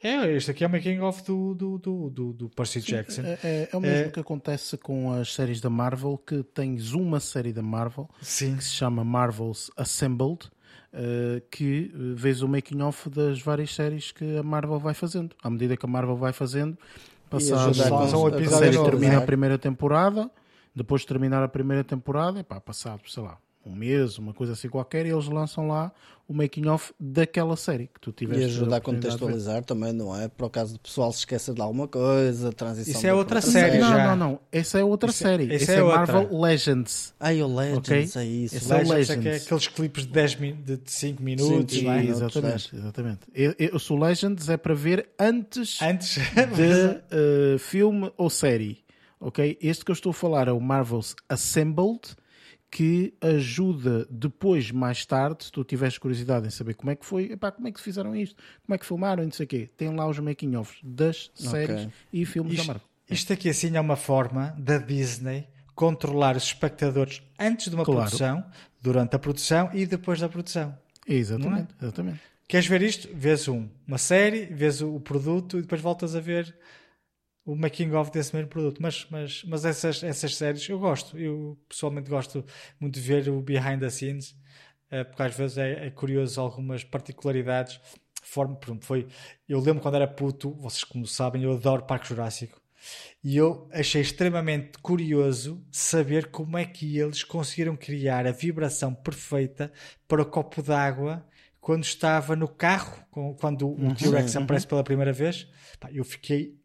[0.04, 3.22] É, este aqui é o making of do, do, do, do, do Percy Jackson.
[3.24, 4.10] É, é- é o mesmo É.
[4.10, 8.56] que acontece com as séries da Marvel, que tens uma série da Marvel Sim.
[8.58, 10.50] que se chama Marvel's Assembled,
[11.50, 15.36] que eh, vês o making of das várias séries que a Marvel vai fazendo.
[15.42, 16.78] À medida que a Marvel vai fazendo,
[17.30, 17.96] passado ajudar com-
[18.56, 19.18] a série novo, termina é?
[19.18, 20.30] a primeira temporada,
[20.74, 24.70] Depois de terminar a primeira temporada, pá, passado, sei lá, um mês, uma coisa assim
[24.70, 25.92] qualquer, e eles lançam lá
[26.32, 28.44] o making of daquela série que tu tiveste.
[28.44, 28.86] E ajuda a ver.
[28.86, 30.28] contextualizar também, não é?
[30.28, 32.92] Para o caso do pessoal se esquecer de alguma coisa, transição.
[32.94, 34.08] Isso é para outra série Não, já.
[34.08, 34.40] não, não.
[34.52, 35.44] Essa é outra Isso é- série.
[35.56, 35.98] isso Essa é é, outra.
[36.00, 37.14] Marvel Legends.
[37.20, 37.98] Ai, o Legends, Ok.
[37.98, 38.56] é isso.
[38.56, 39.46] Esse é o Legends é é Legends.
[39.46, 40.54] aqueles clipes de 10 min...
[40.64, 42.02] de 5 minutos, Sim, não é?
[42.04, 42.10] sim.
[42.10, 43.20] exatamente, exatamente.
[43.34, 46.16] Eu, eu, o Legends é para ver antes Antes
[46.56, 48.80] de eh, filme ou série.
[49.20, 49.58] Ok?
[49.62, 52.02] Este que eu estou a falar é o Marvel's Assembled,
[52.72, 57.26] que ajuda depois, mais tarde, se tu tiveres curiosidade em saber como é que foi,
[57.34, 59.70] epá, como é que fizeram isto, como é que filmaram não sei o quê.
[59.76, 62.88] Tem lá os making-offs das séries e filmes da Isto, Marvel.
[63.10, 68.00] isto aqui assim é uma forma da Disney controlar os espectadores antes de uma Claro.
[68.02, 68.44] produção,
[68.82, 70.78] durante a produção e depois da produção.
[71.06, 72.20] Exatamente, exatamente.
[72.48, 73.10] Queres ver isto?
[73.14, 76.56] Vês um, uma série, vês o, o produto e depois voltas a ver
[77.46, 78.82] o making of desse mesmo produto.
[78.82, 81.18] Mas, mas, mas essas, essas séries eu gosto.
[81.18, 82.46] Eu pessoalmente gosto
[82.80, 84.36] muito de ver o behind the scenes,
[84.90, 87.80] eh, porque às vezes é, é curioso algumas particularidades.
[88.24, 89.08] Forma, foi,
[89.50, 92.62] eu lembro quando era puto, vocês como sabem, eu adoro Parque Jurássico.
[93.24, 99.72] E eu achei extremamente curioso saber como é que eles conseguiram criar a vibração perfeita
[100.08, 101.26] para o copo d'água
[101.60, 103.06] quando estava no carro,
[103.40, 105.48] quando o T-Rex aparece pela primeira vez.
[105.92, 106.60] Eu fiquei,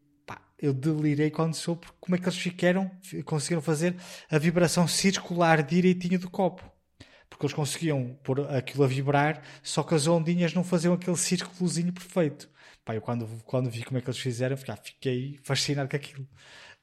[0.58, 3.94] eu delirei quando soube como é que eles ficaram, fi- conseguiram fazer
[4.30, 6.62] a vibração circular direitinho do copo.
[7.28, 11.92] Porque eles conseguiam pôr aquilo a vibrar, só que as ondinhas não faziam aquele círculozinho
[11.92, 12.48] perfeito.
[12.84, 15.96] Pá, eu quando, quando vi como é que eles fizeram, fiquei, ah, fiquei fascinado com
[15.96, 16.26] aquilo.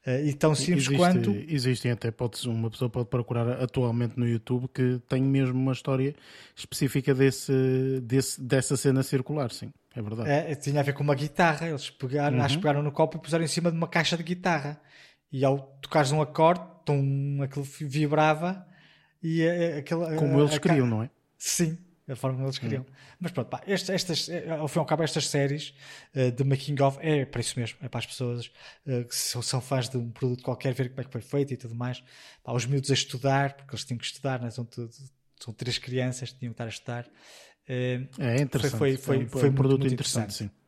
[0.06, 1.32] Eh, e tão simples Existe- quanto.
[1.48, 6.14] Existem até, pode, uma pessoa pode procurar atualmente no YouTube que tem mesmo uma história
[6.54, 9.72] específica desse, desse, dessa cena circular, sim.
[9.96, 10.30] É verdade.
[10.30, 11.68] É, tinha a ver com uma guitarra.
[11.68, 12.44] Eles pegaram, Uhum.
[12.44, 14.82] acho pegaram no copo e puseram em cima de uma caixa de guitarra.
[15.32, 18.66] E ao tocares um acorde, tum, aquilo vibrava
[19.22, 21.10] e eh, aquele, Como eh, eles a ca- queriam, não é?
[21.38, 22.86] Sim, a forma como eles queriam.
[23.20, 25.74] Mas pronto, pá, estas, estas, eh, ao fim e ao cabo, estas séries
[26.14, 28.52] eh, de making of é para isso mesmo, é para as pessoas
[28.86, 31.54] eh, que são, são fãs de um produto qualquer, ver como é que foi feito
[31.54, 32.04] e tudo mais.
[32.44, 34.50] Pá, os miúdos a estudar, porque eles tinham que estudar, né?
[34.52, 34.68] são,
[35.40, 37.08] são três crianças que tinham que estar a estudar.
[37.68, 38.78] Eh, É interessante.
[38.78, 40.50] Foi- foi- é um, foi é um muito, produto muito interessante, interessante.
[40.52, 40.64] sim.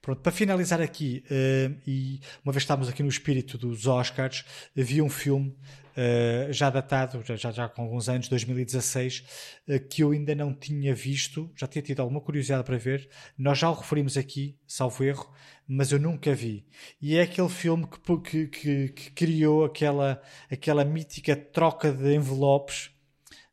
[0.00, 4.44] Pronto, para finalizar aqui, eh, e uma vez que estamos aqui no espírito dos Oscars,
[4.78, 5.54] havia um filme
[5.98, 9.24] eh, já datado, já, já, com alguns anos, 2016,
[9.66, 13.08] eh, que eu ainda não tinha visto, já tinha tido alguma curiosidade para ver.
[13.36, 15.30] Nós já o referimos aqui, salvo erro,
[15.66, 16.66] mas eu nunca vi.
[17.00, 20.20] E é aquele filme que, que, que, que criou aquela,
[20.50, 22.90] aquela mítica troca de envelopes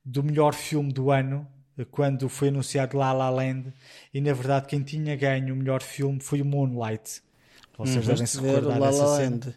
[0.03, 1.47] do melhor filme do ano,
[1.91, 3.73] quando foi anunciado La La Land,
[4.13, 7.21] e na verdade quem tinha ganho o melhor filme foi o Moonlight.
[7.77, 8.43] Vocês devem se Uhum.
[8.43, 9.29] Ver o recordar La dessa La cena.
[9.31, 9.55] Land.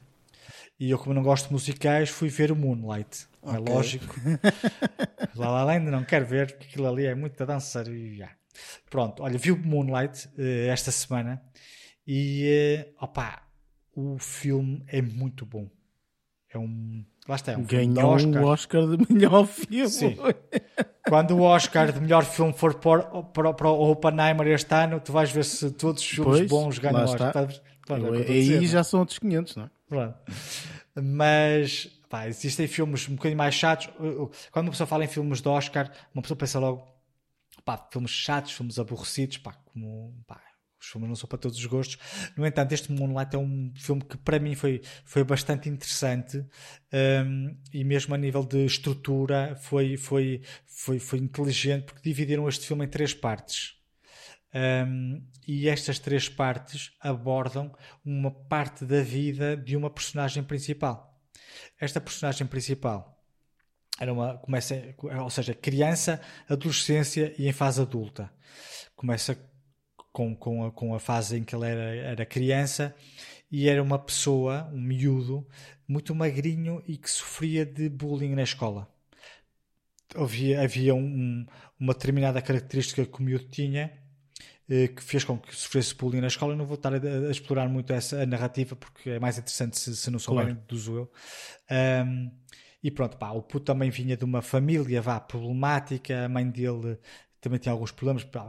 [0.78, 3.26] E eu, como não gosto de musicais, fui ver o Moonlight.
[3.42, 3.74] É Ok.
[3.74, 4.14] lógico.
[5.34, 7.86] La La Land não quero ver, porque aquilo ali é muito dançar.
[7.88, 8.30] E, já.
[8.90, 11.42] Pronto, olha, vi o Moonlight eh, esta semana
[12.06, 13.42] e, eh, opá,
[13.94, 15.68] o filme é muito bom.
[16.50, 17.04] É um...
[17.28, 18.42] Lá está, é um Ganhou Oscar.
[18.42, 19.88] um Oscar de melhor filme.
[19.88, 20.16] Sim.
[21.08, 25.12] Quando o Oscar de melhor filme for para, para, para o Oppenheimer este ano, tu
[25.12, 27.28] vais ver se todos os filmes Pois, bons ganham Oscar.
[27.28, 27.42] está.
[27.42, 29.00] Estás- estás a ver o que eu Eu- estou a dizer, Aí não já são
[29.00, 29.70] outros 500, não é?
[29.88, 30.14] Pronto.
[30.94, 33.88] Mas pá, existem filmes um bocadinho mais chatos.
[34.50, 36.86] Quando uma pessoa fala em filmes de Oscar, uma pessoa pensa logo
[37.64, 40.40] pá, filmes chatos, filmes aborrecidos, pá, como pá,
[40.80, 41.98] os filmes não são para todos os gostos.
[42.36, 46.44] No entanto, este Moonlight é um filme que para mim foi, foi bastante interessante
[47.26, 52.66] hum, e mesmo a nível de estrutura foi, foi, foi, foi inteligente porque dividiram este
[52.66, 53.74] filme em três partes.
[54.54, 57.74] Um, e estas três partes abordam
[58.04, 61.20] uma parte da vida de uma personagem principal.
[61.78, 63.16] Esta personagem principal
[63.98, 68.30] era uma, começa, ou seja, criança, adolescência e em fase adulta.
[68.94, 69.38] Começa
[70.16, 72.96] com, com, a, com a fase em que ela era, era criança
[73.52, 75.46] e era uma pessoa, um miúdo,
[75.86, 78.88] muito magrinho e que sofria de bullying na escola.
[80.14, 81.44] Havia, havia um,
[81.78, 83.92] uma determinada característica que o miúdo tinha
[84.68, 86.54] eh, que fez com que sofresse bullying na escola.
[86.54, 86.98] Eu não vou estar a,
[87.28, 90.66] a explorar muito essa narrativa porque é mais interessante se, se não souberem Claro.
[90.68, 91.12] do eu.
[92.06, 92.30] Um,
[92.82, 96.98] e pronto, pá, o puto também vinha de uma família vá, problemática, a mãe dele
[97.40, 98.46] também tinha alguns problemas, pá,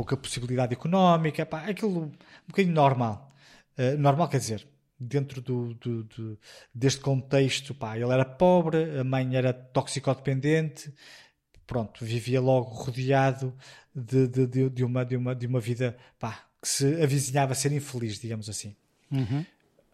[0.00, 2.12] pouca possibilidade económica, pá, aquilo um
[2.48, 3.34] bocadinho normal.
[3.78, 4.66] Uh, normal quer dizer,
[4.98, 6.38] dentro do, do- do-
[6.74, 10.90] deste contexto, pá, ele era pobre, a mãe era toxicodependente,
[11.66, 13.54] pronto, vivia logo rodeado
[13.94, 18.18] de, de, de, uma, de, uma, de uma vida pá, que se avizinhava ser infeliz,
[18.18, 18.74] digamos assim.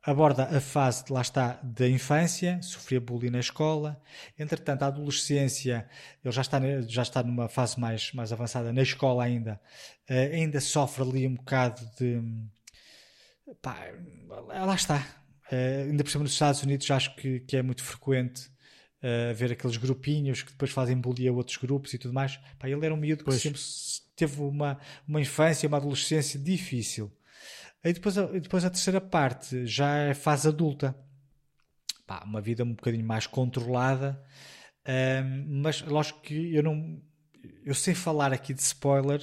[0.06, 4.00] Aborda a fase, lá está, da infância, sofria bullying na escola.
[4.38, 5.88] Entretanto, a adolescência,
[6.24, 9.60] ele já está, já está numa fase mais, mais avançada na escola ainda,
[10.08, 12.22] uh, ainda sofre ali um bocado de.
[13.60, 13.76] Pá,
[14.28, 15.04] lá está.
[15.50, 18.48] Uh, ainda por cima nos Estados Unidos, acho que, que é muito frequente
[19.02, 22.36] uh, ver aqueles grupinhos que depois fazem bullying a outros grupos e tudo mais.
[22.60, 23.42] Pá, ele era um miúdo que pois.
[23.42, 23.60] sempre
[24.14, 27.12] teve uma, uma infância, uma adolescência difícil.
[27.86, 30.94] E depois, a, depois a terceira parte já é fase adulta.
[32.06, 34.20] Pá, uma vida um bocadinho mais controlada.
[34.88, 37.00] Um, mas lógico que eu não.
[37.64, 39.20] Eu sei falar aqui de spoiler.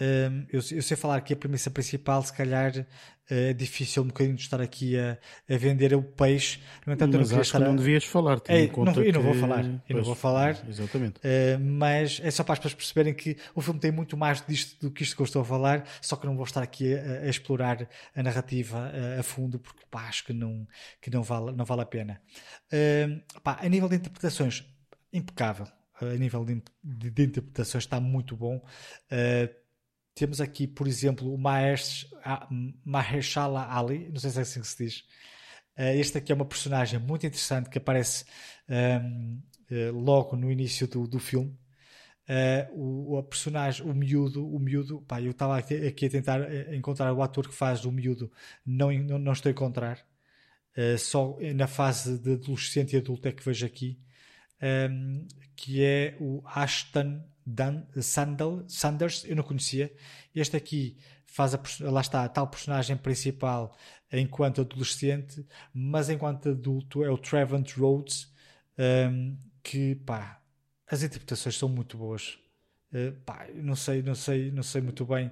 [0.00, 2.86] Um, eu, eu, sei falar aqui a premissa principal, se calhar
[3.30, 5.18] é difícil um bocadinho de estar aqui a,
[5.50, 6.60] a vender o peixe.
[6.86, 8.40] No entanto, mas não acho que não devias falar.
[8.48, 9.64] É, não, eu não vou falar.
[9.64, 10.58] Eu pois, não vou falar.
[10.66, 11.18] Exatamente.
[11.18, 14.80] Uh, mas é só para as pessoas perceberem que o filme tem muito mais disto
[14.80, 17.24] do que isto que eu estou a falar, só que não vou estar aqui a,
[17.24, 20.66] a explorar a narrativa a, eh, a, fundo, porque pá, acho que não,
[21.00, 22.20] que não, vale, não vale a pena.
[22.72, 24.64] Uh, pá, a nível de interpretações,
[25.12, 25.66] impecável.
[26.00, 28.56] A nível de, de, de interpretações está muito bom.
[29.12, 29.67] Uh,
[30.18, 31.38] temos aqui, por exemplo, o
[32.84, 35.04] Mahershala Ali, não sei se é assim que se diz.
[35.78, 38.24] Uh, este aqui é uma personagem muito interessante que aparece
[38.68, 39.38] um, ehm,
[39.70, 41.56] uh, eh, logo no início do, do filme.
[42.28, 46.74] Uh, o, a personagem, o miúdo, o miúdo, pá, eu estava aqui, aqui, a tentar
[46.74, 48.30] encontrar o ator que faz o miúdo,
[48.66, 50.04] não, não, não estou a encontrar.
[50.98, 53.98] só na fase de adolescente e adulto é que vejo aqui,
[54.60, 55.26] um, ehm,
[55.56, 59.90] que é o Ashton Dan, Sandal, Sanders, eu não conhecia.
[60.34, 63.74] Este aqui faz a, lá está, a tal personagem principal
[64.12, 68.30] enquanto adolescente, mas enquanto adulto é o Trevant Rhodes,
[68.78, 70.42] um, que pá,
[70.86, 72.38] as interpretações são muito boas.
[72.92, 75.30] Uh, pá, não sei, não sei, não sei muito bem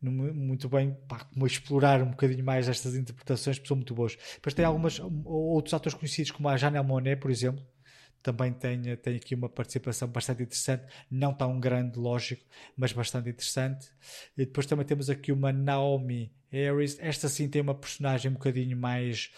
[0.00, 4.16] muito bem pá, como explorar um bocadinho mais estas interpretações, porque são muito boas.
[4.34, 7.64] Depois tem algumas outros atores conhecidos, como a Janelle Monet, por exemplo,
[8.26, 12.44] também tem, tem aqui uma participação bastante interessante, não tão grande, lógico,
[12.76, 13.88] mas bastante interessante.
[14.36, 18.76] E depois também temos aqui uma Naomi Harris, esta sim tem uma personagem um bocadinho
[18.76, 19.30] mais.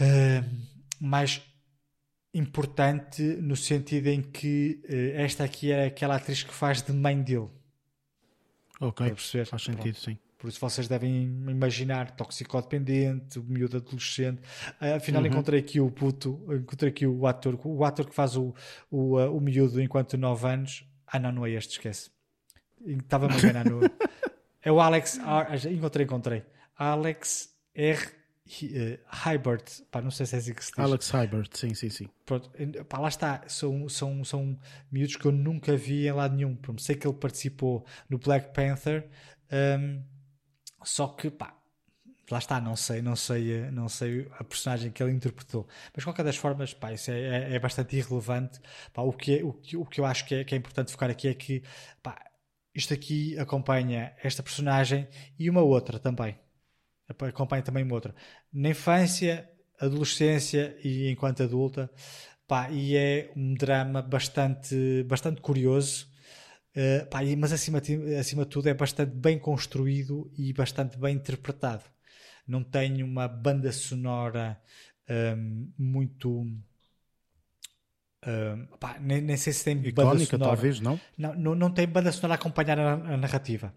[0.00, 1.42] Uh, mais
[2.32, 7.22] importante no sentido em que uh, esta aqui é aquela atriz que faz de mãe
[7.22, 7.50] dele.
[8.80, 10.00] Ok, faz sentido, Pronto.
[10.00, 10.18] sim.
[10.44, 14.42] Por isso vocês devem imaginar toxicodependente, o miúdo adolescente.
[14.78, 15.28] Uh, afinal uhum.
[15.28, 18.54] encontrei aqui o puto, encontrei aqui o ator, o ator que faz o,
[18.90, 20.86] o, uh, o miúdo enquanto 9 anos.
[21.06, 22.10] Ah não, não é este, esquece.
[22.84, 23.80] Estava-me a enganar no...
[24.62, 25.72] É o Alex R...
[25.72, 26.44] Encontrei, encontrei.
[26.76, 28.06] Alex R.
[28.62, 30.78] Uh, Hybert, pá, não sei se é assim que se diz.
[30.78, 32.08] Alex Hybert, sim, sim, sim.
[32.26, 32.50] Pronto,
[32.84, 34.58] pá, lá está, são, são, são
[34.92, 36.54] miúdos que eu nunca vi em lado nenhum.
[36.76, 39.08] Sei que ele participou no Black Panther,
[39.50, 40.02] um,
[40.84, 41.56] só que, pá,
[42.30, 45.66] lá está, não sei, não sei, não sei a personagem que ele interpretou.
[45.94, 48.60] Mas de qualquer das formas, pá, isso é, é, é bastante irrelevante.
[48.92, 50.92] Pá, o, que é, o, que, o que eu acho que é, que é importante
[50.92, 51.62] focar aqui é que,
[52.02, 52.16] pá,
[52.74, 55.08] isto aqui acompanha esta personagem
[55.38, 56.38] e uma outra também.
[57.08, 58.14] Acompanha também uma outra.
[58.52, 59.48] Na infância,
[59.78, 61.90] adolescência e enquanto adulta,
[62.46, 66.08] pá, e é um drama bastante, bastante curioso
[66.76, 71.14] Uh, pá, mas acima de, acima de tudo é bastante bem construído e bastante bem
[71.14, 71.84] interpretado.
[72.46, 74.60] Não tem uma banda sonora
[75.08, 76.46] um, muito.
[78.26, 80.50] Um, pá, nem, nem, sei se tem Icónica, banda sonora.
[80.50, 81.00] talvez, não?
[81.16, 81.34] não?
[81.34, 83.72] Não, não tem banda sonora a acompanhar a, a narrativa.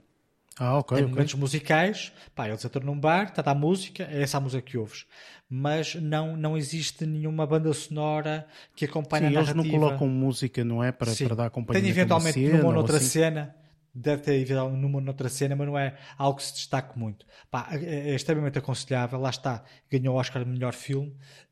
[0.59, 0.95] Ah, ok.
[0.95, 1.13] Tem okay.
[1.13, 4.77] momentos musicais, pá, eles entram num bar, está a música, é essa a música que
[4.77, 5.05] ouves.
[5.49, 9.59] Mas não, não existe nenhuma banda sonora que acompanhe Sim, a narrativa.
[9.59, 10.91] eles não colocam música, não é?
[10.91, 11.84] Para, para dar acompanhamento.
[11.84, 13.05] Tem eventualmente cena, numa outra assim.
[13.05, 13.55] cena,
[13.93, 17.25] deve ter eventualmente numa outra cena, mas não é algo que se destaque muito.
[17.51, 21.09] Pá, é, é extremamente aconselhável, lá está, ganhou o Oscar de melhor filme,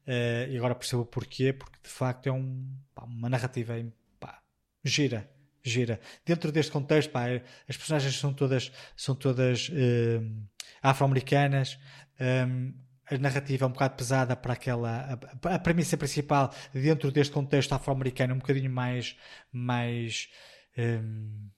[0.07, 3.76] uh, e agora percebo porquê, porque de facto é um, pá, uma narrativa
[4.19, 4.40] pá,
[4.84, 5.30] gira
[5.70, 6.00] gira.
[6.26, 7.26] Dentro deste contexto, pá,
[7.68, 10.48] as personagens são todas, são todas uh,
[10.82, 11.80] afro-americanas.
[12.20, 12.74] Um,
[13.08, 15.20] a narrativa é um bocado pesada para aquela.
[15.44, 19.16] A, a premissa principal, dentro deste contexto afro-americano, é um bocadinho mais.
[19.52, 20.30] mais
[20.78, 21.50] um,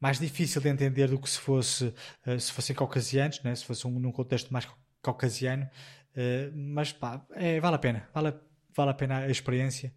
[0.00, 1.92] mais difícil de entender do que se fosse
[2.26, 3.54] uh, se fossem caucasianos, né?
[3.54, 4.68] se fosse um, num contexto mais
[5.02, 8.32] caucasiano, uh, mas pá, é, vale a pena, vale,
[8.76, 9.92] vale a pena a experiência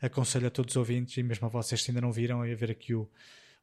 [0.00, 2.70] aconselho a todos os ouvintes e mesmo a vocês se ainda não viram a ver
[2.70, 3.08] aqui o,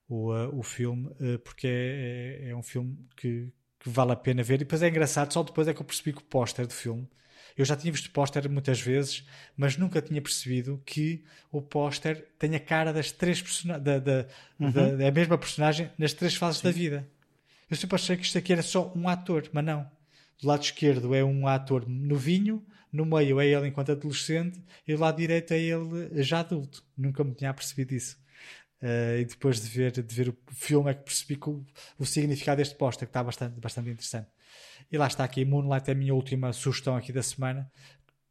[0.07, 4.15] o, uh, o filme, uh, porque é, é, é, um filme que, que, vale a
[4.15, 4.55] pena ver.
[4.55, 7.07] E depois é engraçado, só depois é que eu percebi que o póster do filme.
[7.55, 12.27] Eu já tinha visto o póster muitas vezes, mas nunca tinha percebido que o póster
[12.39, 14.27] tem a cara das três personagens, da, da,
[14.59, 14.71] uhum.
[14.71, 16.67] da, da, mesma personagem nas três fases Sim.
[16.67, 17.07] da vida.
[17.69, 19.89] Eu sempre achei que isto aqui era só um ator, mas não.
[20.41, 25.01] do lado esquerdo é um ator novinho, no meio é ele enquanto adolescente e do
[25.01, 26.83] lado direito é ele já adulto.
[26.95, 28.21] Nunca me tinha percebido isso.
[28.81, 31.65] Uh, e depois de ver, de ver o filme é que percebi que o,
[31.97, 34.27] o significado deste póster que está bastante, bastante interessante.
[34.91, 37.71] E lá está aqui, Moonlight é a minha última sugestão aqui da semana.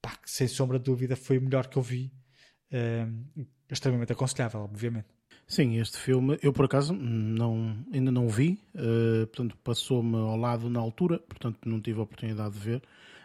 [0.01, 2.12] Pá, que, sem sombra de dúvida foi o melhor que eu vi.
[2.72, 5.09] Uh, extremamente aconselhável, obviamente.
[5.47, 10.70] Sim, este filme eu por acaso não, ainda não vi, uh, portanto passou-me ao lado
[10.70, 12.82] na altura, portanto não tive a oportunidade de ver.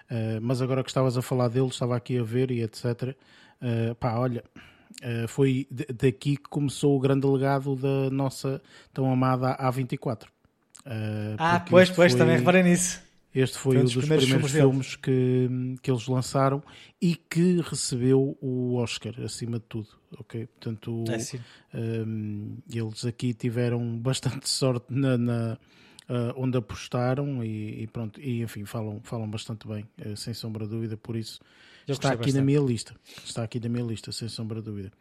[0.10, 3.16] Uh, mas agora que estavas a falar dele, estava aqui a ver e etc.
[3.62, 4.44] Uh, pá, olha,
[5.02, 8.62] uh, foi daqui que começou o grande legado da nossa
[8.94, 10.26] tão amada A24.
[11.38, 12.20] ah, pois, pois, foi...
[12.20, 13.06] também reparei nisso.
[13.36, 16.64] Este foi, um dos, primeiros, primeiros filmes, filmes que, que eles lançaram
[17.00, 19.90] e que recebeu o Oscar, acima de tudo.
[20.18, 20.48] Ok?
[20.48, 25.58] Portanto, é, um, eles aqui tiveram bastante sorte na, na
[26.10, 30.66] uh, onde apostaram e, e, pronto, e enfim, falam, falam bastante bem, uh, sem sombra
[30.66, 31.40] de dúvida, por isso
[31.88, 32.36] está aqui bastante.
[32.36, 32.96] na minha lista.
[33.24, 34.92] Está aqui na minha lista, sem sombra de dúvida.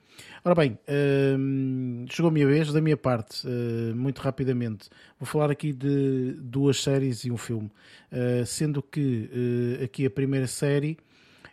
[0.44, 3.46] Ora bem, uh, chegou a minha vez, da minha parte,
[3.94, 4.88] muito rapidamente,
[5.18, 7.70] vou falar aqui de duas séries e um filme,
[8.46, 9.28] sendo que
[9.84, 10.96] aqui a primeira série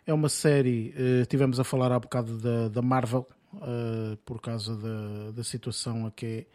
[0.06, 0.94] é uma série,
[1.28, 3.26] tivemos a falar há bocado da, da Marvel,
[3.56, 6.46] uh, por causa da, da situação aqui,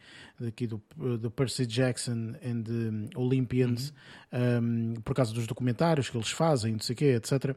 [0.45, 0.81] aqui do,
[1.17, 3.93] do Percy Jackson and the Olympians,
[4.31, 4.93] uhum.
[4.95, 7.55] um, por causa dos documentários que eles fazem, não sei o quê, etc.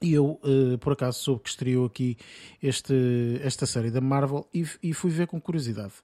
[0.00, 2.18] E eu, uh, por acaso, soube que estreou aqui
[2.62, 5.94] este, esta série da Marvel e, e fui ver com curiosidade.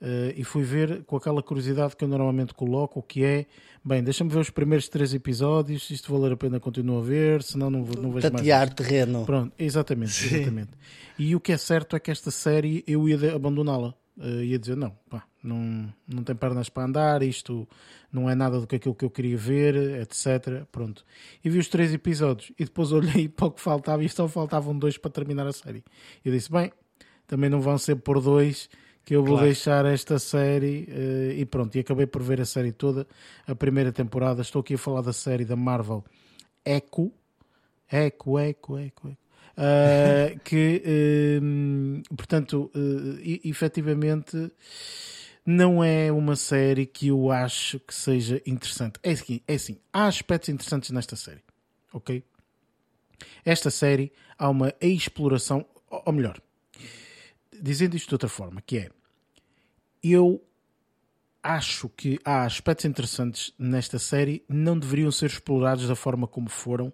[0.00, 3.46] Uh, e fui ver com aquela curiosidade que eu normalmente coloco, que é,
[3.82, 7.42] bem, deixa-me ver os primeiros três episódios, se isto valer a pena continuo a ver,
[7.42, 8.74] senão não, não vejo Tatear mais.
[8.74, 9.24] terreno.
[9.24, 10.36] Pronto, exatamente, Sim.
[10.36, 10.70] exatamente.
[11.18, 13.94] E o que é certo é que esta série eu ia abandoná-la.
[14.18, 17.66] Uh, ia dizer, não, pá, não, não tem pernas para andar, isto
[18.12, 20.64] não é nada do que aquilo que eu queria ver, etc.
[20.70, 21.04] Pronto.
[21.42, 24.78] E vi os três episódios e depois olhei para o que faltava e só faltavam
[24.78, 25.82] dois para terminar a série.
[26.24, 26.70] Eu disse, bem,
[27.26, 28.68] também não vão ser por dois
[29.06, 29.46] que eu vou claro.
[29.46, 31.76] deixar esta série uh, e pronto.
[31.76, 33.06] E acabei por ver a série toda,
[33.46, 34.42] a primeira temporada.
[34.42, 36.04] Estou aqui a falar da série da Marvel
[36.64, 37.12] Echo.
[37.90, 39.08] Echo, Echo, Echo, Echo.
[39.56, 44.50] Uh, que, uh, portanto, uh, efetivamente
[45.46, 48.98] não é uma série que eu acho que seja interessante.
[49.04, 51.44] É assim, é assim, há aspectos interessantes nesta série,
[51.92, 52.24] ok?
[53.44, 56.40] Esta série há uma exploração, ou melhor,
[57.60, 58.90] dizendo isto de outra forma, que é,
[60.02, 60.42] eu
[61.42, 66.92] acho que há aspectos interessantes nesta série não deveriam ser explorados da forma como foram,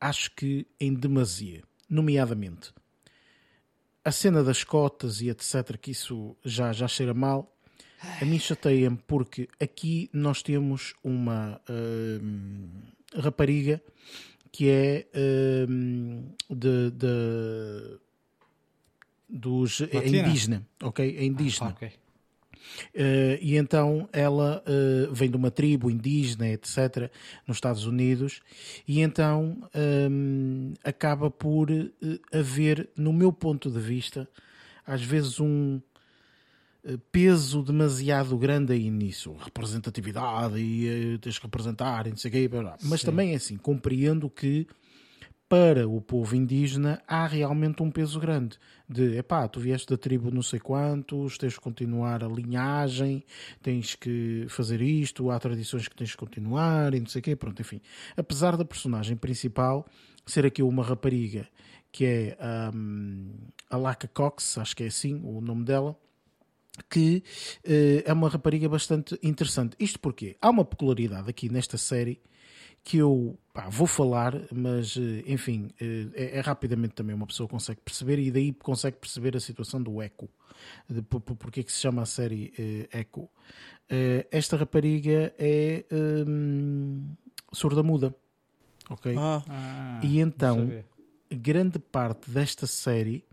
[0.00, 2.72] acho que em demasia nomeadamente
[4.04, 7.50] a cena das cotas e etc, que isso já, já cheira mal,
[8.20, 13.82] a mim chateia-me porque aqui nós temos uma uh, rapariga
[14.52, 17.98] que é uh, de, de,
[19.34, 21.16] dos é indígena, ok?
[21.18, 21.70] É indígena.
[21.70, 21.90] Ah, okay.
[22.94, 27.10] Uh, e então ela uh, vem de uma tribo indígena, etc.,
[27.46, 28.40] nos Estados Unidos,
[28.86, 29.58] e então
[30.10, 31.92] um, acaba por uh,
[32.32, 34.28] haver, no meu ponto de vista,
[34.86, 35.80] às vezes um
[37.10, 42.50] peso demasiado grande aí nisso, representatividade e tens que representar, não sei o quê,
[42.82, 43.06] mas Sim.
[43.06, 44.66] também é assim, compreendo que
[45.54, 48.58] para o povo indígena há realmente um peso grande
[48.88, 53.22] de epá, tu vieste da tribo não sei quantos, tens que continuar a linhagem,
[53.62, 57.36] tens que fazer isto, há tradições que tens que continuar e não sei o quê,
[57.36, 57.80] pronto, enfim.
[58.16, 59.86] Apesar da personagem principal
[60.26, 61.46] ser aqui uma rapariga
[61.92, 62.36] que é
[62.74, 63.30] um,
[63.70, 65.96] a Laca Cox, acho que é assim o nome dela,
[66.90, 67.22] que
[67.64, 69.76] uh, é uma rapariga bastante interessante.
[69.78, 72.20] Isto porque há uma peculiaridade aqui nesta série
[72.84, 77.48] que eu pá, vou falar, mas eh, enfim, eh, é, é, rapidamente também uma pessoa
[77.48, 80.28] consegue perceber e daí consegue perceber a situação do Echo.
[80.88, 83.22] De, por, porque é que se chama a série uh, Echo?
[83.22, 85.84] Uh, esta rapariga é
[86.28, 87.14] um,
[87.52, 88.14] surda muda.
[88.90, 89.14] Ok?
[89.18, 90.70] Ah, ah e então,
[91.30, 93.24] grande parte desta série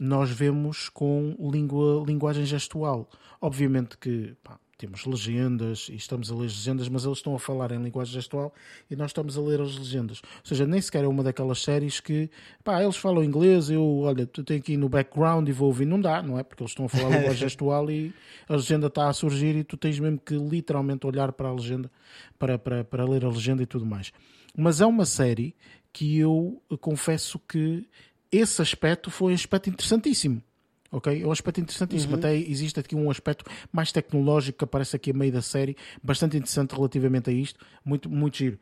[0.00, 3.08] nós vemos com língua, linguagem gestual.
[3.40, 7.72] Obviamente que pá, temos legendas e estamos a ler legendas, mas eles estão a falar
[7.72, 8.54] em linguagem gestual
[8.88, 10.22] e nós estamos a ler as legendas.
[10.22, 12.30] Ou seja, nem sequer é uma daquelas séries que,
[12.62, 15.84] pá, eles falam inglês, eu, olha, tu tenho aqui no background e vou ouvir.
[15.84, 16.44] Não dá, não é?
[16.44, 18.14] Porque eles estão a falar linguagem gestual e
[18.48, 21.90] a legenda está a surgir e tu tens mesmo que literalmente olhar para a legenda,
[22.38, 24.12] para, para, para ler a legenda e tudo mais.
[24.56, 25.56] Mas é uma série
[25.92, 27.84] que eu confesso que
[28.30, 30.40] esse aspecto foi um aspecto interessantíssimo
[30.90, 31.22] Ok?
[31.22, 32.12] É um aspecto interessantíssimo.
[32.12, 32.18] Uhum.
[32.18, 36.36] Até existe aqui um aspecto mais tecnológico que aparece aqui a meio da série, bastante
[36.36, 37.64] interessante relativamente a isto.
[37.84, 38.58] Muito, muito giro.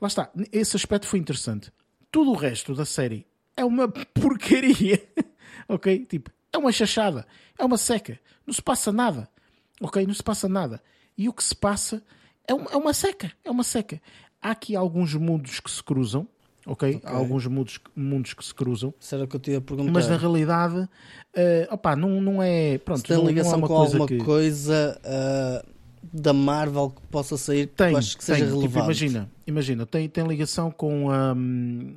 [0.00, 1.70] lá está, esse aspecto foi interessante.
[2.10, 3.26] Tudo o resto da série
[3.56, 5.02] é uma porcaria,
[5.68, 6.04] ok?
[6.06, 7.26] Tipo, é uma chachada,
[7.58, 9.28] é uma seca, não se passa nada,
[9.80, 10.06] ok?
[10.06, 10.82] Não se passa nada.
[11.16, 12.02] E o que se passa
[12.48, 14.00] é uma, é uma seca, é uma seca.
[14.40, 16.26] Há aqui alguns mundos que se cruzam,
[16.72, 17.00] ok?
[17.04, 19.92] Há alguns mundos, mundos que se cruzam, Será que eu te ia perguntar?
[19.92, 20.88] mas na realidade, uh,
[21.74, 22.78] opá, não, não é.
[22.78, 24.18] Pronto, se tem não, não é ligação uma com coisa alguma que.
[24.18, 25.64] coisa ah,
[26.12, 28.46] da Marvel que possa sair que Tem, achas que seja tem.
[28.48, 28.84] Tipo, relevante?
[28.86, 31.36] imagina, imagina, tem, tem ligação com, a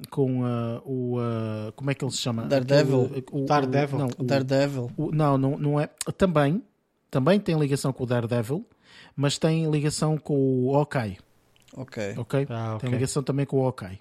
[0.10, 1.18] com a o.
[1.20, 2.44] ah, como é que ele se chama?
[2.44, 3.04] Daredevil?
[3.06, 4.00] Aquele- o- o- Daredevil?
[4.00, 4.92] não, O Daredevil.
[4.98, 5.90] o- não, não, não é.
[6.18, 6.62] Também,
[7.10, 8.66] também tem ligação com o Daredevil,
[9.16, 11.18] mas tem ligação com o Hawkeye.
[11.76, 12.14] Ok.
[12.18, 12.46] ok?
[12.50, 12.82] Ah, ok.
[12.88, 14.00] Tem ligação também com o Hawkeye.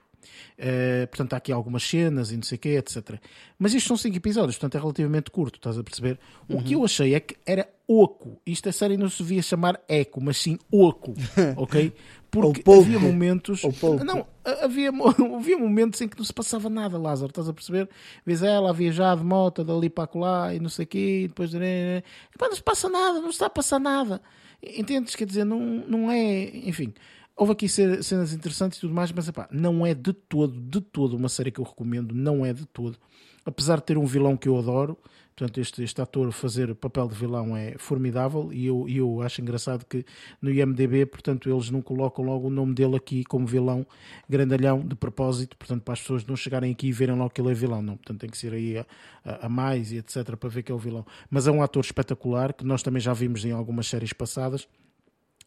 [0.59, 3.19] Eh, portanto, há aqui algumas cenas e não sei o quê, etc.
[3.59, 6.19] Mas isto são 5 episódios, portanto é relativamente curto, estás a perceber?
[6.49, 6.63] O Uhum.
[6.63, 8.41] que eu achei é que era oco.
[8.47, 11.15] Isto a série não se devia chamar eco, mas sim oco,
[11.57, 11.93] ok?
[12.31, 13.63] Porque havia momentos.
[14.05, 14.27] Não,
[14.63, 14.91] havia,
[15.37, 17.89] havia momentos em que não se passava nada, Lázaro, estás a perceber?
[18.25, 21.29] Vês ela a viajar de moto dali para lá e não sei o quê, e
[21.29, 21.53] depois.
[21.55, 24.23] Epá, não se passa nada, não se está a passar nada.
[24.63, 25.15] Entendes?
[25.15, 26.45] Quer dizer, não, não é.
[26.67, 26.95] Enfim.
[27.37, 30.81] Houve aqui ce- cenas interessantes e tudo mais, mas epá, não é de todo, de
[30.81, 32.97] todo uma série que eu recomendo, não é de todo.
[33.45, 34.97] Apesar de ter um vilão que eu adoro,
[35.35, 39.85] portanto, este, este ator fazer papel de vilão é formidável e eu, eu acho engraçado
[39.85, 40.05] que
[40.41, 43.85] no IMDB, portanto, eles não colocam logo o nome dele aqui como vilão
[44.29, 47.51] grandalhão de propósito, portanto, para as pessoas não chegarem aqui e verem logo que ele
[47.51, 47.97] é vilão, não.
[47.97, 48.87] Portanto, tem que ser aí a,
[49.25, 50.37] a- a mais e etc.
[50.37, 51.05] para ver que é o vilão.
[51.29, 54.69] Mas é um ator espetacular que nós também já vimos em algumas séries passadas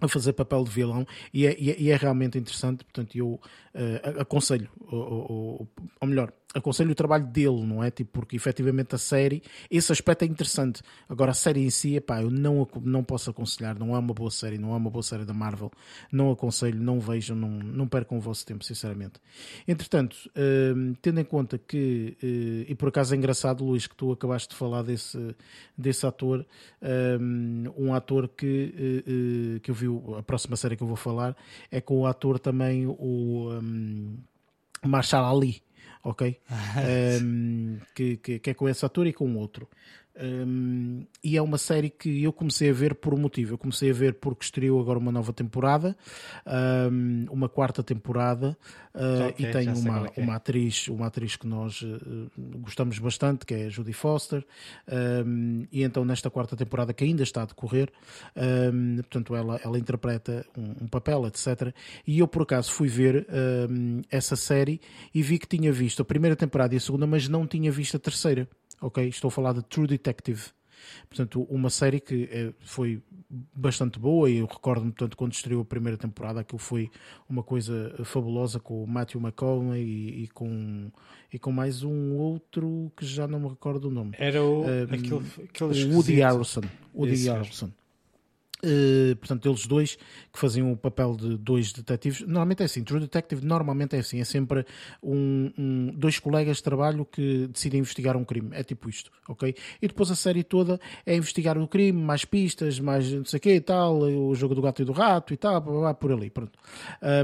[0.01, 3.39] a fazer papel de vilão e é, e é- e é realmente interessante, portanto eu
[3.73, 4.99] eh, aconselho, ou,
[5.31, 5.67] ou-
[6.01, 7.91] ou melhor, aconselho o trabalho dele, não é?
[7.91, 10.81] Tipo, porque efetivamente a série, esse aspecto é interessante.
[11.09, 14.31] Agora a série em si, epá, eu não, não posso aconselhar, não é uma boa
[14.31, 15.69] série, não é uma boa série da Marvel,
[16.11, 19.19] não aconselho, não vejam, não, não percam o vosso tempo, sinceramente.
[19.67, 24.11] Entretanto, eh, tendo em conta que, eh, e por acaso é engraçado, Luís, que tu
[24.13, 25.35] acabaste de falar desse,
[25.77, 26.45] desse ator,
[26.81, 27.17] eh,
[27.77, 31.35] um ator que, eh, que eu vi, a próxima série que eu vou falar
[31.69, 34.17] é com o ator também, o um,
[34.83, 35.61] Marshall Ali,
[36.05, 36.39] ok?
[37.21, 39.67] Um, que, que, que é com esse ator e com outro.
[40.17, 43.53] Um, e é uma série que eu comecei a ver por um motivo.
[43.53, 45.95] Eu comecei a ver porque estreou agora uma nova temporada,
[46.91, 48.57] um, uma quarta temporada,
[48.93, 50.23] uh, Ok, e tem uma, é é.
[50.23, 52.31] uma atriz, uma atriz que nós uh,
[52.61, 54.45] gostamos bastante, que é a Judy Foster.
[55.25, 57.91] Um, e então nesta quarta temporada que ainda está a decorrer,
[58.95, 61.73] portanto ela, ela interpreta um, papel, etc.
[62.07, 63.27] E eu por acaso fui ver
[64.09, 64.79] essa série
[65.13, 67.97] e vi que tinha visto a primeira temporada e a segunda, mas não tinha visto
[67.97, 68.47] a terceira.
[68.85, 69.07] Ok?
[69.07, 70.43] Estou a falar de True Detective.
[71.09, 73.01] Portanto, uma série que eh, foi
[73.55, 76.91] bastante boa e eu recordo-me, portanto, quando estreou a primeira temporada, aquilo foi
[77.27, 80.91] uma coisa fabulosa com o Matthew McConaughey e, e com,
[81.33, 84.11] e com mais um outro que já não me recordo o nome.
[84.19, 86.19] Era o, Um, aquele, aquele Woody.
[86.21, 86.61] Harrelson.
[86.93, 87.27] Woody.
[87.27, 87.71] Harrelson.
[88.65, 89.95] Uh, portanto, eles dois
[90.33, 92.21] que faziam o papel de dois detetives.
[92.21, 94.65] Normalmente é assim, True Detective normalmente é assim, é sempre
[95.03, 98.49] um, um- dois colegas de trabalho que decidem investigar um crime.
[98.53, 99.55] É tipo isto, ok?
[99.81, 103.41] E depois a série toda é investigar o crime, mais pistas, mais não sei o
[103.41, 105.93] quê e tal, o jogo do gato e do rato e tal, blá, blá, blá,
[105.93, 106.57] por ali, pronto.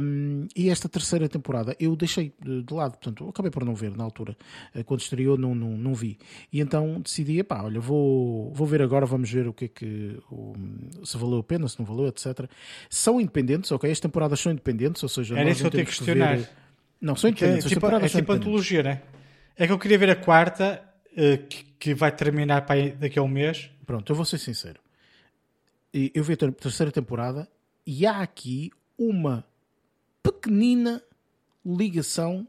[0.02, 4.04] Um, e esta terceira temporada eu deixei de, lado, portanto, acabei por não ver na
[4.04, 4.38] altura.
[4.76, 6.18] Uh, Quando estreou, não, não, não vi.
[6.52, 10.18] E então decidi, pá, olha, vou, vou ver agora, vamos ver o que é que.
[11.04, 12.50] se valeu a pena, se não valeu, etc.
[12.90, 13.90] São independentes, ok?
[13.92, 16.38] As temporadas são independentes, ou seja, Era nós isso que eu te temos ia questionar.
[16.38, 16.50] ver-
[17.00, 17.66] Não, são Que é independentes.
[17.66, 19.02] as tipo, é tipo antologia, né?
[19.58, 20.84] É que eu queria ver a quarta,
[21.16, 23.70] eh, que, que vai terminar para daqui a um mês.
[23.86, 24.80] Pronto, eu vou ser sincero.
[25.94, 27.50] Eu vi a ter- terceira temporada
[27.86, 29.46] e há aqui uma
[30.24, 31.02] pequenina
[31.66, 32.48] ligação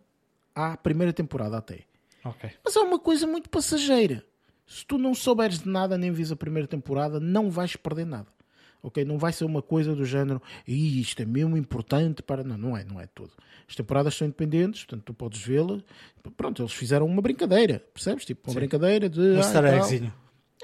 [0.55, 1.81] à primeira temporada até.
[2.25, 2.51] Ok.
[2.65, 4.25] Mas é uma coisa muito passageira.
[4.67, 8.29] Se tu não souberes de nada nem vis a primeira temporada, não vais perder nada.
[8.83, 9.05] Ok?
[9.05, 12.43] Não vai ser uma coisa do género "Ih, isto é mesmo importante para.
[12.43, 13.31] Não, não é, não é tudo.
[13.69, 15.83] As temporadas são independentes, portanto tu podes vê-las.
[16.37, 18.25] Pronto, eles fizeram uma brincadeira, percebes?
[18.25, 19.21] Tipo, uma brincadeira de.
[19.21, 19.79] Um ah, easter e tal.
[19.79, 20.15] eggzinho.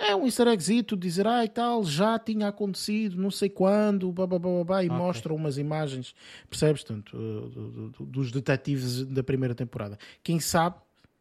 [0.00, 4.28] É um easter eggzito, dizer, ah, e tal, já tinha acontecido, não sei quando, blá,
[4.28, 6.14] blá, blá, blá, e mostram umas imagens,
[6.48, 6.84] percebes?
[6.84, 9.98] Tanto, uh, do- do- dos detetives da primeira temporada.
[10.22, 10.76] Quem sabe,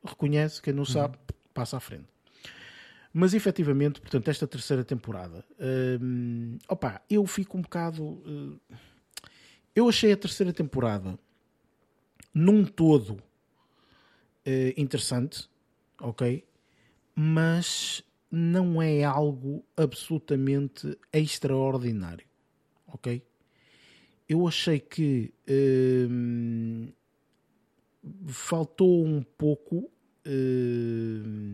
[0.05, 1.17] reconhece, quem não sabe,
[1.55, 2.05] passa à frente.
[3.13, 5.43] Mas efetivamente, portanto, esta terceira temporada,
[6.01, 8.03] hum, opa, eu fico um bocado.
[8.03, 8.59] uh,
[9.75, 11.17] eu achei a terceira temporada
[12.33, 13.21] num todo
[14.43, 15.49] eh, interessante,
[15.99, 16.43] ok?
[17.15, 22.25] Mas não é algo absolutamente extraordinário,
[22.87, 23.21] ok?
[24.29, 25.33] Eu achei que
[26.09, 26.91] hum,
[28.27, 29.91] faltou um pouco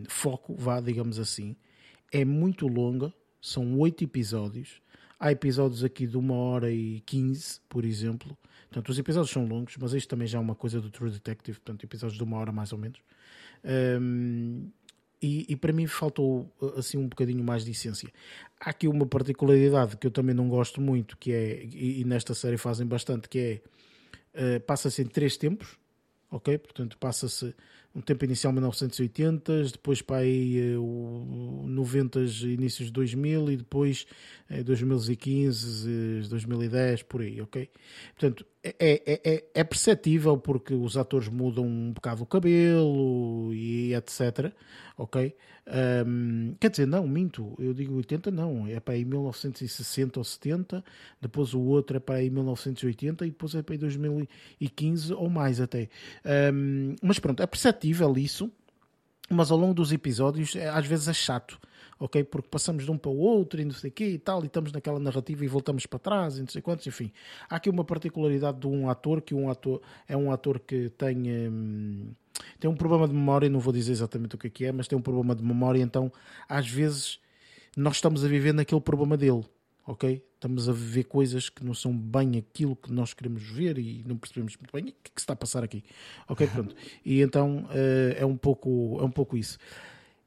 [0.08, 1.56] foco, vá, digamos assim.
[2.12, 4.82] É muito longa, são oito episódios.
[5.20, 8.38] Há episódios aqui de uma hora e quinze, por exemplo.
[8.70, 11.60] Portanto, os episódios são longos, mas isto também já é uma coisa do True Detective,
[11.60, 13.00] portanto, episódios de uma hora mais ou menos.
[13.64, 14.70] Um,
[15.22, 18.10] e, e, para mim faltou assim um bocadinho mais de essência.
[18.60, 22.34] Há aqui uma particularidade que eu também não gosto muito, que é, e, e nesta
[22.34, 23.62] série fazem bastante, que
[24.36, 25.78] é uh, passa-se em três tempos,
[26.30, 26.58] ok?
[26.58, 27.56] Portanto, passa-se
[27.96, 34.08] um tempo inicial 1980, depois para aí o 90, inícios de 2000 e depois
[34.66, 37.70] 2015, 2010, por aí, ok?
[38.18, 43.94] Portanto, é, é, é, é perceptível porque os atores mudam um bocado o cabelo e
[43.94, 44.54] etc,
[44.98, 45.36] ok?
[45.66, 50.84] Um, quer dizer, não, minto, eu digo 80 não, é para aí 1960 ou 70,
[51.22, 55.62] depois o outro é para aí 1980 e depois é para aí 2015 ou mais
[55.62, 55.90] até.
[56.54, 57.83] Um, mas pronto, é perceptível
[58.18, 58.52] isso,
[59.30, 61.60] mas ao longo dos episódios é, às vezes é chato
[62.04, 62.24] ok?
[62.24, 64.48] Porque passamos de um para o outro e não sei o quê e tal, e
[64.48, 67.12] estamos naquela narrativa e voltamos para trás e não sei quantos, enfim.
[67.50, 71.18] Há aqui uma particularidade de um ator, que um ator é um ator que tem,
[71.50, 72.12] hum,
[72.60, 74.88] tem um problema de memória, não vou dizer exatamente o que é que é, mas
[74.88, 76.12] tem um problema de memória, então
[76.48, 77.20] às vezes
[77.76, 79.44] nós estamos a viver naquele problema dele,
[79.86, 80.24] ok?
[80.36, 84.18] Estamos a viver coisas que não são bem aquilo que nós queremos ver e não
[84.18, 85.84] percebemos muito bem o que, é que está a passar aqui,
[86.28, 86.48] ok?
[86.52, 86.76] Pronto.
[87.06, 89.58] E então uh, é, um pouco, é um pouco isso.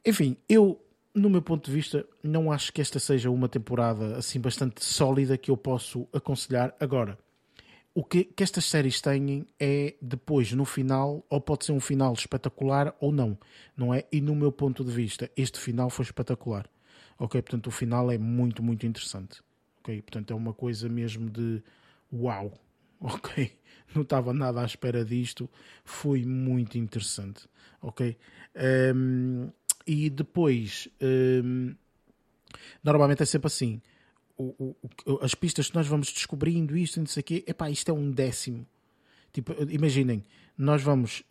[0.05, 0.81] Enfim, eu
[1.15, 5.39] no meu ponto de vista, não acho que esta seja uma temporada assim bastante sólida
[5.39, 7.19] que eu posso aconselhar agora.
[7.95, 12.13] O que, que estas séries têm é depois, no final, ou pode ser um final
[12.13, 13.39] espetacular ou não,
[13.75, 14.05] não é?
[14.13, 16.69] E no meu ponto de vista, este final foi espetacular.
[17.19, 17.41] Ok?
[17.41, 19.41] Portanto, o final é muito, muito interessante.
[19.87, 20.03] Ok?
[20.03, 21.63] Portanto, é uma coisa mesmo de
[22.13, 22.53] uau.
[22.99, 23.53] Ok?
[23.95, 25.51] Não estava nada à espera disto.
[25.85, 27.47] Foi muito interessante.
[27.83, 28.17] Ok?
[28.95, 29.51] Um,
[29.87, 30.89] e depois,
[31.45, 31.75] hum,
[32.83, 33.83] normalmente é sempre assim.
[34.35, 37.91] O, o, as pistas que nós vamos descobrindo, isto não sei o quê, epá, isto
[37.91, 38.67] é um décimo.
[39.31, 40.25] Tipo, imaginem,
[40.57, 41.23] nós vamos.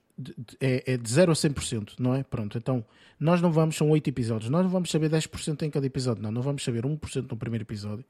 [0.61, 2.23] É, é de 0 a 100%, não é?
[2.23, 2.85] Pronto, então
[3.19, 6.31] nós não vamos, são 8 episódios, nós não vamos saber 10% em cada episódio, não,
[6.31, 8.05] não vamos saber 1% no primeiro episódio,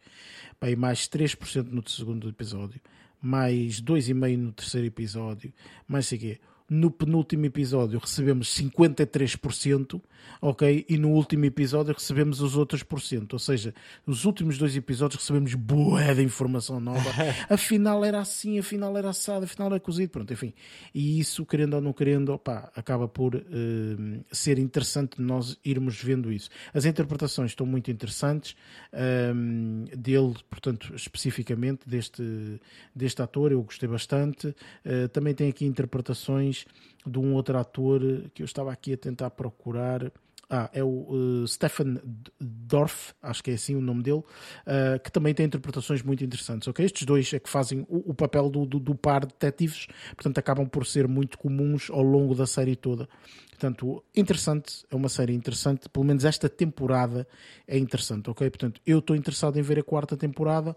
[0.59, 2.79] pá, e mais 3% no segundo episódio,
[3.21, 5.53] mais 2,5% no terceiro episódio,
[5.87, 10.01] mais sei quê no penúltimo episódio recebemos 53%,
[10.41, 10.85] ok?
[10.89, 13.33] E no último episódio recebemos os outros por cento.
[13.33, 13.73] Ou seja,
[14.05, 17.11] nos últimos dois episódios recebemos boa de informação nova.
[17.49, 20.53] afinal era assim, afinal era assado, afinal era cozido, pronto, enfim.
[20.93, 23.41] E isso, querendo ou não querendo, opa, acaba por uh,
[24.31, 26.49] ser interessante nós irmos vendo isso.
[26.73, 28.55] As interpretações estão muito interessantes
[28.91, 32.59] um, ehm, dele, portanto, especificamente deste,
[32.95, 34.47] deste ator, eu gostei bastante.
[34.83, 36.54] Uh, também tem aqui interpretações
[37.05, 38.01] de um outro ator
[38.33, 40.11] que eu estava aqui a tentar procurar.
[40.47, 41.99] Ah, é o uh, Stefan
[42.39, 46.67] Dorff, acho que é assim o nome dele, uh, que também tem interpretações muito interessantes.
[46.67, 46.85] Okay?
[46.85, 50.37] Estes dois é que fazem o, o papel do, do, do, par de detetives, portanto
[50.37, 53.09] acabam por ser muito comuns ao longo da série toda.
[53.49, 57.27] Portanto, interessante, é uma série interessante, pelo menos esta temporada
[57.67, 58.47] é interessante, ok?
[58.49, 60.75] Portanto, eu estou interessado em ver a quarta temporada.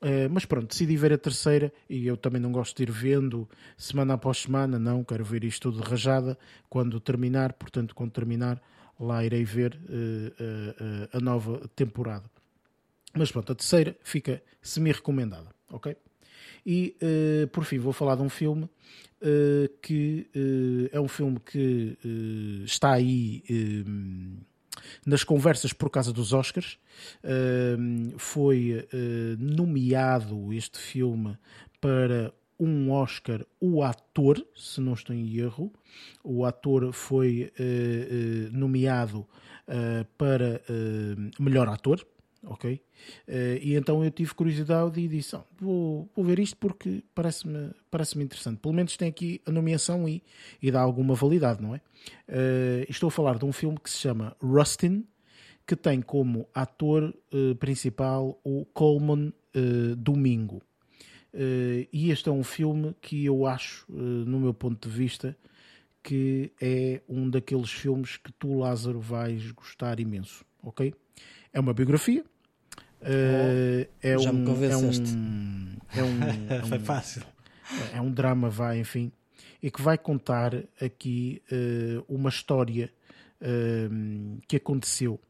[0.00, 3.46] Uh, mas pronto, decidi ver a terceira e eu também não gosto de ir vendo
[3.76, 6.38] semana após semana, não, quero ver isto tudo de rajada
[6.70, 8.62] quando terminar, portanto, quando terminar,
[8.98, 12.24] lá irei ver uh, uh, a nova temporada.
[13.12, 15.94] Mas pronto, a terceira fica semi-recomendada, ok?
[16.64, 16.96] E
[17.52, 18.68] por fim, vou falar de um filme
[19.82, 20.30] que
[20.92, 21.98] é um filme que
[22.64, 23.42] está aí
[25.04, 26.78] nas conversas por causa dos Oscars.
[27.24, 31.36] Uh, foi uh, nomeado este filme
[31.80, 35.72] para um Oscar o ator, se não estou em erro.
[36.22, 39.26] O ator foi uh, nomeado
[40.18, 40.60] para
[41.38, 42.04] melhor ator
[42.44, 42.80] ok?
[43.28, 47.70] Uh, e então eu tive curiosidade e disse: oh, vou, vou ver isto porque parece-me
[47.90, 48.58] parece interessante.
[48.58, 50.22] Pelo menos tem aqui a nomeação e,
[50.62, 51.78] e dá alguma validade, não é?
[52.28, 55.06] Uh, estou a falar de um filme que se chama Rustin,
[55.66, 59.32] que tem como ator uh, principal o Coleman
[59.98, 60.62] Domingo.
[61.92, 65.36] e este é um filme que eu acho, no meu ponto de vista,
[66.04, 70.94] que é um daqueles filmes que tu, Lázaro, vais gostar imenso, ok?
[71.52, 72.24] É uma biografia.
[73.00, 75.14] Uh, é, já um, me convenceste.
[75.94, 77.22] É um, é um, é Foi fácil.
[77.94, 79.12] É um drama, vai, enfim,
[79.62, 82.92] e que vai contar aqui uh, uma história
[83.40, 85.20] uh, que aconteceu.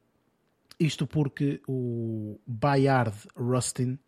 [0.79, 3.99] Isto porque o Bayard Rustin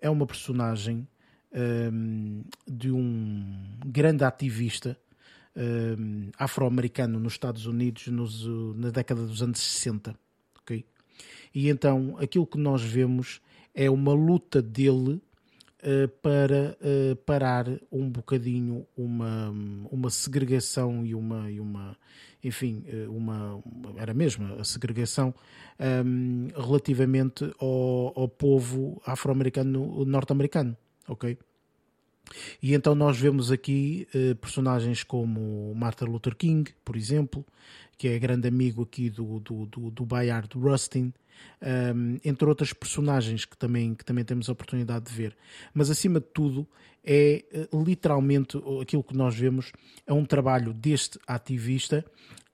[0.00, 1.06] é uma personagem
[2.66, 4.96] de um grande ativista
[6.38, 10.18] afro-americano nos Estados Unidos nos, na década dos anos 60.
[10.62, 10.86] Okay?
[11.54, 13.40] E então aquilo que nós vemos
[13.74, 15.20] é uma luta dele
[15.82, 19.50] uh, para uh, parar um bocadinho uma,
[19.90, 21.96] uma segregação e uma, e uma
[22.42, 23.60] enfim, uma,
[23.96, 25.34] era mesmo a segregação
[26.06, 30.76] um, relativamente ao, ao povo afro-americano norte-americano,
[31.08, 31.36] ok?
[32.62, 37.44] E então nós vemos aqui eh, personagens como Martin Luther King, por exemplo,
[37.98, 41.12] que é grande amigo aqui do, do, do, do Bayard Rustin,
[41.94, 45.36] um, entre outras personagens que também, que também temos a oportunidade de ver.
[45.74, 46.66] Mas acima de tudo,
[47.04, 49.72] é eh, literalmente aquilo que nós vemos
[50.06, 52.04] é um trabalho deste ativista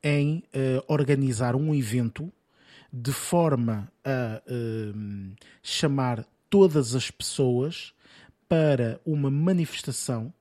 [0.03, 2.31] em uh, organizar um evento
[2.93, 7.93] de forma a uh, chamar todas as pessoas
[8.49, 10.33] para uma manifestação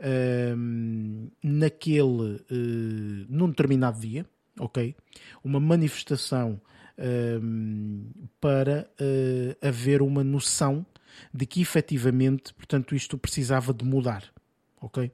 [0.00, 4.26] uh, naquele uh, num determinado dia,
[4.58, 4.94] ok?
[5.42, 6.60] Uma manifestação
[6.98, 10.84] uh, para uh, haver uma noção
[11.32, 14.24] de que efetivamente, portanto, isto precisava de mudar,
[14.80, 15.10] ok?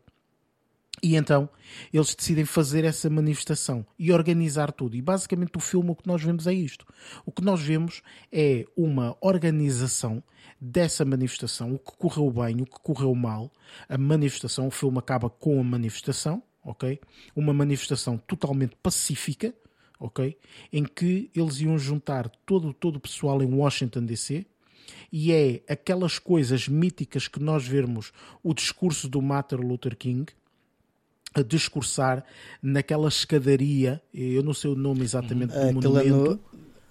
[1.03, 1.49] E então
[1.93, 4.97] eles decidem fazer essa manifestação e organizar tudo.
[4.97, 6.87] E basicamente o filme o que nós vemos é isto.
[7.25, 8.03] O que nós vemos
[8.33, 10.23] é uma organização
[10.61, 13.51] dessa manifestação, o que correu bem, o que correu mal.
[13.89, 17.01] A manifestação, o filme acaba com a manifestação, ok?
[17.35, 19.55] Uma manifestação totalmente pacífica,
[19.99, 20.37] ok?
[20.73, 24.45] Em que eles iam juntar todo, todo o pessoal em Washington DC,
[25.13, 28.13] e é aquelas coisas míticas que nós vemos
[28.43, 30.27] o discurso do Martin Luther King,
[31.35, 32.25] a discursar
[32.63, 36.41] naquela escadaria, eu não sei o nome exatamente do monumento.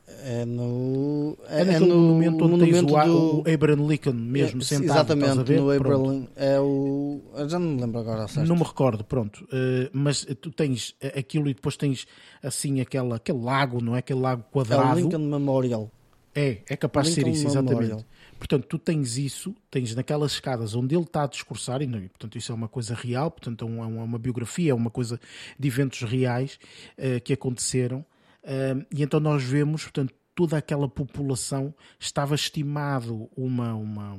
[0.07, 1.35] É no.
[1.47, 4.63] É, é naquele no monumento onde monumento tens o, do- o Abraham Lincoln mesmo É,
[4.65, 4.85] sentado.
[5.15, 5.71] Exatamente, no.
[5.71, 6.27] Abraham.
[6.35, 7.21] É o.
[7.35, 8.47] Eu já não me lembro agora, certo?
[8.47, 9.47] Não me recordo, pronto.
[9.51, 12.05] Eh, mas tu tens aquilo e depois tens
[12.43, 13.99] assim aquela, aquele lago, não é?
[13.99, 14.99] Aquele lago É o quadrado.
[14.99, 15.91] Lincoln Memorial.
[16.35, 17.81] É, é capaz de ser Lincoln isso, exatamente.
[17.81, 18.05] Memorial.
[18.37, 22.51] Portanto, tu tens isso, tens naquelas escadas onde ele está a discursar, e, portanto isso
[22.51, 25.19] é uma coisa real, portanto é uma, é uma biografia, é uma coisa
[25.57, 26.59] de eventos reais
[26.97, 28.05] eh, que aconteceram.
[28.45, 34.13] Eh, e então nós vemos, portanto, toda aquela população estava estimado uma, uma,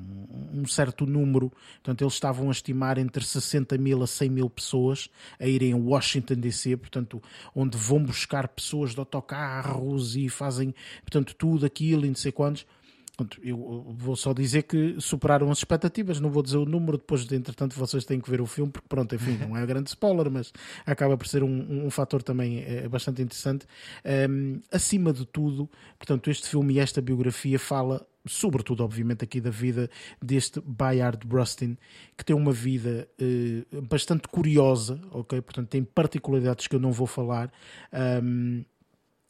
[0.53, 5.11] um certo número, portanto eles estavam a estimar entre 60 mil a 100 mil pessoas
[5.39, 7.23] a irem a Washington DC, portanto
[7.55, 12.67] onde vão buscar pessoas de autocarros e fazem, portanto tudo aquilo e não sei quantos.
[13.43, 17.35] Eu vou só dizer que superaram as expectativas, não vou dizer o número, depois de
[17.35, 20.53] entretanto vocês têm que ver o filme, porque pronto, enfim, não é grande spoiler, mas
[20.85, 23.67] acaba por ser um, um fator também eh, bastante interessante.
[24.29, 29.51] Um, acima de tudo, portanto, este filme e esta biografia fala sobretudo, obviamente, aqui da
[29.51, 29.89] vida
[30.21, 31.77] deste Bayard Rustin,
[32.17, 35.41] que tem uma vida eh, bastante curiosa, ok?
[35.41, 37.53] Portanto, tem particularidades que eu não vou falar,
[38.23, 38.65] um,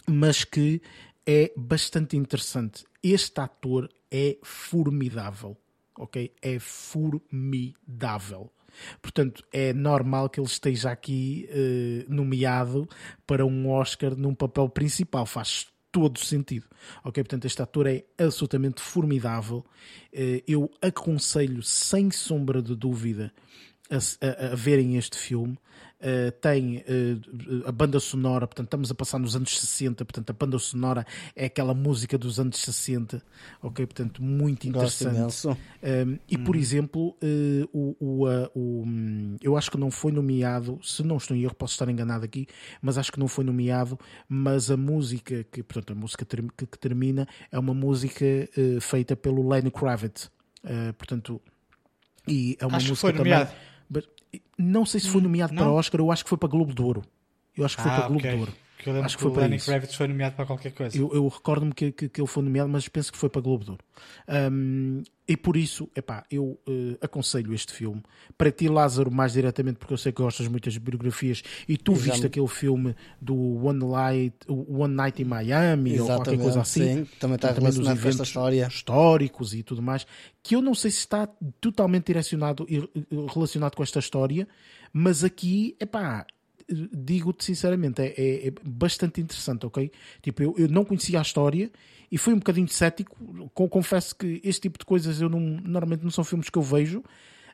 [0.09, 0.81] mas que
[1.27, 2.85] é bastante interessante.
[3.03, 5.57] Este ator é formidável,
[5.99, 6.33] ok?
[6.41, 8.51] É formidável.
[9.01, 12.87] Portanto, é normal que ele esteja aqui eh, nomeado
[13.27, 15.25] para um Oscar num papel principal.
[15.25, 16.67] Faz todo sentido.
[17.03, 17.23] Ok?
[17.23, 19.65] Portanto, este ator é absolutamente formidável.
[20.13, 23.33] Eh, eu aconselho, sem sombra de dúvida,
[23.91, 25.59] a, a- a verem este filme.
[25.99, 30.33] Uh, tem uh, a banda sonora, portanto, estamos a passar nos anos 60, portanto, a
[30.35, 33.23] banda sonora é aquela música dos anos 60,
[33.63, 33.87] ok?
[33.87, 35.49] Portanto, muito interessante.
[35.49, 40.13] Um, e, por exemplo, uh, o, o, uh, o, hum, eu acho que não foi
[40.13, 42.47] nomeado, se não estou em erro, posso estar enganado aqui,
[42.83, 43.99] mas acho que não foi nomeado.
[44.29, 48.81] Mas a música, que, portanto, a música ter- que, que termina é uma música uh,
[48.83, 50.31] feita pelo Lenny Kravitz.
[50.63, 51.41] Uh, portanto,
[52.29, 53.33] e é uma Acho que música foi também.
[53.33, 53.57] nomeado.
[54.59, 55.63] Não sei se foi nomeado Não?
[55.63, 57.03] para Oscar, eu acho que foi para Globo de Ouro.
[57.57, 58.53] Eu acho que foi Ah, para Globo de Ouro.
[58.87, 59.59] Que eu lembro Acho que que, foi o para Lenny.
[59.59, 60.97] Kravitz foi nomeado para qualquer coisa.
[60.97, 63.65] Eu, eu recordo-me que, que, que ele foi nomeado, mas penso que foi para Globo
[63.65, 63.85] de Ouro.
[64.29, 68.01] Um, e por isso, epá, eu eh, aconselho este filme.
[68.39, 71.97] Para ti, Lázaro, mais diretamente, porque eu sei que gostas muito das biografias, e tu
[71.97, 77.05] já viste aquele filme do One Night, One Night in Miami, ou qualquer coisa assim.
[77.05, 77.09] sim.
[77.19, 78.69] Também está relacionado com esta eventos história.
[78.69, 80.07] históricos e tudo mais,
[80.45, 81.29] que eu não sei se está
[81.61, 82.65] totalmente direcionado
[83.35, 84.47] relacionado com esta história,
[84.93, 86.25] mas aqui, epá,
[86.69, 89.91] digo-te sinceramente, é, é- é bastante interessante, ok?
[90.23, 91.71] Tipo, eu, eu não conhecia a história
[92.11, 93.17] e fui um bocadinho cético,
[93.55, 96.63] co- confesso que este tipo de coisas eu não, normalmente não são filmes que eu
[96.63, 97.03] vejo,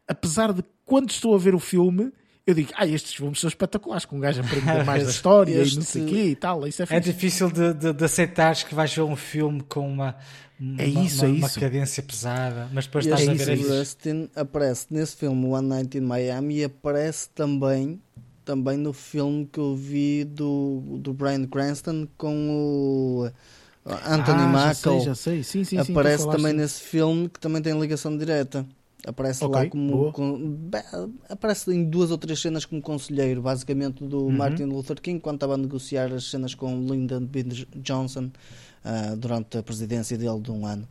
[0.08, 2.10] apesar de quando estou a ver o filme,
[2.46, 5.52] eu digo, ah, estes filmes são espetaculares, com um gajo a aprender mais da história
[5.52, 8.04] e não Este- sei o quê e tal, isso é É difícil de, de, de
[8.04, 10.16] aceitares que vais ver um filme com uma,
[10.58, 11.60] uma, É isso, uma, é uma isso.
[11.60, 13.68] cadência pesada, mas depois estás a este ver isso.
[13.78, 18.00] Rustin aparece nesse filme One Night in Miami e aparece também
[18.44, 23.30] também no filme que eu vi do, do Brian Cranston com o
[23.84, 24.58] Anthony ah.
[24.68, 25.42] Já sei, já sei.
[25.42, 28.66] Sim, sim, sim, Aparece tu também nesse filme que também tem ligação direta.
[29.04, 30.12] Aparece Ok, lá como.
[30.12, 30.70] com-
[31.28, 34.32] aparece em duas ou três cenas como conselheiro, basicamente, do Uhum.
[34.32, 37.42] Martin Luther King, quando estava a negociar as cenas com Lyndon B.
[37.76, 38.30] Johnson
[38.84, 40.86] ah, durante a presidência dele de um ano.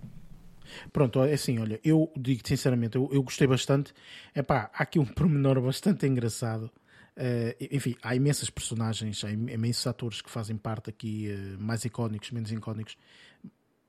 [0.92, 3.94] Pronto, é assim, olha, eu digo sinceramente, eu, eu gostei bastante.
[4.36, 6.70] Epá, há aqui um pormenor bastante engraçado.
[7.16, 11.84] Eh, enfim, há imensas personagens, há im- imensos atores que fazem parte aqui, eh, mais
[11.86, 12.98] icónicos, menos icónicos.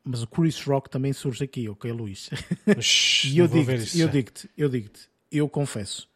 [0.04, 2.28] Mas o Chris Rock também surge aqui, ok, Luís?
[3.24, 6.08] E eu digo-te, eu digo-te, eu digo-te, eu confesso,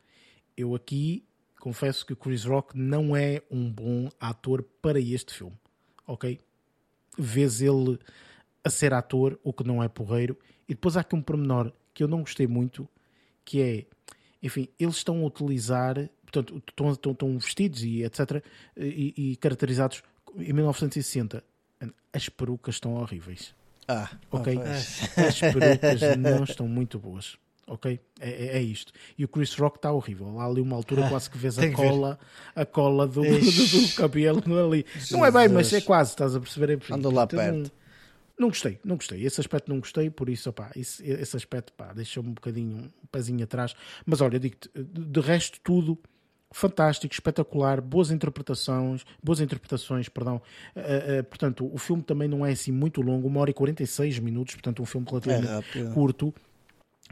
[0.56, 1.24] eu aqui
[1.60, 5.56] confesso que o Chris Rock não é um bom ator para este filme,
[6.06, 6.40] ok?
[7.18, 7.98] Vês ele
[8.64, 10.36] a ser ator, o que não é porreiro,
[10.68, 12.88] e depois há aqui um pormenor que eu não gostei muito,
[13.44, 13.86] que é,
[14.42, 16.10] enfim, eles estão a utilizar,
[16.42, 18.42] portanto, estão, estão, estão vestidos e etc,
[18.76, 20.02] e, e caracterizados
[20.36, 21.42] em 1960.
[22.12, 23.54] As perucas estão horríveis.
[23.88, 24.54] Ah, Ok?
[24.54, 25.18] pois.
[25.18, 27.36] As perucas não estão muito boas.
[27.68, 27.98] Ok?
[28.20, 28.92] É, é- é isto.
[29.18, 30.38] E o Chris Rock está horrível.
[30.40, 31.74] Há ali uma altura quase que vês a que ver.
[31.76, 32.18] cola,
[32.54, 34.86] a cola do, do, do cabelo ali.
[35.10, 35.84] Não é bem, mas é Jesus.
[35.84, 36.76] quase, estás a perceber?
[36.78, 37.72] Enfim, Andou lá então, perto.
[38.38, 39.24] Não gostei, não gostei.
[39.24, 43.06] Esse aspecto não gostei, por isso, opá, esse, esse aspecto pá, deixou-me um bocadinho, um
[43.10, 43.74] pezinho atrás.
[44.04, 45.98] Mas olha, digo-te, de resto, tudo
[46.52, 50.40] fantástico, espetacular, boas interpretações, boas interpretações, perdão.
[50.74, 54.18] Eh, eh, portanto, o filme também não é assim muito longo, uma hora e 46
[54.20, 55.94] minutos, portanto, um filme É relativamente rápido.
[55.94, 56.34] curto.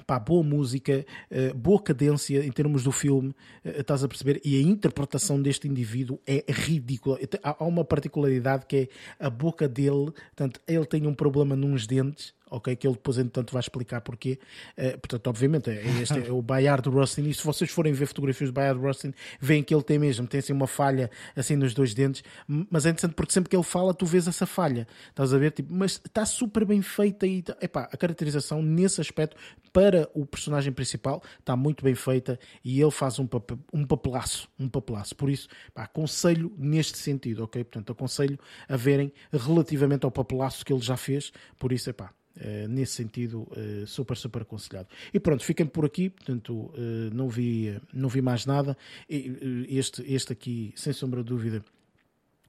[0.09, 3.33] Pá, boa música, eh, boa cadência em termos do filme,
[3.65, 4.41] estás a perceber?
[4.45, 7.17] E a interpretação deste indivíduo é ridícula.
[7.45, 8.77] Há uma particularidade que
[9.21, 12.75] é a boca dele, portanto, ele tem um problema nos dentes, ok?
[12.77, 14.39] Que ele depois, entretanto, vai explicar porquê.
[14.77, 17.29] Eh, portanto, obviamente, é este é o Bayard Rustin.
[17.29, 20.41] E se vocês forem ver fotografias do Bayard Rustin, veem que ele tem mesmo, tem
[20.41, 23.93] assim uma falha assim nos dois dentes, mas é interessante porque sempre que ele fala,
[23.95, 25.51] tu vês essa falha, estás a ver?
[25.53, 29.37] Tipo, mas está super bem feita e tá- epá, a caracterização nesse aspecto
[29.73, 34.49] para o personagem principal está muito bem feita e ele faz um, papel, um papelaço,
[34.59, 35.17] um papelaço.
[35.17, 37.65] Por isso, pá, aconselho neste sentido, ok?
[37.65, 41.33] Portanto, aconselho a verem relativamente ao papelaço que ele já fez.
[41.59, 42.24] Por isso, epá, eh,
[42.69, 44.89] nesse sentido, eh, super, super aconselhado.
[45.13, 48.77] E pronto, fiquem por aqui, portanto, eh, não, vi, eh, não vi mais nada.
[49.09, 49.31] Eh,
[49.69, 51.65] Este, este aqui, sem sombra de dúvida,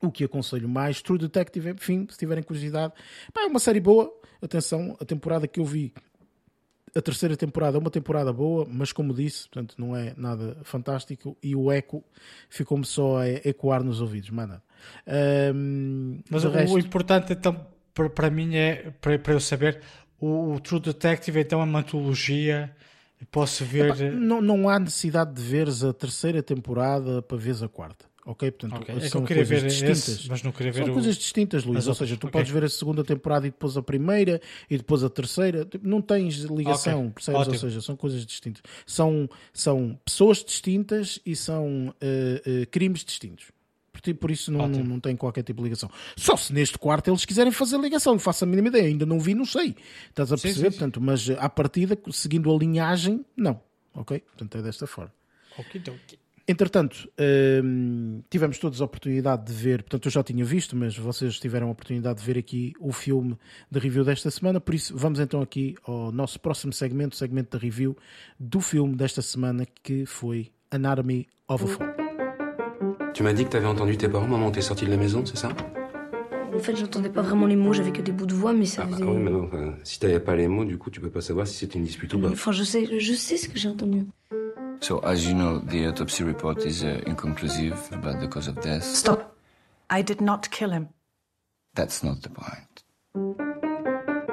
[0.02, 1.02] o que aconselho mais.
[1.02, 2.94] True Detective, enfim, se tiverem curiosidade,
[3.36, 4.12] é uma série boa.
[4.42, 5.94] Atenção, a temporada que eu vi,
[6.96, 11.36] a terceira temporada é uma temporada boa, mas como disse, portanto, não é nada fantástico.
[11.44, 12.04] E o eco
[12.50, 14.64] ficou-me só a ecoar nos ouvidos, mais nada.
[15.08, 17.66] Ahm, Mas o, resto- importante, então,
[18.10, 19.82] para, mim é, para, eu saber,
[20.20, 22.76] o, o True Detective então é uma antologia,
[23.32, 23.86] posso ver...
[23.86, 28.06] Epá, não, não há necessidade de veres a terceira temporada para veres a quarta.
[28.26, 28.50] Ok?
[28.52, 30.08] Portanto, Ok, é que são eu queria coisas ver distintas.
[30.08, 30.94] esse, mas não queria ver São o...
[30.94, 31.88] coisas distintas, Luís.
[31.88, 32.32] Ou seja, tu ok.
[32.40, 35.68] podes ver a segunda temporada e depois a primeira e depois a terceira.
[35.84, 37.36] Não tens ligação, Ok, percebes?
[37.36, 37.60] Ou ótimo.
[37.60, 38.64] seja, são coisas distintas.
[38.84, 43.52] São, são pessoas distintas e são eh, eh, crimes distintos.
[44.20, 45.90] Por isso não, não, não tem qualquer tipo de ligação.
[46.16, 48.88] Só se neste quarto eles quiserem fazer ligação, não faço a mínima ideia.
[48.88, 49.76] Ainda não vi, não sei.
[50.10, 50.66] Estás a Sim, perceber?
[50.68, 50.78] sim, sim.
[50.80, 53.60] Portanto, mas eh, à partida, seguindo a linhagem, não.
[53.94, 54.20] Ok?
[54.20, 55.14] Portanto, é desta forma.
[55.58, 56.20] Okidoki.
[56.48, 57.10] Entretanto,
[57.64, 61.70] hum, tivemos todos a oportunidade de ver, portanto eu já tinha visto, mas vocês tiveram
[61.70, 63.36] a oportunidade de ver aqui o filme
[63.72, 67.58] de review desta semana, por isso vamos então aqui ao nosso próximo segmento, o segmento
[67.58, 67.98] de review
[68.40, 72.05] do filme desta semana, que foi Anatomy of a Fall.
[73.16, 75.24] Tu m'as dit que t'avais entendu tes parents moment où t'es sorti de la maison,
[75.26, 75.48] c'est ça
[76.54, 78.82] En fait, j'entendais pas vraiment les mots, j'avais que des bouts de voix, mais ça
[78.84, 79.06] Ah bah faisait.
[79.10, 81.48] oui, mais non, enfin, si t'avais pas les mots, du coup, tu peux pas savoir
[81.48, 82.28] si c'était une dispute ou pas.
[82.30, 84.06] Enfin, je sais, je sais ce que j'ai entendu.
[84.82, 88.84] So, as you know, the autopsy report is uh, inconclusive about the cause of death.
[88.84, 89.34] Stop.
[89.90, 90.88] I did not kill him.
[91.74, 92.84] That's not the point.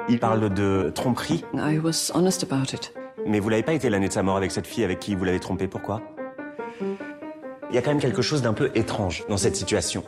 [0.09, 2.93] Il parle de tromperie, I was honest about it.
[3.25, 5.23] mais vous l'avez pas été l'année de sa mort avec cette fille avec qui vous
[5.23, 6.01] l'avez trompé, pourquoi?
[7.73, 10.03] Il y a quand même quelque chose d'un peu étrange dans cette situation.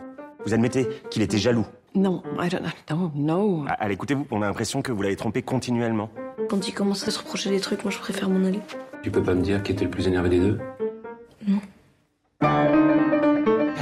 [0.45, 1.65] Vous admettez qu'il était jaloux.
[1.95, 2.61] No, I don't.
[2.91, 3.65] No, no.
[3.67, 6.11] Ah, Allez, écoutez-vous, on a l'impression que vous l'avez trompé continuellement.
[6.47, 8.59] Quand il commence à se reprocher des trucs, moi je préfère m'en aller.
[9.01, 10.59] Tu peux pas me dire qui était le plus énervé des deux?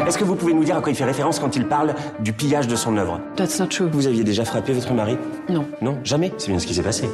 [0.07, 2.31] Est-ce que vous pouvez nous dire à quoi il fait référence quand il parle du
[2.31, 3.19] pillage de son œuvre?
[3.35, 3.89] That's not true.
[3.91, 5.17] Vous aviez déjà frappé votre mari?
[5.49, 5.65] Non.
[5.81, 6.31] Non, jamais.
[6.37, 7.09] C'est bien ce qui s'est passé.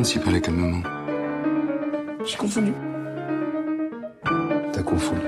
[0.00, 0.82] S'il parlait calmement.
[2.24, 2.72] J'ai confondu.
[4.72, 5.20] T'as confondu.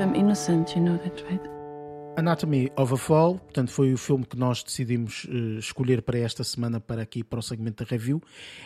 [0.00, 1.55] I'm innocent, you know that, right?
[2.16, 6.42] Anatomy of a Fall, portanto, foi o filme que nós decidimos uh, escolher para esta
[6.42, 8.22] semana, para aqui para o segmento da review.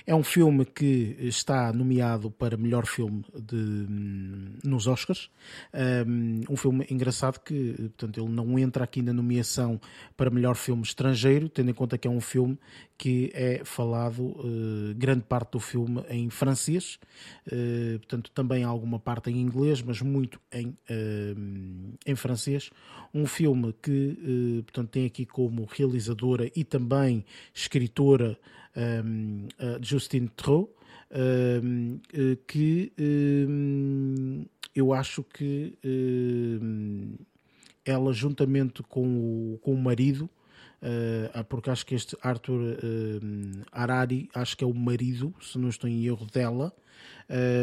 [0.07, 5.29] É um filme que está nomeado para melhor filme de, um, nos Oscars.
[5.75, 9.81] Um, um, filme engraçado que, portanto, ele não entra aqui na nomeação
[10.17, 12.57] para melhor filme estrangeiro, tendo em conta que é um filme
[12.97, 16.99] que é falado uh, grande parte do filme em francês,
[17.47, 22.71] uh, portanto também alguma parte em inglês, mas muito em, uh, em francês.
[23.15, 23.40] Um filme
[23.83, 28.39] que portanto, tem aqui como realizadora e também escritora
[28.77, 29.49] um,
[29.81, 30.69] Justine Theroux,
[31.63, 31.99] um,
[32.47, 34.45] que um,
[34.75, 35.77] eu acho que
[37.85, 40.29] ela juntamente com o, com o marido
[40.83, 45.69] uh, porque acho que este Arthur uh, Harari, acho que é o marido, se não
[45.69, 46.73] estou em erro, dela,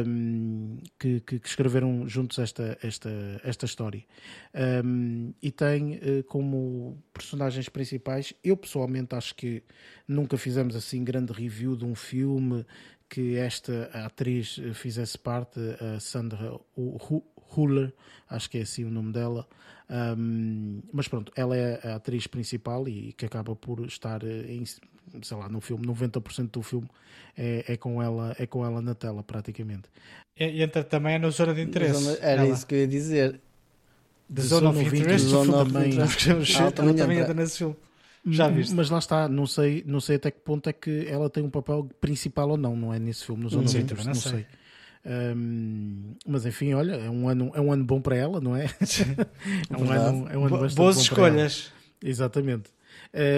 [0.05, 3.09] um, que, que, escreveram juntos esta, esta,
[3.43, 4.03] esta história.
[4.83, 9.63] Um, e tem uh, como personagens principais, eu pessoalmente acho que
[10.07, 12.65] nunca fizemos assim grande review de um filme
[13.09, 16.59] que esta atriz fizesse parte, a Sandra
[17.55, 17.93] Huller,
[18.29, 19.47] acho que é assim o nome dela.
[19.89, 25.37] Um, mas pronto, ela é a atriz principal e que acaba por estar em, sei
[25.37, 26.89] lá, no filme, 90% do filme
[27.37, 29.89] é, é, com ela, é com ela na tela, praticamente.
[30.37, 32.17] E entra também na zona de interesse.
[32.21, 32.53] Era ela.
[32.53, 33.39] isso que eu ia dizer.
[34.29, 37.75] De, de zona of interest, também, ela também entra nesse filme.
[38.29, 38.75] Já viste?
[38.75, 41.49] Mas lá está, não sei, não sei até que ponto é que ela tem um
[41.49, 44.21] papel principal ou não, não é nesse filme, no Zona Sim, of Interest, não, não
[44.21, 44.45] sei.
[45.07, 48.65] Um, mas enfim, olha, é um ano, é um ano bom para ela, não é?
[49.69, 51.71] é um ano, é um ano bastante Boas bom escolhas.
[52.03, 52.69] Exatamente.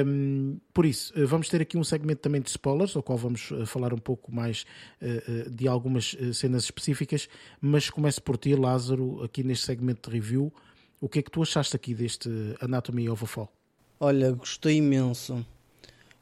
[0.05, 3.51] Um, por isso, eh, vamos ter aqui um segmento também de spoilers, ao qual vamos
[3.51, 4.65] eh, falar um pouco mais
[5.01, 7.29] uh, de algumas cenas específicas,
[7.61, 10.51] mas começo por ti, Lázaro, aqui neste segmento de review.
[10.99, 12.29] O que é que tu achaste aqui deste
[12.59, 13.53] Anatomy of a Fall?
[13.99, 15.45] Olha, gostei imenso.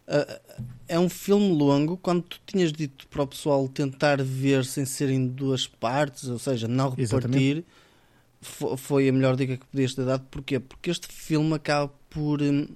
[0.08, 0.40] Uh,
[0.88, 1.98] é um filme longo.
[1.98, 6.40] Quando tu tinhas dito para o pessoal tentar ver sem ser em duas partes, ou
[6.40, 7.66] seja, não repartir,
[8.42, 10.26] foi a melhor dica que podias ter dado.
[10.32, 10.60] Porquê?
[10.60, 12.42] Porque este filme acaba por.
[12.42, 12.68] Um,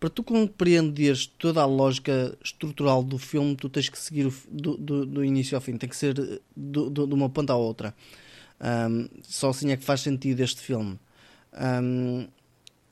[0.00, 4.76] para tu compreenderes toda a lógica estrutural do filme, tu tens que seguir o, do,
[4.76, 6.14] do, do, início ao fim, tem que ser
[6.54, 7.94] do, de uma ponta à outra.
[8.60, 10.98] Um, só assim é que faz sentido este filme.
[11.54, 12.26] Um,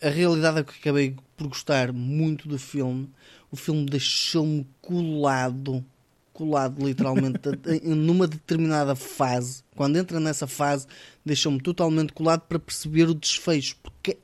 [0.03, 3.09] a realidade é que acabei por gostar muito do filme
[3.53, 5.85] o filme deixou-me colado,
[6.33, 7.39] colado literalmente,
[7.85, 9.63] numa determinada fase.
[9.77, 10.87] Quando entra nessa fase,
[11.23, 13.77] deixou-me totalmente colado para perceber o desfecho.
[13.83, 14.17] Porque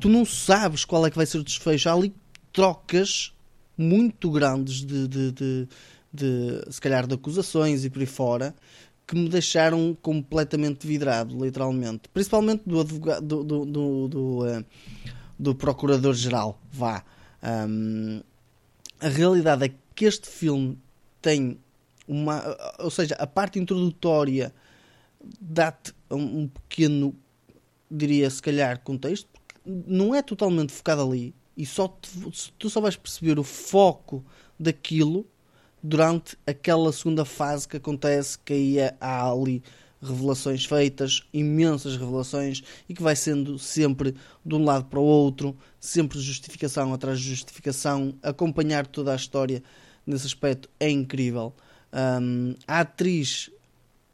[0.00, 1.90] tu não sabes qual é que vai ser o desfecho.
[1.90, 2.14] Há ali
[2.54, 3.34] trocas
[3.76, 5.68] muito grandes de, de, de,
[6.10, 8.54] de se calhar, de acusações e por aí fora
[9.06, 12.08] que me deixaram completamente vidrado, literalmente.
[12.12, 14.64] Principalmente do advogado, do, do, do, do, uh,
[15.38, 17.04] do procurador-geral, vá.
[17.42, 18.20] Um,
[19.00, 20.78] a realidade é que este filme
[21.22, 21.58] tem
[22.08, 22.42] uma.
[22.78, 24.52] Ou seja, a parte introdutória
[25.40, 27.14] dá-te um pequeno,
[27.90, 32.80] diria se calhar, contexto, porque não é totalmente focado ali e só te, tu só
[32.80, 34.24] vais perceber o foco
[34.58, 35.26] daquilo
[35.86, 39.62] durante aquela segunda fase que acontece que aí há ali
[40.02, 44.14] revelações feitas, imensas revelações, e que vai sendo sempre
[44.44, 49.62] de um lado para o outro, sempre justificação atrás de justificação, acompanhar toda a história
[50.04, 51.54] nesse aspecto é incrível.
[51.92, 53.48] Um, a atriz,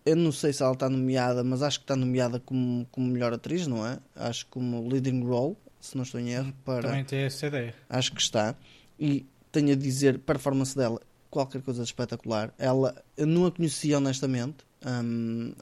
[0.05, 3.32] eu não sei se ela está nomeada, mas acho que está nomeada como, como melhor
[3.32, 3.99] atriz, não é?
[4.15, 6.53] Acho como leading role, se não estou em erro.
[6.66, 6.82] Para...
[6.82, 7.74] Também tem essa ideia.
[7.89, 8.55] Acho que está.
[9.01, 11.01] E tenho a dizer, performance dela,
[11.33, 12.53] qualquer coisa de espetacular.
[12.59, 15.55] Ela, eu não a conhecia honestamente, um,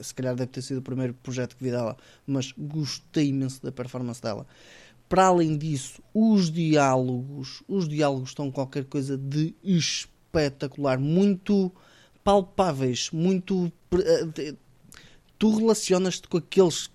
[0.00, 3.72] se calhar deve ter sido o primeiro projeto que vi dela, mas gostei imenso da
[3.72, 4.46] performance dela.
[5.08, 11.72] Para além disso, os diálogos, os diálogos estão qualquer coisa de espetacular, muito
[12.22, 14.54] palpáveis, muito eh,
[15.38, 16.88] tu relacionas-te com aqueles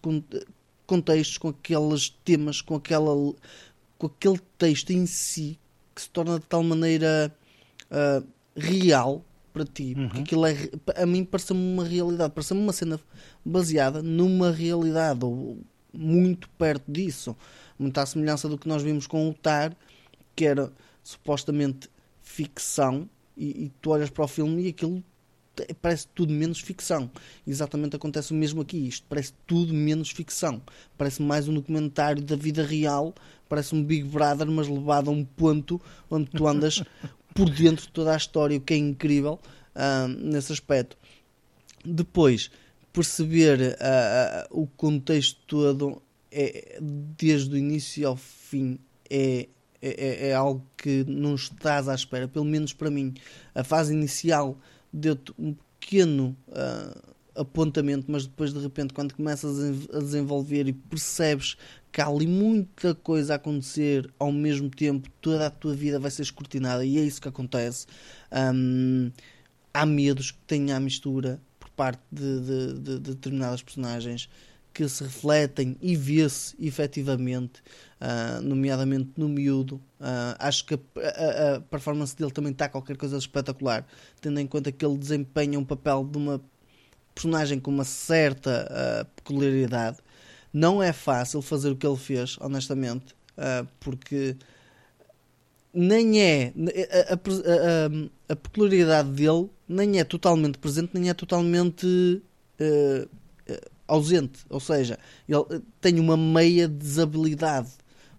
[0.86, 3.14] contextos, com aqueles temas, com aquela
[3.98, 5.60] com aquele texto em si
[5.94, 7.34] que se torna de tal maneira
[7.92, 9.24] uh, real
[9.54, 10.08] para ti, uhum.
[10.08, 10.56] porque aquilo é,
[10.96, 13.00] a mim parece-me uma realidade, parece-me uma cena
[13.44, 15.60] baseada numa realidade, ou
[15.94, 17.36] muito perto disso,
[17.78, 19.76] muita semelhança do que nós vimos com o Tar,
[20.36, 20.72] que era
[21.04, 21.90] supostamente
[22.22, 25.04] ficção, e, e tu olhas para o filme e aquilo
[25.82, 27.10] parece tudo menos ficção.
[27.46, 28.88] Exatamente acontece o mesmo aqui.
[28.88, 30.62] Isto parece tudo menos ficção.
[30.98, 33.14] Parece mais um documentário da vida real.
[33.50, 36.84] Parece um Big Brother, mas levado a um ponto onde tu andas
[37.34, 39.40] por dentro de toda a história, o que é incrível
[39.76, 40.98] uh, nesse aspecto.
[41.84, 42.52] Depois,
[42.94, 46.02] perceber uh, uh, o contexto todo
[46.32, 46.80] é,
[47.18, 48.80] desde o início ao fim
[49.10, 49.48] é,
[49.82, 53.14] é, é algo que não estás à espera, pelo menos para mim.
[53.54, 54.58] A fase inicial
[54.94, 57.11] deu-te um pequeno uh,
[57.42, 61.58] apontamento, mas depois de repente, quando começas a desenvolver e percebes
[61.92, 66.10] que há ali muita coisa a acontecer ao mesmo tempo, toda a tua vida vai
[66.10, 67.86] ser escrutinada e é isso que acontece.
[68.32, 69.12] Um,
[69.74, 74.30] há medos que tenha a mistura por parte de, de, de, de determinadas personagens
[74.74, 77.62] que se refletem e vê-se efetivamente,
[78.00, 79.76] uh, nomeadamente no miúdo.
[80.00, 83.86] Uh, acho que a, a, a, performance dele também está qualquer coisa espetacular,
[84.22, 86.42] tendo em conta que ele desempenha um papel de uma
[87.14, 89.98] personagem com uma certa uh, peculiaridade.
[90.54, 93.16] Não é fácil fazer o que ele fez, honestamente,
[93.80, 94.36] porque
[95.74, 96.54] nem é
[97.10, 102.22] a, a, a, peculiaridade dele nem é totalmente presente, nem é totalmente
[103.92, 104.98] ausente, ou seja,
[105.28, 107.70] ele tem uma meia desabilidade,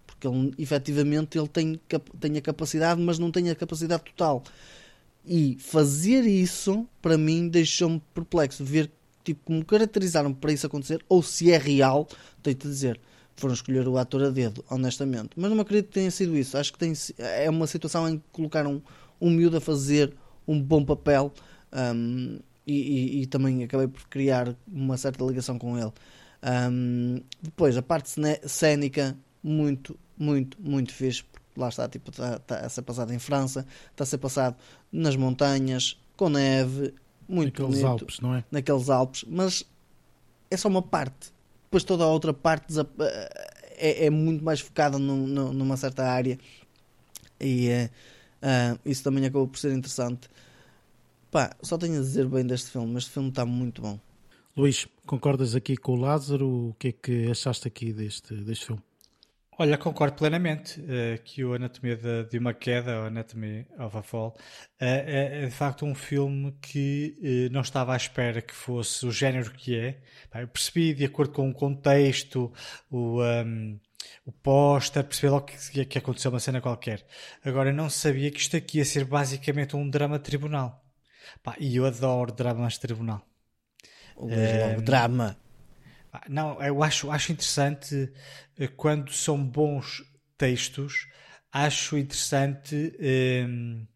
[0.05, 1.79] porque ele efetivamente ele tem,
[2.19, 4.43] tem a capacidade, mas não tem a capacidade total.
[5.25, 8.63] E fazer isso, para mim, deixou-me perplexo.
[8.63, 8.91] Ver
[9.23, 12.07] tipo, como caracterizaram para isso acontecer, ou se é real,
[12.41, 12.99] tenho-te dizer.
[13.35, 15.31] Foram escolher o ator a dedo, honestamente.
[15.35, 16.57] Mas não acredito que tenha sido isso.
[16.57, 18.81] Acho que tem, é uma situação em que colocaram
[19.19, 20.13] um miúdo a fazer
[20.47, 21.33] um bom papel.
[21.73, 25.91] Um, e, e, e, também acabei por criar uma certa ligação com ele.
[26.71, 28.11] Um, depois, a parte
[28.45, 31.23] cénica, muito, muito, muito fixe.
[31.57, 34.55] Lá está, tipo, está, tá a ser passado em França, está a ser passado
[34.93, 36.93] nas montanhas, com neve,
[37.27, 38.43] muito Naqueles bonito, Alpes, não é?
[38.51, 39.65] Naqueles Alpes, mas
[40.51, 41.33] é só uma parte.
[41.65, 42.71] Depois toda a outra parte
[43.75, 46.37] é, é muito mais focada numa certa área
[47.41, 50.29] e uh, isso também acabou por ser interessante.
[51.31, 53.99] Pá, só tenho a dizer bem deste filme, este filme está muito bom.
[54.55, 56.69] Luís, concordas aqui com o Lázaro?
[56.69, 58.83] O que é que achaste aqui deste, deste filme?
[59.57, 64.01] Olha, concordo plenamente uh, que o Anatomia de, de, uma Queda, ou Anatomy of a
[64.01, 64.39] Fall, uh,
[64.79, 69.11] é, é, de facto um filme que uh, não estava à espera que fosse o
[69.11, 70.01] género que é.
[70.35, 72.51] eu percebi, de acordo com o contexto,
[72.89, 73.79] o, um,
[74.25, 77.05] o póster, percebi logo que, que aconteceu uma cena qualquer.
[77.43, 80.83] Agora, não sabia que isto aqui ia ser basicamente um drama tribunal.
[81.43, 83.21] Pá, e eu adoro dramas de tribunal.
[84.15, 85.37] O é, drama.
[86.29, 88.11] Não, eu acho, acho interessante
[88.57, 90.03] eh, quando são bons
[90.37, 91.07] textos,
[91.51, 92.95] acho interessante.
[93.47, 93.87] Hum,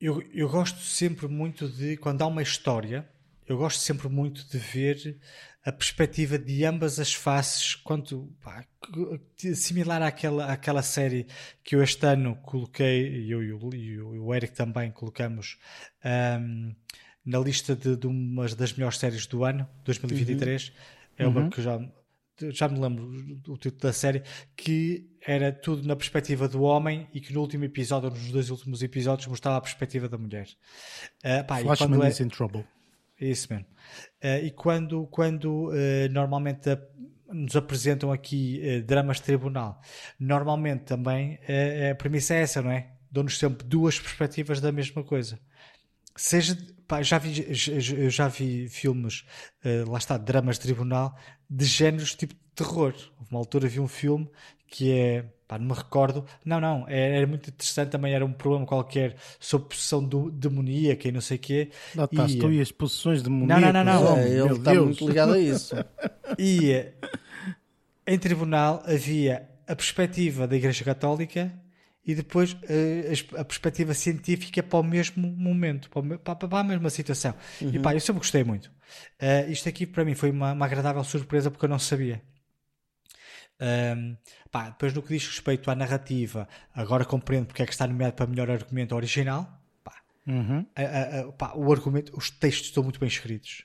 [0.00, 3.08] eu, eu gosto sempre muito de quando há uma história,
[3.46, 5.18] eu gosto sempre muito de ver
[5.64, 8.64] a perspectiva de ambas as faces, quanto pá,
[9.54, 11.26] similar àquela, àquela série
[11.62, 15.58] que eu este ano coloquei, e eu e o, Eric também colocamos
[16.40, 16.74] um,
[17.24, 20.68] na lista de, de umas das melhores séries do ano, 2023.
[20.68, 20.74] Uhum.
[21.18, 21.50] É uma uhum.
[21.50, 21.78] que já,
[22.50, 23.06] já me lembro
[23.36, 24.22] do título da série,
[24.56, 28.82] que era tudo na perspectiva do homem e que no último episódio, nos dois últimos
[28.82, 30.48] episódios, mostrava a perspectiva da mulher.
[31.24, 32.08] Uh, pá, Flashman é...
[32.08, 32.64] is in trouble.
[33.20, 33.66] Isso mesmo.
[34.24, 35.74] Uh, e quando, quando uh,
[36.10, 36.80] normalmente a,
[37.30, 39.80] nos apresentam aqui uh, dramas de tribunal,
[40.18, 41.38] normalmente também
[41.90, 42.92] a premissa é essa, não é?
[43.10, 45.38] Dão-nos sempre duas perspectivas da mesma coisa.
[46.16, 46.56] Seja,
[46.90, 49.24] pá, já vi, já, já vi filmes,
[49.86, 51.16] lá está, dramas de tribunal,
[51.48, 52.92] de géneros tipo de terror.
[53.16, 54.28] Houve uma altura vi um filme
[54.66, 56.24] que é Pá, não me recordo.
[56.44, 58.14] Não, não, era, era, muito interessante também.
[58.14, 61.70] Era um problema qualquer sobre possessão do, demoníaca e não sei o quê.
[61.96, 63.64] Lá estás e, tu e as possessões demoníacas.
[63.64, 64.04] Não, não, não.
[64.04, 64.16] não.
[64.16, 64.84] É, ele está Deus.
[64.84, 65.74] muito ligado a isso.
[66.38, 66.86] e
[68.06, 71.52] em tribunal havia a perspectiva da Igreja Católica
[72.04, 72.56] e depois
[73.34, 77.34] a, a, perspectiva científica para o mesmo momento, para, para, para a mesma situação.
[77.60, 77.74] Uhum.
[77.74, 78.66] E pá, eu sempre gostei muito.
[79.20, 82.22] Uh, isto aqui para mim foi uma, uma agradável surpresa porque eu não sabia.
[83.60, 84.16] Um,
[84.50, 88.14] pá, depois no que diz respeito à narrativa, agora compreendo porque é que está nomeado
[88.14, 89.60] para melhor argumento original.
[89.84, 89.94] Pá,
[90.26, 90.64] uhum.
[90.74, 93.64] a, a, a, pá, o argumento, os textos estão muito bem escritos.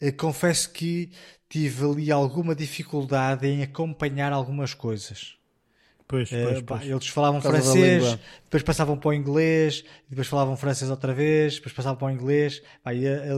[0.00, 1.10] Uh, confesso que
[1.48, 5.37] tive ali alguma dificuldade em acompanhar algumas coisas.
[6.08, 6.82] Pois, eh, pois, pois.
[6.86, 11.98] eles falavam francês, depois passavam para o inglês, depois falavam francês outra vez, depois passavam
[11.98, 12.62] para o inglês.
[12.82, 12.92] Pá,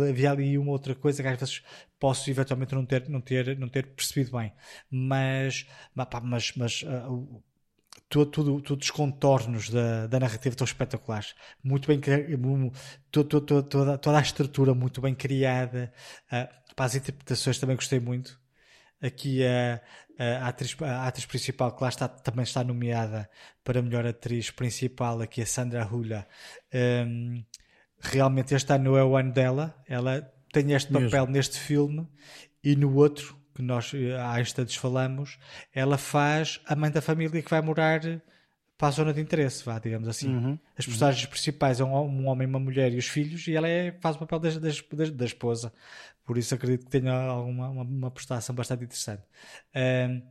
[0.09, 1.63] havia ali uma outra coisa que às vezes
[1.99, 4.53] posso eventualmente não ter, não ter, não ter percebido bem.
[4.89, 5.67] Mas,
[6.09, 7.43] pá, mas, mas uh,
[8.09, 11.35] tudo, tudo os contornos da, da narrativa estão espetaculares.
[11.65, 12.01] Muito bem
[13.11, 15.93] toda, toda, toda a estrutura muito bem criada.
[16.27, 18.39] Uh, para as interpretações também gostei muito.
[19.03, 19.81] Aqui a,
[20.21, 23.29] a, atriz, a atriz principal, que lá está, também está nomeada
[23.65, 26.27] para melhor atriz principal, aqui a Sandra Hula.
[26.75, 27.43] Um,
[27.99, 29.75] realmente este ano é o ano dela.
[29.89, 30.23] Ela
[30.53, 31.33] tem este papel Mesmo.
[31.33, 32.07] neste filme
[32.63, 35.39] e no outro que nós eh, há instantes falamos,
[35.75, 38.01] ela faz a mãe da família que vai morar
[38.81, 40.35] para a zona de interesse, vá, digamos assim.
[40.35, 40.59] Uhum.
[40.77, 44.17] As personagens principais é um, homem, uma mulher e os filhos, e ela é, faz
[44.17, 45.71] o papel da, da, da esposa.
[46.25, 49.23] Por isso acredito que tenha alguma, uma, uma prestação bastante interessante.
[49.75, 50.23] Ahm,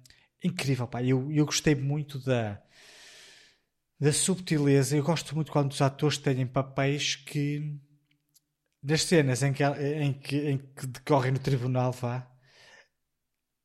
[0.44, 1.04] incrível, pá.
[1.04, 2.62] Eu, eu gostei muito da,
[4.00, 4.96] da subtileza.
[4.98, 7.80] Eu gosto muito quando os atores têm papéis que
[8.82, 12.28] nas cenas em que, em que, em que decorrem no tribunal, vá,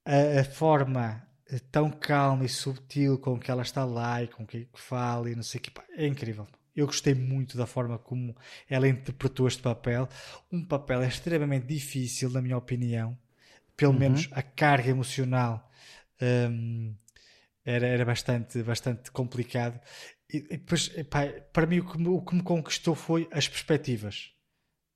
[0.05, 1.22] a, a forma
[1.70, 5.42] tão calma e subtil com que ela está lá e com que fala e não
[5.42, 6.46] sei o que, pá, é incrível.
[6.74, 8.36] Eu gostei muito da forma como
[8.68, 10.09] ela interpretou este papel.
[10.51, 13.16] Um papel extremamente difícil, na minha opinião.
[13.76, 15.70] Pelo menos a carga emocional
[16.20, 16.94] hum,
[17.64, 19.80] era, era bastante, bastante complicado.
[20.32, 23.48] E, e depois, epá, para mim, o que, me, o que me conquistou foi as
[23.48, 24.34] perspectivas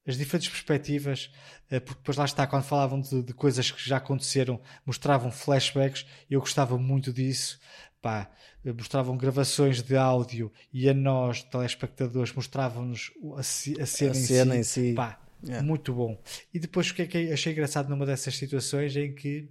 [0.08, 1.30] as diferentes perspectivas,
[1.70, 6.06] eh, porque depois lá está, quando falavam de, de, coisas que já aconteceram, mostravam flashbacks,
[6.30, 7.60] eu gostava muito disso,
[8.00, 8.30] pá,
[8.64, 14.54] mostravam gravações de áudio e a nós, telespectadores, mostravam-nos a, a, cena, A em, cena
[14.54, 14.60] si.
[14.60, 14.94] em si.
[14.94, 15.64] Pá, Yeah.
[15.64, 16.20] muito bom.
[16.52, 19.48] E depois o que é que achei engraçado numa dessas situações em que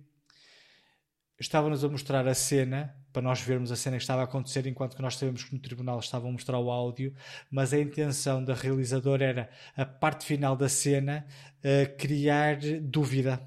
[1.39, 4.95] estavam-nos a mostrar a cena para nós vermos a cena que estava a acontecer enquanto
[4.97, 7.13] que nós sabemos que no tribunal estavam a mostrar o áudio
[7.49, 11.25] mas a intenção da realizadora era a parte final da cena
[11.63, 13.41] eh, criar dúvida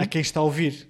[0.00, 0.89] a quem está a ouvir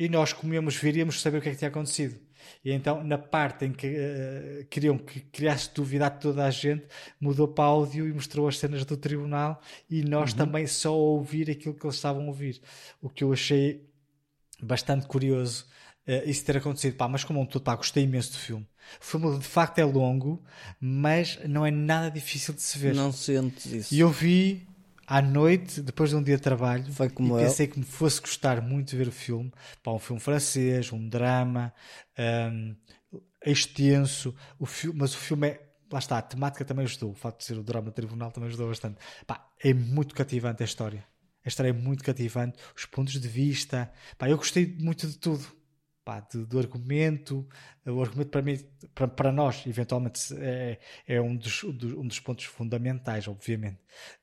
[0.00, 2.18] e nós como íamos ver íamos saber o que é que tinha acontecido
[2.64, 6.86] e então na parte em que eh, queriam que criasse dúvida a toda a gente
[7.20, 11.74] mudou para áudio e mostrou as cenas do tribunal e nós também só ouvir aquilo
[11.74, 12.60] que eles estavam a ouvir
[13.02, 13.86] o que eu achei
[14.62, 15.66] bastante curioso
[16.06, 16.96] eh, isso ter acontecido.
[16.96, 18.66] Pá, mas como um todo, pá, gostei imenso do filme.
[19.00, 20.42] O filme de facto é longo,
[20.80, 22.94] mas não é nada difícil de se ver.
[22.94, 23.94] Não sentes isso.
[23.94, 24.66] E eu vi
[25.10, 27.54] à noite, depois de um dia de trabalho, Foi como e eu.
[27.54, 29.52] pensei que me fosse gostar muito de ver o filme.
[29.82, 31.72] Pá, um filme francês, um drama,
[32.18, 32.76] hum,
[33.44, 35.70] extenso, o filme, mas o filme é.
[35.92, 37.10] Lá está, a temática também ajudou.
[37.10, 38.98] O facto de ser o drama tribunal também ajudou bastante.
[39.26, 41.04] Pá, é muito cativante a história.
[41.44, 42.58] A história é muito cativante.
[42.76, 43.90] Os pontos de vista.
[44.16, 45.44] Pá, eu gostei muito de tudo.
[46.04, 47.46] Pá, de- do argumento.
[47.86, 48.56] O argumento para mim,
[48.94, 53.80] para, para nós, eventualmente, é, é um, dos, um dos pontos fundamentais, obviamente.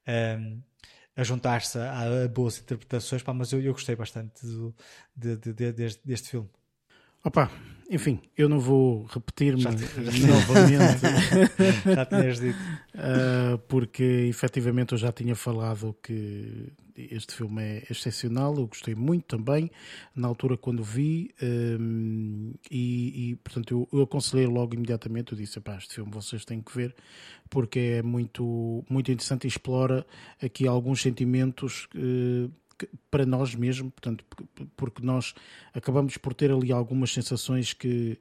[0.07, 0.61] Hum,
[1.18, 4.73] a juntar-se a, a boas interpretações, pá, mas eu, eu gostei bastante do-
[5.15, 6.49] de- de- de- deste, deste filme.
[7.23, 7.52] Opa,
[7.89, 11.01] enfim, eu não vou repetir-me novamente,
[11.95, 12.57] Já tinhas dito.
[12.95, 19.26] uh, porque efetivamente eu já tinha falado que este filme é excepcional, eu gostei muito
[19.38, 19.69] também,
[20.15, 25.59] na altura quando vi, um, e, e, portanto eu, eu aconselhei logo imediatamente, eu disse,
[25.59, 26.95] "Epá, este filme vocês têm que ver,
[27.49, 30.05] porque é muito, muito interessante e explora
[30.41, 32.49] aqui alguns sentimentos que-
[33.10, 34.24] para nós mesmo, portanto,
[34.76, 35.34] porque- nós
[35.74, 38.18] acabamos por ter ali algumas sensações que,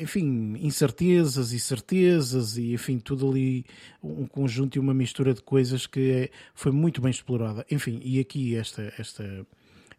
[0.00, 3.64] enfim, incertezas e certezas e, enfim, tudo ali
[4.02, 7.64] um conjunto e uma mistura de coisas que é- foi muito bem explorada.
[7.70, 9.46] Enfim, e aqui esta, esta,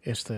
[0.04, 0.34] esta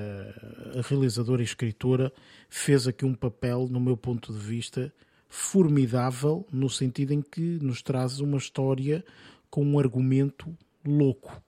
[0.89, 2.12] realizadora e escritora
[2.48, 4.93] fez aqui um papel, no meu ponto de vista,
[5.28, 9.05] formidável, no sentido em que nos traz uma história
[9.48, 11.40] com um argumento louco,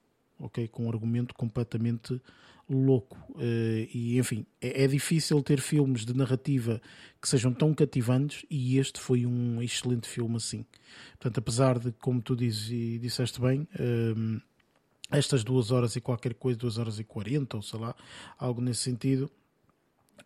[0.43, 0.69] ok?
[0.69, 2.21] Com um argumento completamente
[2.69, 3.17] louco.
[3.39, 6.81] Eh, e enfim, é, é difícil ter filmes de narrativa
[7.21, 10.65] que sejam tão cativantes e este foi um excelente filme assim.
[11.13, 14.39] Portanto, apesar de, como tu dizes e disseste bem, ehm,
[15.11, 17.95] estas duas horas e qualquer coisa, duas horas e quarenta, ou sei lá,
[18.39, 19.31] algo nesse sentido,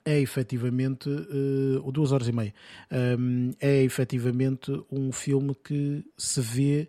[0.05, 2.55] é efetivamente, eh, ou duas horas e meia,
[2.91, 6.89] ehm, é efetivamente um filme que se vê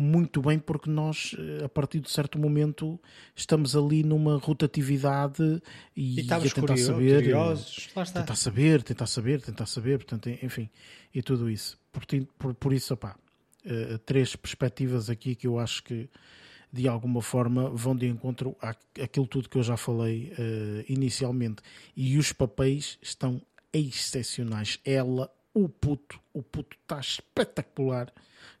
[0.00, 3.00] muito bem porque nós, eh, a partir de certo momento,
[3.34, 5.60] estamos ali numa rotatividade
[5.96, 7.88] e, E a tentar curio- saber, eh, curiosos.
[7.96, 8.20] Lá está.
[8.20, 10.70] tentar saber, tentar saber, tentar saber, portanto, enfim,
[11.12, 11.76] e tudo isso.
[11.90, 12.04] Por,
[12.38, 13.16] por, por isso, opá,
[13.64, 16.08] eh, três perspectivas aqui que eu acho que
[16.72, 18.54] de alguma forma vão de encontro
[19.00, 21.60] àquilo tudo que eu já falei eh, inicialmente.
[21.96, 23.42] E os papéis estão
[23.72, 24.78] excepcionais.
[24.84, 28.12] Ela, o puto, o puto está espetacular.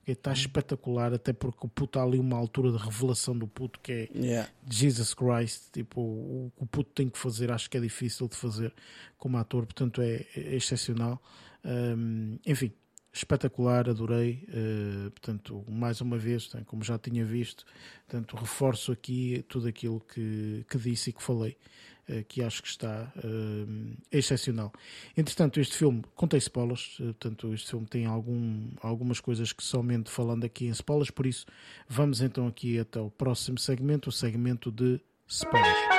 [0.06, 3.92] Está espetacular, até porque o puto há ali uma altura de revelação do puto que
[3.92, 4.50] é Yeah.
[4.68, 8.34] Jesus Christ, tipo, o que o puto tem que fazer, acho que é difícil de
[8.34, 8.72] fazer
[9.18, 11.22] como ator, portanto é, é excepcional.
[11.62, 12.72] Hum, enfim,
[13.18, 14.46] espetacular, adorei.
[14.48, 17.64] uh, portanto, mais uma vez, como já tinha visto,
[18.06, 21.56] portanto, reforço aqui tudo aquilo que, que disse e que falei.
[22.08, 24.72] uh, Que acho que está hum, excepcional.
[25.16, 30.10] Entretanto, este filme contém spoilers, uh, portanto, este filme tem algum, algumas coisas que somente
[30.10, 31.46] falando aqui em spoilers, por isso
[31.88, 35.97] vamos então aqui até o próximo segmento, o segmento de spoilers.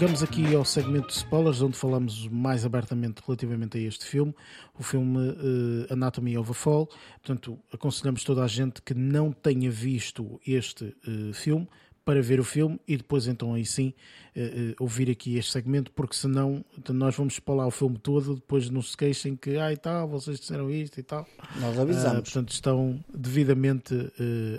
[0.00, 4.34] Chegamos aqui ao segmento de spoilers, onde falamos mais abertamente relativamente a este filme,
[4.78, 6.88] o filme uh, Anatomy of a Fall.
[7.22, 11.68] Portanto, aconselhamos toda a gente que não tenha visto este uh, filme
[12.10, 13.94] para ver o filme e depois então aí sim
[14.34, 18.34] uh, uh, ouvir aqui este segmento, porque senão então, nós vamos spoiler o filme todo,
[18.34, 21.24] depois não se queixem que ah e tal, vocês disseram isto e tal.
[21.60, 22.18] Nós avisamos.
[22.18, 23.94] Uh, portanto, estão devidamente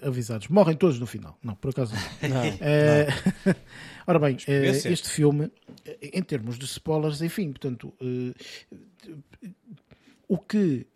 [0.02, 0.48] avisados.
[0.48, 1.38] Morrem todos no final.
[1.44, 2.30] Não, por acaso não.
[2.30, 3.56] não, não.
[4.08, 5.52] Ora bem, este filme,
[6.02, 7.94] em termos de spoilers, enfim, portanto,
[10.26, 10.88] o que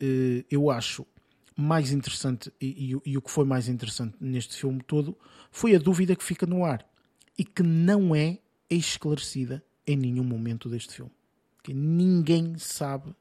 [0.50, 1.06] eu acho
[1.54, 5.18] mais interessante e, e, e, o que foi mais interessante neste filme todo
[5.56, 6.86] foi a dúvida que fica no ar
[7.38, 11.12] e que não é esclarecida em nenhum momento deste filme.
[11.64, 13.16] Que ninguém sabe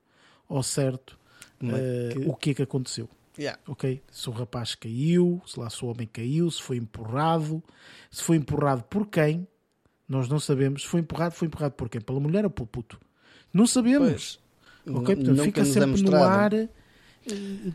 [0.49, 1.17] ao certo
[1.63, 2.29] uh, que...
[2.29, 3.09] o que é que aconteceu.
[3.39, 3.61] Yeah.
[3.69, 4.03] Ok?
[4.11, 7.63] Se o rapaz caiu, se lá se o homem caiu, se foi empurrado,
[8.11, 9.47] se foi empurrado por quem,
[10.09, 10.83] nós não sabemos.
[10.83, 12.01] Se foi empurrado, foi empurrado por quem?
[12.01, 13.01] Pela mulher ou pelo puto?
[13.53, 14.41] Não sabemos.
[14.85, 15.15] Pois, ok?
[15.15, 16.51] Portanto, fica sempre no ar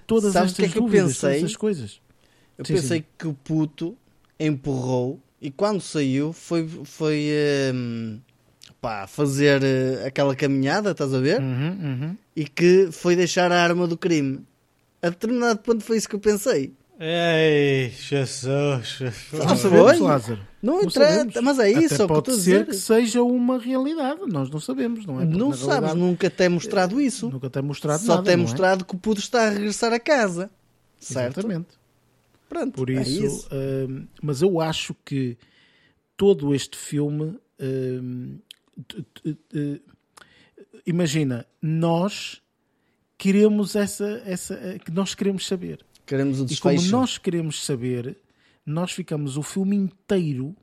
[0.05, 1.55] todas Sabes estas que é que dúvidas, eu pensei?
[1.55, 2.01] coisas.
[2.57, 3.05] Eu Sim, pensei sim.
[3.17, 3.97] que o puto
[4.39, 7.29] empurrou e quando saiu foi, foi
[7.73, 8.19] hum,
[8.81, 11.41] pá, fazer eh, aquela caminhada, estás a ver?
[11.41, 12.17] Uhum, uhum.
[12.35, 14.41] E que foi deixar a arma do crime.
[15.01, 16.73] A determinado ponto foi isso que eu pensei.
[17.01, 18.99] Ei, Jesus.
[19.31, 19.99] Não Não sabemos.
[19.99, 20.39] Lázaro.
[20.61, 22.65] Não, Não interessa, mas é isso, Até é que pode a ser dizer.
[22.65, 24.19] que seja uma realidade.
[24.27, 25.25] Nós não sabemos, não é?
[25.25, 27.29] Porque, Não sabes, nunca te é mostrado isso.
[27.29, 28.23] Nunca tem mostrado Só nada.
[28.23, 30.49] te é mostrado que o puto está a regressar a casa.
[30.99, 31.39] Certo?
[31.39, 31.78] Exatamente.
[32.49, 33.49] Pronto, Por é isso, isso.
[33.53, 35.37] hum, mas eu acho que
[36.17, 37.37] todo este filme,
[38.87, 39.81] t-
[40.85, 42.41] imagina, nós
[43.17, 45.85] queremos essa, essa, que nós queremos saber.
[46.05, 46.91] Queremos o E como desfecho.
[46.91, 48.17] nós queremos saber,
[48.65, 50.55] nós ficamos o filme inteiro,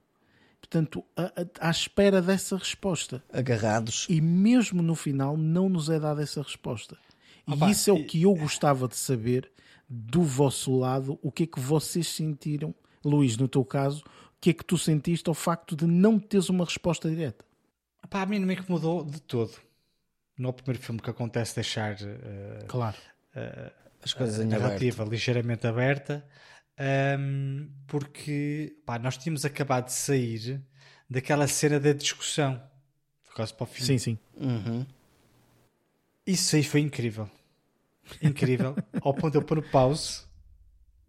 [0.61, 3.23] portanto, a- a- à espera dessa resposta.
[3.33, 4.07] Agarrados.
[4.11, 6.97] E mesmo no final não nos é dada essa resposta.
[7.47, 9.49] E isso é o e- que eu gostava de saber
[9.89, 14.51] do vosso lado, o que é que vocês sentiram, Luís, no teu caso, o que
[14.51, 17.45] é que tu sentiste ao facto de não teres uma resposta direta?
[18.11, 19.53] Pá, a mim não me incomodou de todo.
[20.39, 22.97] No primeiro filme que acontece deixar eh, Claro.
[24.03, 24.63] As coisas a em aberto.
[24.63, 26.25] narrativa ligeiramente aberta,
[26.79, 30.61] ahm, porque pá, nós tínhamos acabado de sair
[31.09, 32.61] daquela cena da discussão.
[33.35, 33.85] Quase para o fim.
[33.85, 34.19] Sim, sim.
[34.37, 34.87] Uhum.
[36.27, 37.29] Isso aí foi incrível.
[38.23, 38.77] Incrível.
[39.01, 40.23] Ao ponto de eu pôr no pause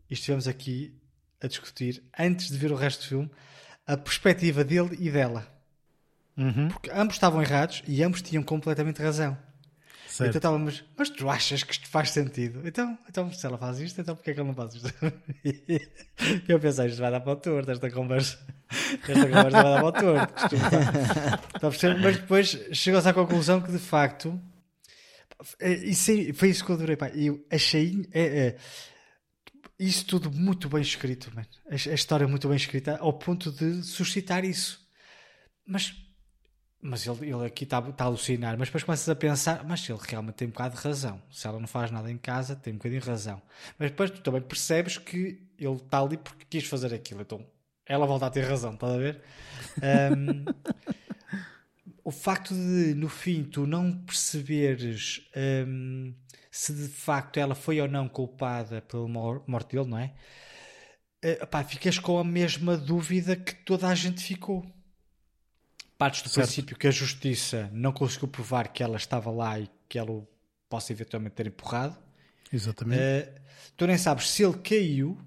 [0.10, 0.94] e estivemos aqui
[1.42, 3.32] a discutir, antes de ver o resto do filme,
[3.86, 5.48] a perspectiva dele e dela.
[6.36, 6.70] Uhum.
[6.70, 9.38] Porque ambos estavam errados e ambos tinham completamente razão.
[10.08, 10.30] Certo.
[10.30, 12.62] Então estávamos, mas tu achas que isto faz sentido?
[12.66, 14.92] Então, então se ela faz isto, então porquê é que ele não faz isto?
[15.46, 15.82] E
[16.48, 18.40] eu pensei, isto vai dar para o torto, esta conversa.
[19.08, 20.56] Esta conversa vai dar para o torto.
[22.02, 24.40] Mas depois chegou-se à conclusão que de facto
[25.84, 26.96] isso aí- foi isso que eu adorei.
[26.96, 27.10] Pá.
[27.10, 28.58] Eu achei é, é,
[29.80, 31.46] isso tudo muito bem escrito, man.
[31.70, 34.86] A, a história é muito bem escrita ao ponto de suscitar isso.
[35.66, 35.94] Mas
[36.80, 40.00] mas ele, ele aqui está tá a alucinar, mas depois começas a pensar, mas ele
[40.02, 41.22] realmente tem um bocado de razão.
[41.32, 43.42] Se ela não faz nada em casa, tem um bocadinho de razão.
[43.80, 47.22] Mas depois tu também percebes que ele está ali porque quis fazer aquilo.
[47.22, 47.46] Então
[47.86, 49.22] ela volta a ter razão, estás a ver?
[49.82, 50.46] Ahm,
[52.08, 56.14] o facto de no fim tu não perceberes ahm,
[56.50, 60.14] se de facto ela foi ou não culpada pela mor- morte dele, não é?
[61.22, 64.66] Eh, pá, ficas com a mesma dúvida que toda a gente ficou
[65.98, 66.46] partes do Certo.
[66.48, 70.26] princípio que a justiça não conseguiu provar que ela estava lá e que ela o
[70.70, 71.98] possa eventualmente ter empurrado.
[72.54, 73.02] Exatamente.
[73.02, 73.36] Eh,
[73.76, 75.18] tu nem sabes se ele caiu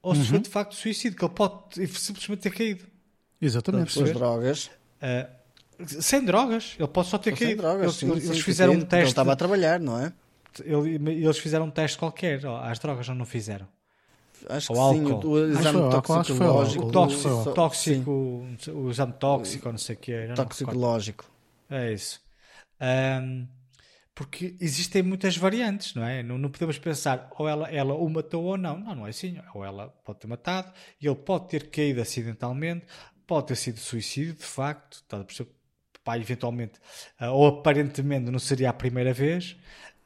[0.00, 2.86] ou se foi de facto suicídio, que ele pode simplesmente ter caído.
[3.40, 4.00] Exatamente.
[4.00, 4.70] As drogas.
[5.00, 5.28] Eh,
[5.86, 7.82] sem drogas, ele pode só ter Ou sem drogas.
[7.84, 9.12] eles, sim, eles sim, fizeram sim, um porque Ele teste.
[9.12, 10.12] estava a trabalhar, não é?
[10.64, 10.94] ele-
[11.24, 13.66] eles fizeram um teste qualquer às drogas, ou não fizeram?
[14.48, 15.10] Acho Ou que sim.
[15.10, 15.26] álcool.
[15.28, 16.84] O, o Acho que exame acho que toxicológico.
[16.84, 18.10] O tóxico, só- tóxico,
[18.72, 20.34] o exame tóxico, ou não sei o que é.
[20.34, 21.24] Toxicológico.
[21.70, 22.20] É isso.
[22.80, 23.46] Ahm,
[24.14, 26.22] porque existem muitas variantes, não é?
[26.22, 28.78] Não, não podemos pensar ou ela, ela o matou ou não.
[28.78, 29.38] Não, não é assim.
[29.54, 32.86] Ou ela pode ter matado, e ele pode ter caído acidentalmente,
[33.26, 34.98] pode ter sido suicídio, de facto.
[34.98, 35.50] Estás a perceber?
[36.04, 36.74] Pá, eventualmente,
[37.18, 39.56] ah, ou aparentemente não seria a primeira vez,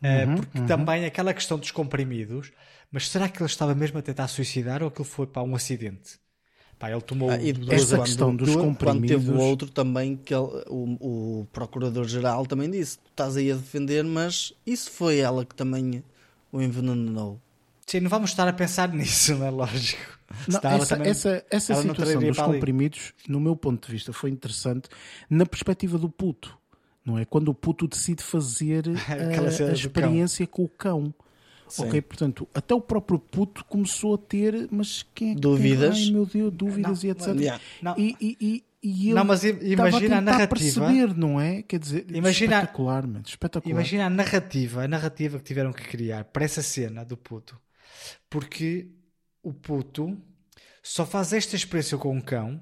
[0.03, 2.53] ah, porque também aquela questão dos comprimidos,
[2.91, 6.19] mas será que ele estava mesmo a tentar suicidar ou aquilo foi para um acidente?
[6.79, 8.61] Pá, ele tomou Ah, e depois, Esta questão dos Quando
[9.07, 13.51] teve comprimidos- o outro também, que ele- o, o procurador-geral também disse: Tu estás aí
[13.51, 16.05] a defender, mas isso foi ela que também
[16.53, 17.41] o envenenou.
[17.87, 20.18] Sim, não vamos estar a pensar nisso, não é lógico.
[20.47, 22.55] Não, essa, também- essa, essa não situação dos para ali.
[22.55, 24.89] comprimidos, no meu ponto de vista, foi interessante
[25.31, 26.57] na perspectiva do puto.
[27.05, 27.25] Não é?
[27.25, 31.15] Quando o puto decide fazer Aquela a, a experiência com o cão.
[31.79, 35.97] Ok, portanto, até o próprio puto começou a ter, mas quem é que Dúvidas.
[35.99, 36.07] Tem?
[36.07, 37.27] Ai meu Deus, dúvidas e etc.
[37.37, 37.61] Yeah.
[37.83, 37.95] Não.
[37.99, 40.49] E, e, e, e ele Não, mas imagina a tentar narrativa.
[40.87, 41.61] perceber, não é?
[41.63, 43.71] Quer dizer, Imagina- espetacular, mano, espetacular.
[43.71, 47.59] Imagina a narrativa, a narrativa que tiveram que criar para essa cena do puto.
[48.31, 48.89] Porque
[49.43, 50.17] o puto
[50.83, 52.61] só faz esta experiência com um cão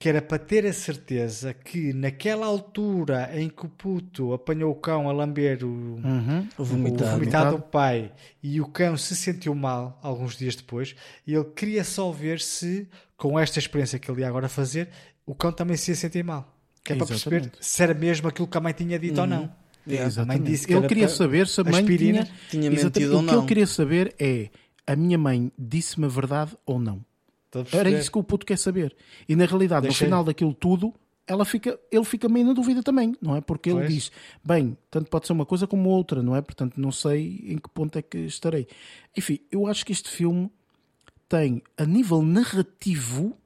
[0.00, 4.74] que era para ter a certeza que naquela altura em que o puto apanhou o
[4.76, 6.46] cão a lamber o, Uhum.
[6.56, 7.10] O o vomitado.
[7.10, 10.94] vomitado do pai e o cão se sentiu mal alguns dias depois
[11.26, 14.88] e ele queria só ver se com esta experiência que ele ia agora fazer
[15.26, 16.54] o cão também se ia sentir mal
[16.84, 17.66] que é para perceber Exatamente.
[17.66, 19.52] se era mesmo aquilo que a mãe tinha dito ou não
[19.86, 20.02] Yeah.
[20.02, 20.50] a mãe Exatamente.
[20.52, 22.84] disse que ele queria saber se a mãe aspirina tinha, tinha Exatamente.
[23.00, 23.38] mentido ou O que não.
[23.38, 24.50] ele queria saber é
[24.88, 27.04] a minha mãe disse-me a verdade ou não.
[27.72, 28.96] Era isso que o puto quer saber.
[29.28, 30.06] E na realidade, Deixei.
[30.06, 30.94] no final daquilo tudo,
[31.26, 33.40] ela fica, ele fica meio na dúvida também, não é?
[33.42, 33.94] Porque ele Pois.
[33.94, 34.12] diz:
[34.42, 36.40] bem, tanto pode ser uma coisa como outra, não é?
[36.40, 38.66] Portanto, não sei em que ponto é que estarei.
[39.16, 40.50] Enfim, eu acho que este filme
[41.28, 43.36] tem, a nível narrativo,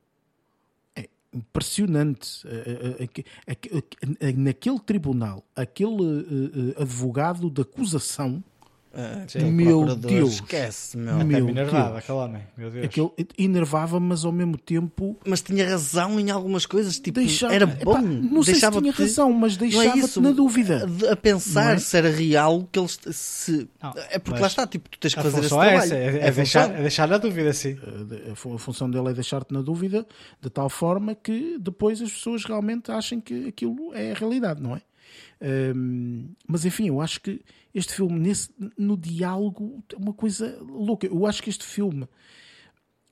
[0.95, 2.47] é impressionante.
[2.47, 3.09] Eh,
[3.47, 3.83] eh,
[4.21, 8.43] eh, Naquele tribunal, aquele eh, eh, advogado de acusação.
[8.95, 9.51] Ah, Sim.
[9.53, 10.35] Meu Deus.
[10.35, 11.15] Esquece, meu.
[11.15, 11.99] até Meu me enervava Deus.
[11.99, 16.67] aquele homem meu Deus Aquele enervava, mas ao mesmo tempo Mas tinha razão em algumas
[16.67, 17.55] coisas, tipo, deixava.
[17.55, 17.99] era Epá, bom.
[18.03, 20.87] não sei se tinha razão, mas é deixava-te isso, na dúvida.
[21.09, 21.79] A, a pensar é?
[21.79, 23.67] se era real que eles se.
[23.83, 25.85] Não, é porque lá está, tipo, tu tens que fazer esse função é trabalho.
[25.85, 27.79] essa é, é a deixar, é deixar na dúvida sim
[28.31, 30.07] A fu- a função dele é deixar-te na dúvida
[30.41, 34.77] de tal forma que depois as pessoas realmente achem que aquilo é a realidade, não
[34.77, 34.83] é?
[35.45, 37.41] Hum, mas enfim, eu acho que
[37.75, 41.07] este filme, nesse, no diálogo, é uma coisa louca.
[41.07, 42.07] Eu acho que este filme,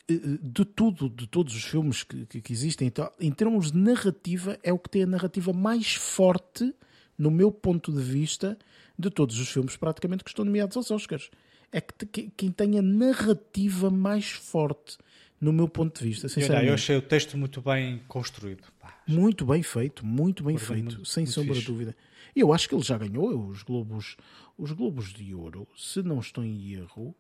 [0.09, 3.73] eh, de tudo, de todos os filmes que, que- que existem, e tal, em termos
[3.73, 6.73] de narrativa, é o que tem a narrativa mais forte,
[7.19, 8.59] no meu ponto de vista,
[8.98, 11.31] de todos os filmes praticamente que estão nomeados aos Oscars.
[11.73, 14.98] É que, que- quem tem a narrativa mais forte,
[15.40, 16.69] no meu ponto de vista, sinceramente.
[16.69, 18.62] eu achei o texto muito bem construído.
[19.07, 21.97] Muito bem feito, muito bem feito, muito, sem muito sombra de dúvida.
[22.35, 24.16] E eu acho que ele já ganhou os Globos,
[24.57, 27.15] os Globos de Ouro, se não estou em erro.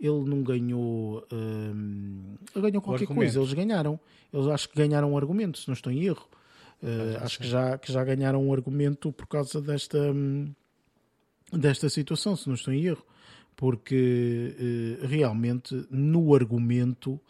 [0.00, 1.26] Ele não ganhou.
[1.32, 3.98] hum, ele ganhou qualquer coisa, eles ganharam.
[4.32, 6.28] Eles acho que ganharam um argumento, se não estou em erro.
[6.82, 10.52] Uh, acho que já, que já ganharam um argumento por causa desta, hum,
[11.52, 13.04] desta situação, se não estou em erro.
[13.56, 14.52] Porque
[15.02, 17.20] eh, realmente no argumento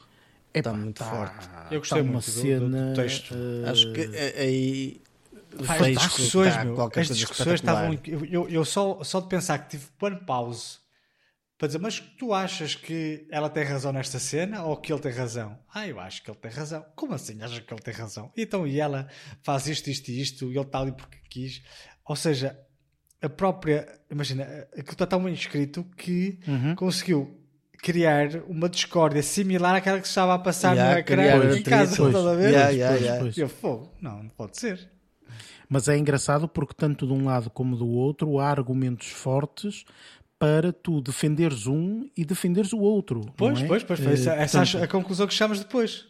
[0.54, 1.46] é Está muito forte.
[1.70, 3.34] Eu gostei uma muito do- do- do texto.
[3.34, 5.00] eh, Acho que é- aí.
[5.66, 7.98] Pá, as discussões, meu, as discussões estavam.
[8.06, 10.78] Eu, eu, eu só, só de pensar que tive pôr pause
[11.56, 15.12] para dizer, mas tu achas que ela tem razão nesta cena ou que ele tem
[15.12, 15.58] razão?
[15.72, 16.84] Ah, eu acho que ele tem razão.
[16.96, 18.32] Como assim achas que ele tem razão?
[18.36, 19.08] Então, e ela
[19.42, 21.62] faz isto, isto e isto, e ele está ali porque quis.
[22.04, 22.58] Ou seja,
[23.22, 23.86] a própria.
[24.10, 26.74] Imagina, aquilo está tão bem escrito que Uhum.
[26.74, 27.40] conseguiu
[27.78, 31.96] criar uma discórdia similar àquela que se estava a passar Yeah, no ecrã em casa,
[31.96, 32.50] Pois, estás a ver?
[32.50, 33.30] Yeah, yeah.
[33.36, 34.90] E eu, fogo, não, não pode ser.
[35.68, 39.84] Mas é engraçado porque tanto de um lado como do outro há argumentos fortes
[40.38, 43.22] para tu defenderes um e defenderes o outro.
[43.36, 43.68] Pois, não é?
[43.68, 46.06] pois, pois, foi Eh, essa, essa portanto, a conclusão que chegamos depois.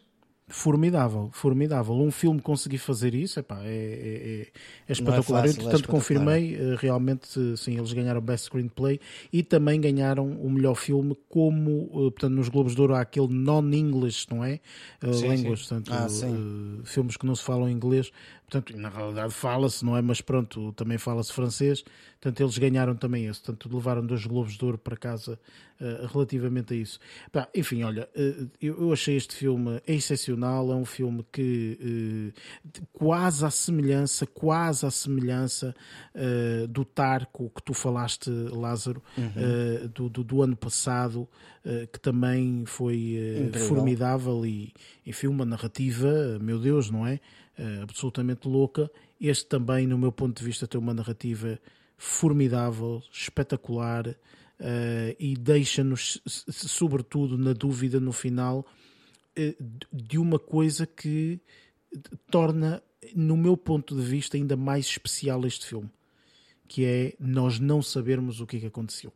[0.46, 1.94] Formidável, formidável.
[1.94, 4.46] Um filme conseguir fazer isso epá, é, é, é-
[4.88, 5.40] é espetacular.
[5.46, 9.00] fácil, Eu, é portanto, confirmei, eh, realmente, eh, sim, eles ganharam Best Screenplay
[9.32, 13.28] e também ganharam o melhor filme, como, eh, portanto, nos Globos de Ouro há aquele
[13.28, 14.60] non-English, não é?
[15.02, 15.68] Eh, Sim, Language, sim.
[15.76, 18.10] portanto, Ah, eh, filmes que não se falam inglês,
[18.48, 20.02] portanto, na realidade fala-se, não é?
[20.02, 21.82] Mas pronto, também fala-se francês,
[22.20, 25.38] portanto, eles ganharam também esse, portanto, levaram dois Globos de Ouro para casa
[25.80, 27.00] eh, relativamente a isso.
[27.32, 33.44] Pá, enfim, olha, eh, eu, achei este filme excepcional, é um filme que eh, quase
[33.44, 35.74] à semelhança, quase à semelhança
[36.68, 41.28] do Tarco que tu falaste, Lázaro, eh, do, do, do ano passado,
[41.92, 44.72] que também foi formidável e,
[45.04, 47.18] enfim, uma narrativa, meu Deus, não é?
[47.56, 48.90] Eh, absolutamente louca.
[49.20, 51.58] Este também, no meu ponto de vista, tem uma narrativa
[51.96, 54.14] formidável, espetacular
[54.58, 56.20] eh, e deixa-nos,
[56.50, 58.66] sobretudo, na dúvida no final
[59.36, 59.54] eh,
[59.92, 61.40] de uma coisa que
[62.30, 62.82] torna,
[63.14, 65.90] no meu ponto de vista, ainda mais especial este filme,
[66.66, 69.12] que é nós não sabermos o que é que aconteceu.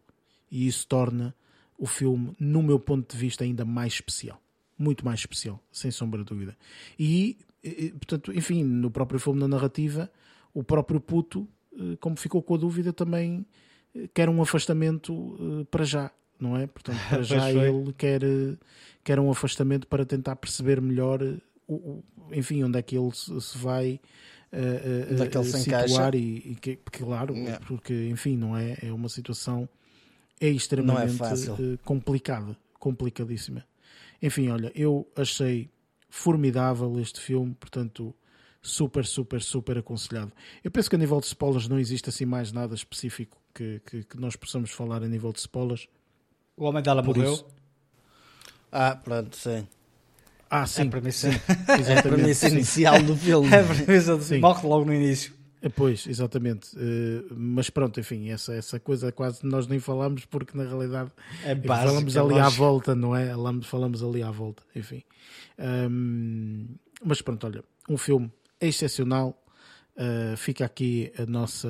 [0.50, 1.34] E isso torna
[1.76, 4.40] o filme, no meu ponto de vista, ainda mais especial.
[4.78, 6.56] Muito mais especial, sem sombra de dúvida.
[6.98, 10.10] E, eh, portanto, enfim, no próprio filme, na narrativa,
[10.54, 13.44] o próprio puto, eh, como ficou com a dúvida, também
[13.94, 16.10] eh, quer um afastamento eh, para já
[16.40, 16.68] não é?
[16.68, 18.20] Portanto, para já ele quer,
[19.02, 21.20] quer um afastamento para tentar perceber melhor,
[21.66, 24.00] o, o- enfim, onde é que ele se, vai
[24.52, 27.64] é ele eh, se situar e, e que, claro, Yeah.
[27.66, 28.76] porque, enfim, não é?
[28.82, 29.68] É uma situação
[30.40, 31.56] é extremamente fácil.
[31.58, 33.64] eh, complicada, complicadíssima.
[34.22, 35.68] Enfim, olha, eu achei
[36.08, 38.14] formidável este filme, portanto,
[38.62, 40.32] super, super, super aconselhado.
[40.64, 44.04] Eu penso que a nível de spoilers não existe assim mais nada específico que, que,
[44.04, 45.88] que nós possamos falar a nível de spoilers.
[46.56, 47.32] O homem dela Por morreu.
[47.34, 47.46] isso-
[48.72, 49.66] Ah, pronto, sim.
[50.50, 51.32] Ah, É sim, a premissa, É
[51.98, 52.56] a premissa sim.
[52.56, 53.48] inicial do filme.
[53.52, 54.40] é a premissa de Sim.
[54.40, 55.32] morre logo no início.
[55.62, 56.68] Eh, Pois, exatamente.
[56.76, 61.10] Eh, mas pronto, enfim, essa, essa coisa quase nós nem falamos porque na realidade
[61.44, 61.88] É básico.
[61.88, 62.56] falamos ali à lógico.
[62.62, 63.32] volta, não é?
[63.62, 65.02] Falamos, ali à volta, enfim.
[65.58, 66.66] Ahm,
[67.04, 68.30] mas pronto, olha, um filme
[68.60, 69.36] excepcional.
[69.98, 71.68] Uh, fica aqui a nossa,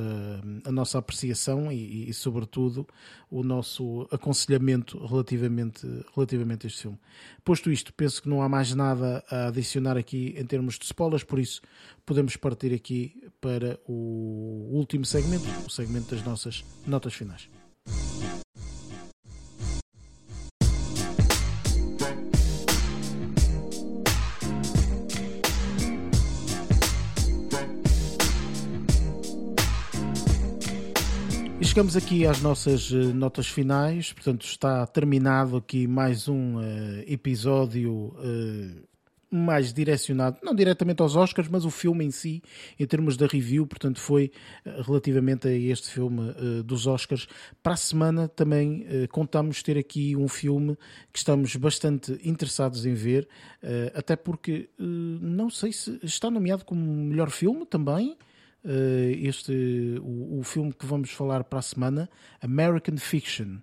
[0.63, 2.87] a nossa apreciação e, e, sobretudo,
[3.31, 6.99] o nosso aconselhamento relativamente, relativamente a este filme.
[7.43, 11.25] Posto isto, penso que não há mais nada a adicionar aqui em termos de spoilers,
[11.25, 11.63] por isso
[12.05, 17.49] podemos partir aqui para o último segmento, o segmento das nossas notas finais.
[31.69, 38.17] Chegamos aqui às nossas eh, notas finais, portanto está terminado aqui mais um eh, episódio
[38.21, 38.89] eh,
[39.31, 42.43] mais direcionado, não diretamente aos Oscars, mas o filme em si,
[42.79, 44.33] em termos da review, portanto foi
[44.87, 47.29] relativamente a este filme eh, dos Oscars.
[47.63, 50.77] Para a semana também eh, contamos ter aqui um filme
[51.13, 53.29] que estamos bastante interessados em ver,
[53.63, 58.17] eh, até porque não sei se está nomeado como melhor filme também.
[58.71, 62.09] Uh, este o, o filme que vamos falar para a semana,
[62.43, 63.57] American Fiction.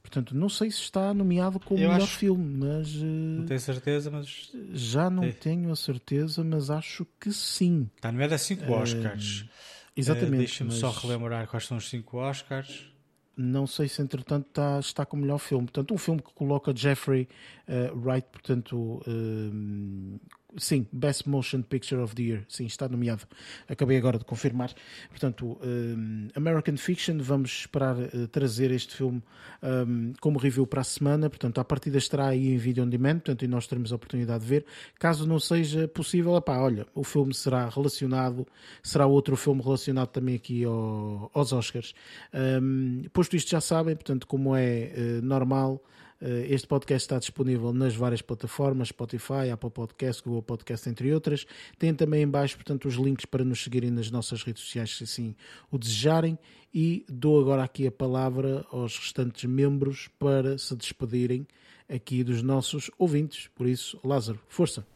[0.00, 3.58] Portanto, não sei se está nomeado como Eu melhor acho- filme, mas uh, Não tenho
[3.60, 7.88] certeza, mas já não tenho a certeza, mas acho que sim.
[7.96, 9.46] está nomeado a 5 Oscars.
[9.96, 10.34] Exatamente.
[10.34, 12.86] Eh, Deixa-me mas só relembrar quais são os 5 Oscars.
[13.36, 15.64] Não sei se entretanto está, está como melhor filme.
[15.64, 17.26] Portanto, um filme que coloca Jeffrey
[17.66, 20.18] uh, Wright, portanto, um,
[20.56, 22.44] sim, Best Motion Picture of the Year.
[22.48, 23.22] Sim, está nomeado.
[23.68, 24.72] Acabei agora de confirmar.
[25.10, 29.22] Portanto, um, American Fiction, vamos esperar uh, trazer este filme
[29.62, 31.28] um, como review para a semana.
[31.30, 34.42] Portanto, a partida estará aí em vídeo on demand, portanto, e nós teremos a oportunidade
[34.44, 34.64] de ver.
[34.98, 38.46] Caso não seja possível, epá, olha, o filme será relacionado,
[38.82, 41.94] será outro filme relacionado também aqui ao- aos Oscars.
[42.62, 45.82] Um, posto isto, já sabem, portanto, como é eh, normal.
[46.22, 51.44] Eh, Este podcast está disponível nas várias plataformas, Spotify, Apple Podcast, Google Podcast, entre outras.
[51.78, 55.04] Tem também em baixo, portanto, os links para nos seguirem nas nossas redes sociais, se
[55.04, 55.34] assim
[55.70, 56.38] o desejarem.
[56.72, 61.46] E dou agora aqui a palavra aos restantes membros para se despedirem
[61.88, 63.48] aqui dos nossos ouvintes.
[63.54, 64.86] Por isso, Lázaro, força!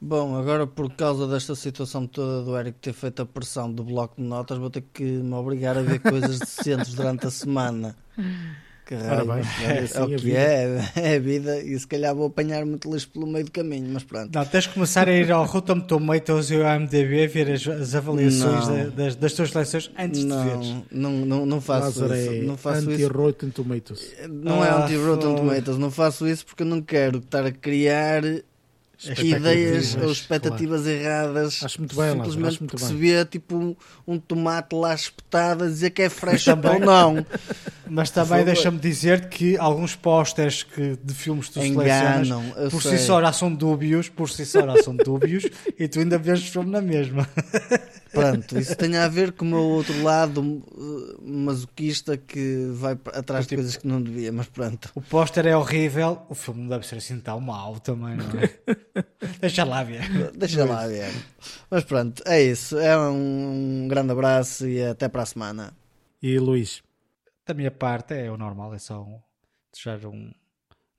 [0.00, 4.14] Bom, agora por causa desta situação toda do Eric ter feito a pressão do bloco
[4.14, 7.96] de notas, vou ter que me obrigar a ver coisas decentes durante a semana.
[8.88, 10.38] Que Ora raio, bem, é, é assim o a que vida.
[10.38, 13.86] é, é a vida e se calhar vou apanhar muito lixo pelo meio do caminho,
[13.92, 14.30] mas pronto.
[14.34, 17.94] Não, tens de começar a ir ao Rotten Tomatoes e ao IMDb ver as, as
[17.94, 18.76] avaliações Não.
[18.76, 20.68] da- das, das tuas seleções antes de veres.
[20.90, 22.32] Não, não, não, não faço Lázaro isso.
[22.32, 23.04] é Não faço isso.
[23.04, 24.10] anti-Rotten Tomatoes.
[24.26, 25.36] Não é Ah, anti-Rotten fogo.
[25.36, 28.22] Tomatoes, não faço isso porque eu não quero estar a criar
[29.06, 31.60] ideias ou expectativas erradas.
[31.62, 32.86] Acho muito bem, simplesmente acho muito porque bem.
[32.86, 33.76] se vê tipo um,
[34.06, 36.08] um tomate lá espetado a dizer que é
[36.44, 36.72] Também.
[36.72, 37.26] ou não.
[37.90, 42.98] Mas também deixa-me dizer que alguns pósteres que, de filmes tu Enganam, selecionas por sei.
[42.98, 45.44] si só já são dúbios, por si só já são dúbios
[45.78, 47.26] e tu ainda vês o filme na mesma.
[48.12, 53.44] Pronto, isso tem a ver com o meu outro lado uh, masoquista que vai atrás
[53.44, 54.90] de Tipo- coisas que não devia, mas pronto.
[54.94, 58.76] O póster é horrível, o filme não deve ser assim tão mau também, não é?
[59.40, 60.32] Deixa lá ver.
[60.32, 61.10] Deixa lá ver.
[61.70, 62.78] Mas pronto, é isso.
[62.78, 65.72] É um, um grande abraço e até para a semana.
[66.22, 66.82] E Luís,
[67.46, 69.20] Da minha parte é o normal, é só um,
[69.72, 70.32] desejar um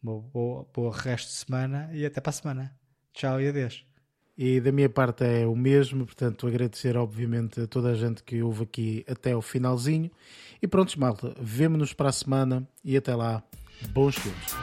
[0.01, 2.75] boa, boa resto de semana e até para a semana.
[3.13, 3.85] Tchau e adeus.
[4.37, 8.41] E da minha parte é o mesmo, portanto, agradecer obviamente a toda a gente que
[8.41, 10.09] ouve aqui até o finalzinho.
[10.61, 13.43] E pronto, malta, vemo-nos para a semana e até lá,
[13.91, 14.55] bons filmes.